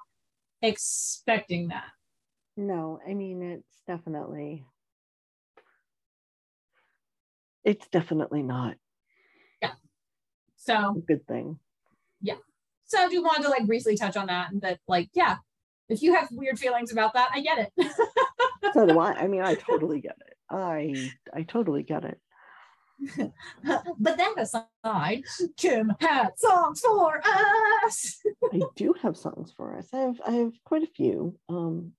expecting 0.62 1.68
that. 1.70 1.90
No, 2.56 3.02
I 3.06 3.14
mean, 3.16 3.42
it's 3.42 3.82
definitely 3.88 4.66
it's 7.64 7.88
definitely 7.88 8.44
not. 8.44 8.76
Yeah. 9.62 9.74
So 10.58 11.04
good 11.08 11.26
thing. 11.28 11.60
Yeah. 12.22 12.36
So 12.86 13.00
I 13.00 13.10
do 13.10 13.22
want 13.24 13.44
to 13.44 13.50
like 13.50 13.66
briefly 13.66 13.98
touch 13.98 14.18
on 14.18 14.28
that 14.28 14.52
and 14.52 14.62
that 14.62 14.80
like, 14.88 15.10
yeah, 15.14 15.38
if 15.90 16.02
you 16.02 16.16
have 16.16 16.28
weird 16.32 16.60
feelings 16.60 16.92
about 16.92 17.14
that, 17.14 17.30
I 17.34 17.42
get 17.42 17.60
it. 17.60 18.74
so 18.74 18.86
do 18.86 19.00
I. 19.00 19.12
I 19.20 19.28
mean, 19.28 19.42
I 19.42 19.56
totally 19.56 20.02
get 20.02 20.18
it. 20.28 20.38
I 20.50 21.12
I 21.34 21.44
totally 21.44 21.84
get 21.84 22.06
it. 22.06 22.20
but 24.00 24.18
then 24.18 24.34
aside, 24.38 25.24
Kim 25.58 25.94
had 26.00 26.30
songs 26.38 26.82
for 26.82 27.22
us. 27.86 28.22
I 28.54 28.62
do 28.76 28.94
have 29.02 29.18
songs 29.18 29.52
for 29.56 29.78
us. 29.78 29.88
I 29.94 29.98
have 30.00 30.22
I 30.26 30.32
have 30.32 30.54
quite 30.64 30.84
a 30.84 30.88
few. 30.96 31.38
Um 31.50 31.94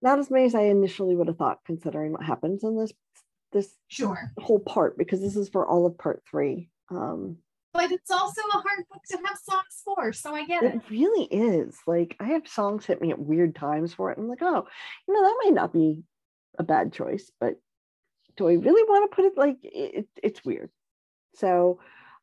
not 0.00 0.18
as 0.18 0.30
many 0.30 0.44
as 0.44 0.54
I 0.54 0.62
initially 0.62 1.16
would 1.16 1.26
have 1.26 1.38
thought, 1.38 1.58
considering 1.66 2.12
what 2.12 2.22
happens 2.22 2.62
in 2.62 2.78
this 2.78 2.92
this 3.52 3.74
sure 3.88 4.32
whole 4.38 4.60
part 4.60 4.98
because 4.98 5.20
this 5.20 5.36
is 5.36 5.48
for 5.48 5.66
all 5.66 5.86
of 5.86 5.98
part 5.98 6.22
three. 6.30 6.70
Um, 6.90 7.38
but 7.74 7.92
it's 7.92 8.10
also 8.10 8.40
a 8.40 8.58
hard 8.58 8.84
book 8.90 9.02
to 9.10 9.18
have 9.24 9.38
songs 9.38 9.82
for, 9.84 10.12
so 10.12 10.34
I 10.34 10.46
get 10.46 10.62
it. 10.62 10.74
It 10.76 10.90
really 10.90 11.24
is. 11.24 11.76
Like 11.86 12.16
I 12.18 12.28
have 12.28 12.48
songs 12.48 12.86
hit 12.86 13.00
me 13.00 13.10
at 13.10 13.18
weird 13.18 13.54
times 13.54 13.94
for 13.94 14.10
it. 14.10 14.18
I'm 14.18 14.28
like, 14.28 14.42
oh, 14.42 14.66
you 15.06 15.14
know, 15.14 15.22
that 15.22 15.40
might 15.44 15.54
not 15.54 15.72
be 15.72 16.02
a 16.58 16.62
bad 16.62 16.92
choice, 16.92 17.30
but 17.40 17.54
do 18.36 18.48
I 18.48 18.54
really 18.54 18.82
want 18.84 19.10
to 19.10 19.14
put 19.14 19.24
it 19.26 19.36
like 19.36 19.58
it, 19.62 20.08
it's 20.22 20.44
weird? 20.44 20.70
So 21.34 21.80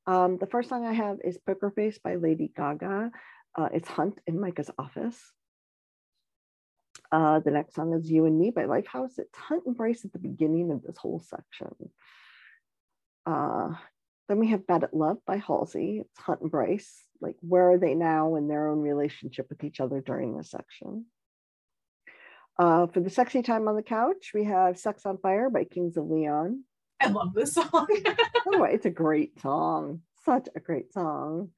um, 0.07 0.37
the 0.37 0.47
first 0.47 0.69
song 0.69 0.85
I 0.85 0.93
have 0.93 1.17
is 1.23 1.37
Poker 1.37 1.71
Face 1.71 1.99
by 1.99 2.15
Lady 2.15 2.51
Gaga. 2.55 3.11
Uh, 3.55 3.69
it's 3.73 3.87
Hunt 3.87 4.19
in 4.27 4.39
Micah's 4.39 4.71
office. 4.77 5.19
Uh, 7.11 7.39
the 7.39 7.51
next 7.51 7.75
song 7.75 7.93
is 7.93 8.09
You 8.09 8.25
and 8.25 8.39
Me 8.39 8.51
by 8.51 8.63
Lifehouse. 8.63 9.17
It's 9.17 9.37
Hunt 9.37 9.63
and 9.65 9.75
Bryce 9.75 10.05
at 10.05 10.13
the 10.13 10.19
beginning 10.19 10.71
of 10.71 10.83
this 10.83 10.97
whole 10.97 11.19
section. 11.19 11.73
Uh, 13.25 13.73
then 14.27 14.39
we 14.39 14.47
have 14.49 14.67
Bad 14.67 14.83
at 14.83 14.93
Love 14.93 15.17
by 15.25 15.37
Halsey. 15.37 15.99
It's 15.99 16.19
Hunt 16.19 16.41
and 16.41 16.51
Bryce. 16.51 17.03
Like, 17.21 17.35
where 17.41 17.71
are 17.71 17.77
they 17.77 17.93
now 17.93 18.35
in 18.35 18.47
their 18.47 18.67
own 18.67 18.79
relationship 18.79 19.47
with 19.49 19.63
each 19.63 19.79
other 19.79 20.01
during 20.01 20.35
this 20.35 20.51
section? 20.51 21.05
Uh, 22.57 22.87
for 22.87 23.01
the 23.01 23.09
sexy 23.09 23.41
time 23.41 23.67
on 23.67 23.75
the 23.75 23.83
couch, 23.83 24.31
we 24.33 24.45
have 24.45 24.79
Sex 24.79 25.05
on 25.05 25.17
Fire 25.17 25.49
by 25.49 25.65
Kings 25.65 25.97
of 25.97 26.09
Leon. 26.09 26.63
I 27.01 27.09
love 27.09 27.33
this 27.33 27.53
song. 27.53 27.87
Way, 28.45 28.69
it's 28.73 28.85
a 28.85 28.91
great 28.91 29.39
song. 29.41 30.01
Such 30.23 30.47
a 30.55 30.59
great 30.59 30.93
song 30.93 31.49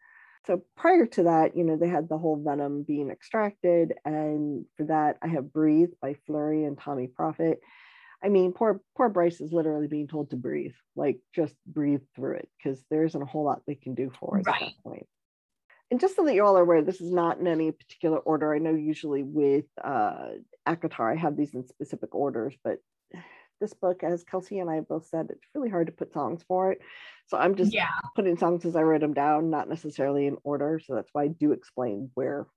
so 0.47 0.63
prior 0.77 1.05
to 1.05 1.23
that, 1.23 1.57
you 1.57 1.65
know, 1.65 1.75
they 1.75 1.89
had 1.89 2.07
the 2.07 2.17
whole 2.17 2.41
venom 2.41 2.83
being 2.83 3.11
extracted. 3.11 3.93
And 4.05 4.65
for 4.77 4.85
that, 4.85 5.17
I 5.21 5.27
have 5.27 5.51
Breathe 5.51 5.89
by 6.01 6.15
Fleurie 6.25 6.63
and 6.63 6.79
Tommee 6.79 7.07
Profitt. 7.07 7.59
I 8.23 8.29
mean, 8.29 8.53
poor 8.53 8.81
poor 8.95 9.09
Bryce 9.09 9.41
is 9.41 9.53
literally 9.53 9.87
being 9.87 10.07
told 10.07 10.31
to 10.31 10.37
breathe, 10.37 10.73
like 10.95 11.19
just 11.35 11.53
breathe 11.67 12.01
through 12.15 12.37
it, 12.37 12.49
because 12.57 12.83
there 12.89 13.03
isn't 13.03 13.21
a 13.21 13.25
whole 13.25 13.43
lot 13.43 13.61
they 13.67 13.75
can 13.75 13.93
do 13.93 14.09
for 14.19 14.39
it 14.39 14.47
right. 14.47 14.61
at 14.61 14.67
that 14.69 14.83
point. 14.83 15.05
And 15.91 15.99
just 15.99 16.15
so 16.15 16.25
that 16.25 16.33
you 16.33 16.43
all 16.43 16.57
are 16.57 16.63
aware, 16.63 16.81
this 16.81 16.99
is 16.99 17.11
not 17.11 17.39
in 17.39 17.47
any 17.47 17.71
particular 17.71 18.17
order. 18.17 18.53
I 18.53 18.57
know 18.57 18.73
usually 18.73 19.23
with 19.23 19.65
uh, 19.83 20.29
ACOTAR, 20.67 21.11
I 21.11 21.15
have 21.15 21.37
these 21.37 21.53
in 21.53 21.67
specific 21.67 22.15
orders, 22.15 22.55
but 22.63 22.79
this 23.59 23.73
book, 23.73 24.03
as 24.03 24.23
Kelsey 24.23 24.59
and 24.59 24.69
I 24.69 24.81
both 24.81 25.07
said, 25.07 25.27
it's 25.29 25.47
really 25.53 25.69
hard 25.69 25.87
to 25.87 25.93
put 25.93 26.13
songs 26.13 26.43
for 26.47 26.71
it. 26.71 26.81
So 27.27 27.37
I'm 27.37 27.55
just 27.55 27.73
yeah. 27.73 27.89
putting 28.15 28.37
songs 28.37 28.65
as 28.65 28.75
I 28.75 28.81
write 28.81 29.01
them 29.01 29.13
down, 29.13 29.49
not 29.49 29.69
necessarily 29.69 30.27
in 30.27 30.37
order. 30.43 30.79
So 30.83 30.95
that's 30.95 31.09
why 31.13 31.23
I 31.23 31.27
do 31.27 31.51
explain 31.51 32.09
where 32.13 32.47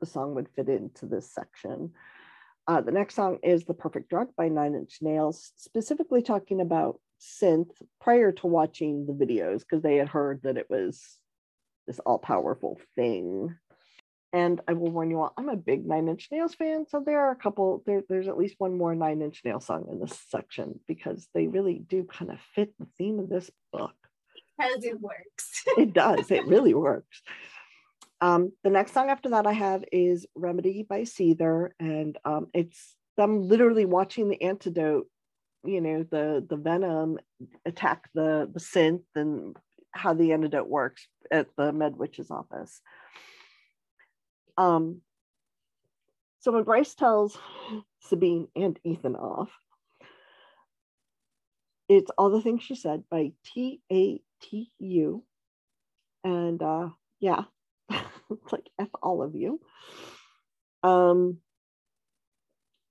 the 0.00 0.06
song 0.06 0.34
would 0.34 0.48
fit 0.48 0.68
into 0.68 1.06
this 1.06 1.32
section. 1.32 1.92
Uh, 2.68 2.80
the 2.80 2.92
next 2.92 3.14
song 3.14 3.38
is 3.42 3.64
The 3.64 3.74
Perfect 3.74 4.08
Drug 4.08 4.28
by 4.36 4.48
Nine 4.48 4.74
Inch 4.74 4.98
Nails, 5.00 5.52
specifically 5.56 6.22
talking 6.22 6.60
about 6.60 7.00
synth 7.20 7.70
prior 8.00 8.32
to 8.32 8.46
watching 8.46 9.06
the 9.06 9.12
videos 9.12 9.60
because 9.60 9.82
they 9.82 9.96
had 9.96 10.08
heard 10.08 10.40
that 10.42 10.56
it 10.56 10.68
was 10.68 11.18
this 11.86 12.00
all 12.00 12.18
powerful 12.18 12.78
thing. 12.96 13.54
And 14.36 14.60
I 14.68 14.74
will 14.74 14.90
warn 14.90 15.10
you 15.10 15.22
all, 15.22 15.32
I'm 15.38 15.48
a 15.48 15.56
big 15.56 15.86
Nine 15.86 16.08
Inch 16.08 16.28
Nails 16.30 16.54
fan. 16.54 16.84
So 16.90 17.00
there 17.00 17.20
are 17.20 17.30
a 17.30 17.36
couple, 17.36 17.82
there, 17.86 18.02
there's 18.06 18.28
at 18.28 18.36
least 18.36 18.56
one 18.58 18.76
more 18.76 18.94
Nine 18.94 19.22
Inch 19.22 19.40
Nail 19.46 19.60
song 19.60 19.86
in 19.90 19.98
this 19.98 20.20
section 20.28 20.78
because 20.86 21.26
they 21.32 21.46
really 21.46 21.78
do 21.78 22.04
kind 22.04 22.30
of 22.30 22.38
fit 22.54 22.74
the 22.78 22.86
theme 22.98 23.18
of 23.18 23.30
this 23.30 23.50
book. 23.72 23.94
Because 24.58 24.84
it 24.84 25.00
works. 25.00 25.62
it 25.78 25.94
does, 25.94 26.30
it 26.30 26.46
really 26.46 26.74
works. 26.74 27.22
Um, 28.20 28.52
the 28.62 28.68
next 28.68 28.92
song 28.92 29.08
after 29.08 29.30
that 29.30 29.46
I 29.46 29.54
have 29.54 29.86
is 29.90 30.26
Remedy 30.34 30.82
by 30.86 31.04
Seether. 31.04 31.70
And 31.80 32.18
um, 32.26 32.48
it's 32.52 32.94
them 33.16 33.48
literally 33.48 33.86
watching 33.86 34.28
the 34.28 34.42
antidote, 34.42 35.06
you 35.64 35.80
know, 35.80 36.02
the, 36.02 36.44
the 36.46 36.58
venom 36.58 37.18
attack 37.64 38.10
the, 38.12 38.50
the 38.52 38.60
synth 38.60 39.04
and 39.14 39.56
how 39.92 40.12
the 40.12 40.32
antidote 40.32 40.68
works 40.68 41.08
at 41.30 41.46
the 41.56 41.72
Med 41.72 41.96
Witch's 41.96 42.30
office. 42.30 42.82
Um, 44.56 45.02
so 46.40 46.52
when 46.52 46.64
Bryce 46.64 46.94
tells 46.94 47.36
Sabine 48.00 48.48
and 48.54 48.78
Ethan 48.84 49.16
off, 49.16 49.50
it's 51.88 52.10
all 52.16 52.30
the 52.30 52.40
things 52.40 52.62
she 52.62 52.74
said 52.74 53.04
by 53.10 53.32
T 53.44 53.80
A 53.92 54.20
T 54.42 54.70
U. 54.78 55.24
And 56.24 56.62
uh, 56.62 56.88
yeah, 57.20 57.44
it's 57.90 58.52
like 58.52 58.68
F 58.78 58.88
all 59.02 59.22
of 59.22 59.34
you. 59.34 59.60
Um, 60.82 61.38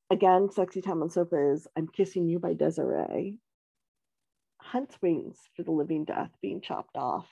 again, 0.10 0.50
Sexy 0.52 0.82
Time 0.82 1.02
on 1.02 1.10
Sofa 1.10 1.52
is 1.54 1.68
I'm 1.76 1.88
Kissing 1.88 2.28
You 2.28 2.40
by 2.40 2.54
Des'ree. 2.54 3.38
Hunt's 4.62 4.98
Wings 5.02 5.38
for 5.56 5.64
the 5.64 5.72
Living 5.72 6.06
Death 6.06 6.32
being 6.42 6.60
chopped 6.62 6.98
off 6.98 7.28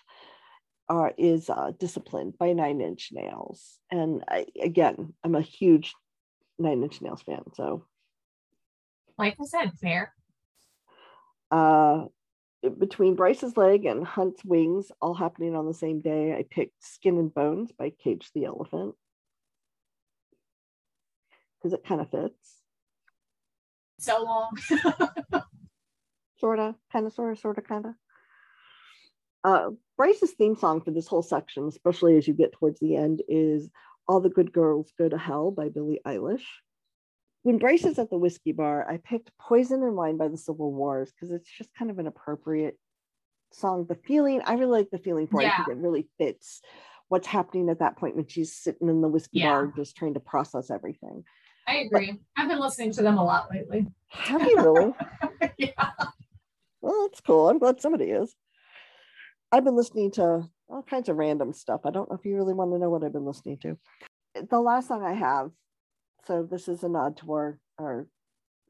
are 0.94 1.14
is 1.18 1.50
uh, 1.50 1.72
disciplined 1.80 2.38
by 2.38 2.54
Nine 2.54 2.80
Inch 2.80 3.10
Nails, 3.12 3.80
and 3.90 4.24
I, 4.28 4.46
again, 4.62 5.14
I'm 5.24 5.34
a 5.36 5.42
huge 5.42 5.94
Nine 6.60 6.84
Inch 6.84 7.02
Nails 7.02 7.24
fan. 7.24 7.42
So, 7.56 7.86
like 9.18 9.36
I 9.42 9.46
said, 9.46 9.72
fair. 9.82 10.14
Uh, 11.50 12.06
between 12.78 13.16
Bryce's 13.16 13.58
leg 13.58 13.86
and 13.86 14.06
Hunt's 14.06 14.46
wings, 14.46 14.92
all 15.02 15.16
happening 15.16 15.56
on 15.56 15.66
the 15.66 15.74
same 15.74 16.00
day, 16.00 16.34
I 16.34 16.46
picked 16.50 16.84
Skin 16.84 17.18
and 17.18 17.34
Bones 17.34 17.72
by 17.72 17.90
Cage 17.90 18.30
the 18.34 18.46
Elephant 18.46 18.96
because 21.58 21.74
it 21.74 21.86
kind 21.86 22.02
of 22.02 22.12
fits. 22.12 22.62
So 24.00 24.24
long. 24.24 24.58
sorta, 26.40 26.76
kind 26.92 27.08
of, 27.08 27.14
sorta, 27.14 27.40
sorta, 27.40 27.62
kind 27.62 27.86
of. 27.88 27.94
Uh, 29.44 29.70
Bryce's 29.98 30.32
theme 30.32 30.56
song 30.56 30.82
for 30.82 30.92
this 30.92 31.08
whole 31.08 31.22
section, 31.22 31.68
especially 31.68 32.18
as 32.18 32.28
you 32.28 32.34
get 32.34 32.54
towards 32.54 32.80
the 32.80 32.96
end, 32.96 33.22
is 33.28 33.70
All 34.08 34.20
the 34.22 34.30
Good 34.30 34.52
Girls 34.54 34.92
Go 34.98 35.10
to 35.10 35.18
Hell 35.18 35.52
by 35.52 35.70
Billie 35.70 36.02
Eilish. 36.06 36.46
When 37.44 37.58
Bryce 37.58 37.84
is 37.84 38.00
at 38.00 38.10
the 38.10 38.18
whiskey 38.18 38.54
bar, 38.54 38.90
I 38.90 38.98
picked 39.04 39.32
Poison 39.38 39.84
and 39.84 39.96
Wine 39.96 40.18
by 40.18 40.30
the 40.30 40.38
Civil 40.38 40.72
Wars 40.72 41.12
because 41.12 41.34
it's 41.34 41.50
just 41.58 41.70
kind 41.78 41.92
of 41.92 42.00
an 42.00 42.08
appropriate 42.08 42.78
song. 43.52 43.86
The 43.88 43.96
feeling, 43.96 44.42
I 44.46 44.54
really 44.54 44.80
like 44.80 44.90
the 44.92 44.98
feeling 44.98 45.28
for 45.28 45.42
it. 45.42 45.48
I 45.52 45.58
think 45.58 45.68
it 45.68 45.82
really 45.82 46.08
fits 46.18 46.62
what's 47.10 47.28
happening 47.28 47.70
at 47.70 47.80
that 47.80 47.98
point 47.98 48.16
when 48.16 48.28
she's 48.28 48.56
sitting 48.56 48.88
in 48.88 49.02
the 49.02 49.10
whiskey 49.10 49.40
Yeah. 49.40 49.50
bar 49.52 49.74
just 49.76 49.98
trying 49.98 50.14
to 50.14 50.22
process 50.22 50.72
everything. 50.72 51.26
I 51.68 51.76
agree. 51.76 52.20
I've 52.38 52.48
been 52.48 52.60
listening 52.60 52.94
to 52.94 53.04
them 53.04 53.18
a 53.18 53.24
lot 53.24 53.52
lately. 53.52 53.88
Have 54.10 54.42
you 54.42 54.56
really? 54.62 54.94
yeah. 55.58 55.92
Well, 56.82 57.08
that's 57.08 57.22
cool. 57.22 57.50
I'm 57.50 57.60
glad 57.60 57.82
somebody 57.82 58.06
is. 58.06 58.34
I've 59.54 59.64
been 59.64 59.76
listening 59.76 60.10
to 60.14 60.50
all 60.68 60.82
kinds 60.82 61.10
of 61.10 61.18
random 61.18 61.54
stuff. 61.54 61.82
I 61.86 61.92
don't 61.92 62.10
know 62.10 62.18
if 62.18 62.26
you 62.26 62.36
really 62.36 62.56
want 62.56 62.72
to 62.72 62.80
know 62.80 62.90
what 62.90 63.04
I've 63.04 63.14
been 63.14 63.24
listening 63.26 63.60
to. 63.60 63.78
The 64.50 64.60
last 64.60 64.88
song 64.88 65.04
I 65.04 65.14
have, 65.14 65.52
so 66.26 66.42
this 66.50 66.68
is 66.68 66.84
a 66.84 66.90
nod 66.90 67.18
to 67.18 67.32
our, 67.34 67.60
our 67.80 68.08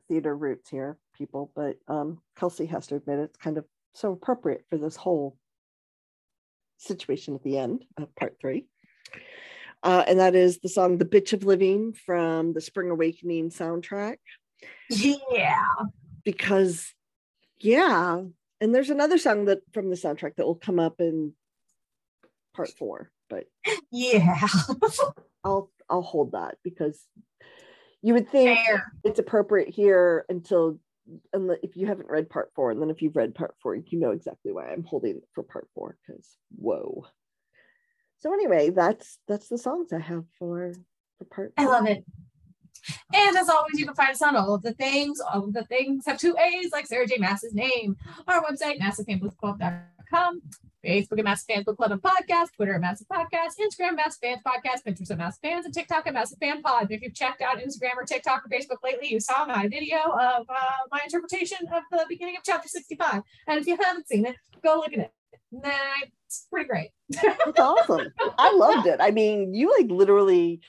theater 0.09 0.35
roots 0.35 0.69
here, 0.69 0.97
people, 1.17 1.53
but 1.55 1.77
um, 1.87 2.19
Kelsey 2.37 2.65
has 2.65 2.87
to 2.87 2.95
admit 2.95 3.19
it's 3.19 3.37
kind 3.37 3.57
of 3.57 3.63
so 3.93 4.11
appropriate 4.11 4.65
for 4.69 4.77
this 4.77 4.97
whole 4.97 5.37
situation 6.79 7.33
at 7.35 7.43
the 7.43 7.57
end 7.57 7.85
of 7.95 8.13
part 8.15 8.35
three. 8.41 8.65
Uh, 9.83 10.03
and 10.05 10.19
that 10.19 10.35
is 10.35 10.59
the 10.59 10.67
song 10.67 10.97
The 10.97 11.05
Bitch 11.05 11.31
of 11.31 11.45
Living 11.45 11.93
from 11.93 12.51
the 12.51 12.59
Spring 12.59 12.89
Awakening 12.89 13.51
soundtrack 13.51 14.17
Yeah. 14.89 15.55
because 16.25 16.93
yeah 17.59 18.19
and 18.63 18.73
there's 18.73 18.89
another 18.89 19.17
song 19.17 19.45
that 19.45 19.59
from 19.73 19.89
the 19.89 19.95
soundtrack 19.97 20.37
that 20.37 20.45
will 20.45 20.55
come 20.55 20.79
up 20.79 20.95
in 20.99 21.33
part 22.55 22.69
four 22.69 23.11
but 23.29 23.45
Yeah. 23.91 24.47
i'll 25.43 25.69
i'll 25.89 26.01
hold 26.01 26.31
that 26.31 26.55
because 26.63 27.05
you 28.01 28.13
would 28.13 28.29
think 28.29 28.57
Fair. 28.59 28.91
it's 29.03 29.19
appropriate 29.19 29.69
here 29.69 30.25
until 30.29 30.79
unless 31.33 31.59
if 31.61 31.75
you 31.75 31.85
haven't 31.85 32.09
read 32.09 32.29
part 32.29 32.51
four 32.55 32.71
and 32.71 32.81
then 32.81 32.89
if 32.89 33.01
you've 33.01 33.17
read 33.17 33.35
part 33.35 33.53
four 33.61 33.75
you 33.75 33.99
know 33.99 34.11
exactly 34.11 34.53
why 34.53 34.69
i'm 34.71 34.83
holding 34.85 35.17
it 35.17 35.23
for 35.33 35.43
part 35.43 35.67
four 35.75 35.97
because 36.07 36.37
whoa 36.55 37.05
so 38.19 38.33
anyway 38.33 38.69
that's 38.69 39.19
that's 39.27 39.49
the 39.49 39.57
songs 39.57 39.91
i 39.91 39.99
have 39.99 40.23
for 40.39 40.73
for 41.17 41.25
part 41.25 41.53
I 41.57 41.65
love 41.65 41.87
it. 41.87 42.05
And 43.13 43.37
as 43.37 43.49
always, 43.49 43.79
you 43.79 43.85
can 43.85 43.95
find 43.95 44.11
us 44.11 44.21
on 44.21 44.35
all 44.35 44.53
of 44.53 44.61
the 44.61 44.73
things. 44.73 45.19
All 45.19 45.43
of 45.43 45.53
the 45.53 45.65
things 45.65 46.05
have 46.05 46.17
two 46.17 46.35
A's, 46.37 46.71
like 46.71 46.87
Sarah 46.87 47.07
J. 47.07 47.17
Maas's 47.17 47.53
name. 47.53 47.95
Our 48.27 48.43
website, 48.43 48.79
maasivefanbookclub.com. 48.79 50.41
Facebook 50.83 51.19
at 51.19 51.25
Maasive 51.25 51.45
Fans 51.47 51.63
Book 51.63 51.77
Club 51.77 51.91
and 51.91 52.01
Podcast, 52.01 52.47
Twitter 52.55 52.75
at 52.75 52.81
Maasive 52.81 53.07
Podcast, 53.07 53.53
Instagram 53.59 53.95
Maasive 53.97 54.19
Fans 54.21 54.41
Podcast, 54.45 54.83
Pinterest 54.85 55.11
at 55.11 55.17
Maasive 55.17 55.39
Fans, 55.41 55.65
and 55.65 55.73
TikTok 55.73 56.05
at 56.07 56.13
Maasive 56.13 56.39
Fan 56.39 56.61
Pod. 56.61 56.87
If 56.91 57.01
you've 57.01 57.13
checked 57.13 57.41
out 57.41 57.57
Instagram 57.57 57.95
or 57.95 58.03
TikTok 58.03 58.43
or 58.45 58.49
Facebook 58.49 58.83
lately, 58.83 59.07
you 59.09 59.19
saw 59.19 59.45
my 59.45 59.67
video 59.67 59.99
of 59.99 60.45
uh, 60.49 60.83
my 60.91 60.99
interpretation 61.05 61.59
of 61.73 61.83
the 61.91 62.05
beginning 62.09 62.35
of 62.35 62.43
chapter 62.43 62.67
65. 62.67 63.21
And 63.47 63.59
if 63.59 63.65
you 63.65 63.77
haven't 63.81 64.07
seen 64.09 64.25
it, 64.25 64.35
go 64.61 64.75
look 64.75 64.91
at 64.93 64.99
it. 64.99 65.11
Nah, 65.53 65.71
it's 66.25 66.47
pretty 66.51 66.67
great. 66.67 66.89
It's 67.09 67.59
awesome. 67.59 68.11
I 68.37 68.53
loved 68.53 68.87
it. 68.87 68.99
I 68.99 69.11
mean, 69.11 69.53
you 69.53 69.71
like 69.77 69.89
literally, 69.89 70.59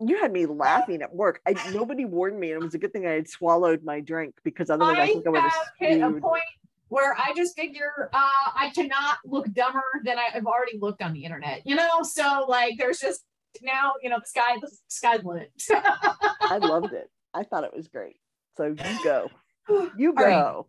you 0.00 0.20
had 0.20 0.32
me 0.32 0.46
laughing 0.46 1.02
at 1.02 1.14
work. 1.14 1.40
I 1.46 1.54
nobody 1.72 2.04
warned 2.04 2.38
me, 2.38 2.52
and 2.52 2.62
it 2.62 2.64
was 2.64 2.74
a 2.74 2.78
good 2.78 2.92
thing 2.92 3.06
I 3.06 3.12
had 3.12 3.28
swallowed 3.28 3.82
my 3.82 4.00
drink 4.00 4.34
because 4.44 4.70
otherwise 4.70 4.96
I, 4.98 5.02
I 5.02 5.06
think 5.06 5.26
I 5.26 5.30
would 5.30 5.40
have 5.40 5.52
have 5.52 5.90
hit 5.90 6.00
a 6.00 6.12
point 6.12 6.42
where 6.88 7.14
I 7.14 7.32
just 7.36 7.56
figure 7.56 8.10
uh, 8.12 8.50
I 8.54 8.70
cannot 8.74 9.18
look 9.24 9.50
dumber 9.52 9.82
than 10.04 10.18
I 10.18 10.28
have 10.32 10.46
already 10.46 10.78
looked 10.78 11.02
on 11.02 11.12
the 11.12 11.24
internet, 11.24 11.62
you 11.66 11.74
know? 11.74 12.02
So 12.02 12.46
like 12.48 12.74
there's 12.78 12.98
just 12.98 13.24
now, 13.62 13.92
you 14.02 14.10
know, 14.10 14.18
the 14.18 14.26
sky 14.26 14.56
the 14.60 14.70
sky's 14.88 15.24
lit. 15.24 15.52
I 15.70 16.58
loved 16.60 16.92
it. 16.92 17.10
I 17.34 17.44
thought 17.44 17.64
it 17.64 17.74
was 17.74 17.88
great. 17.88 18.16
So 18.56 18.66
you 18.66 19.04
go. 19.04 19.30
You 19.98 20.14
go. 20.14 20.66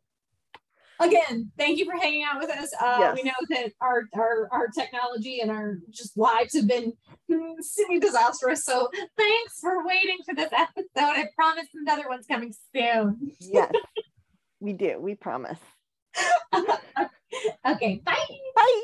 Again, 0.99 1.51
thank 1.57 1.79
you 1.79 1.85
for 1.85 1.95
hanging 1.97 2.23
out 2.23 2.39
with 2.39 2.49
us. 2.49 2.71
Uh, 2.79 3.13
We 3.15 3.23
know 3.23 3.31
that 3.49 3.71
our, 3.79 4.03
our 4.15 4.49
our 4.51 4.67
technology 4.67 5.39
and 5.39 5.49
our 5.49 5.79
just 5.89 6.17
lives 6.17 6.53
have 6.55 6.67
been 6.67 6.93
mm, 7.31 7.53
semi 7.61 7.99
disastrous. 7.99 8.65
So 8.65 8.89
thanks 9.17 9.59
for 9.61 9.85
waiting 9.85 10.17
for 10.25 10.35
this 10.35 10.51
episode. 10.51 10.87
I 10.95 11.27
promise 11.35 11.67
another 11.73 12.09
one's 12.09 12.27
coming 12.27 12.53
soon. 12.75 13.31
Yes, 13.39 13.71
we 14.59 14.73
do. 14.73 14.99
We 14.99 15.15
promise. 15.15 15.59
okay, 17.65 18.01
bye. 18.03 18.25
Bye. 18.55 18.83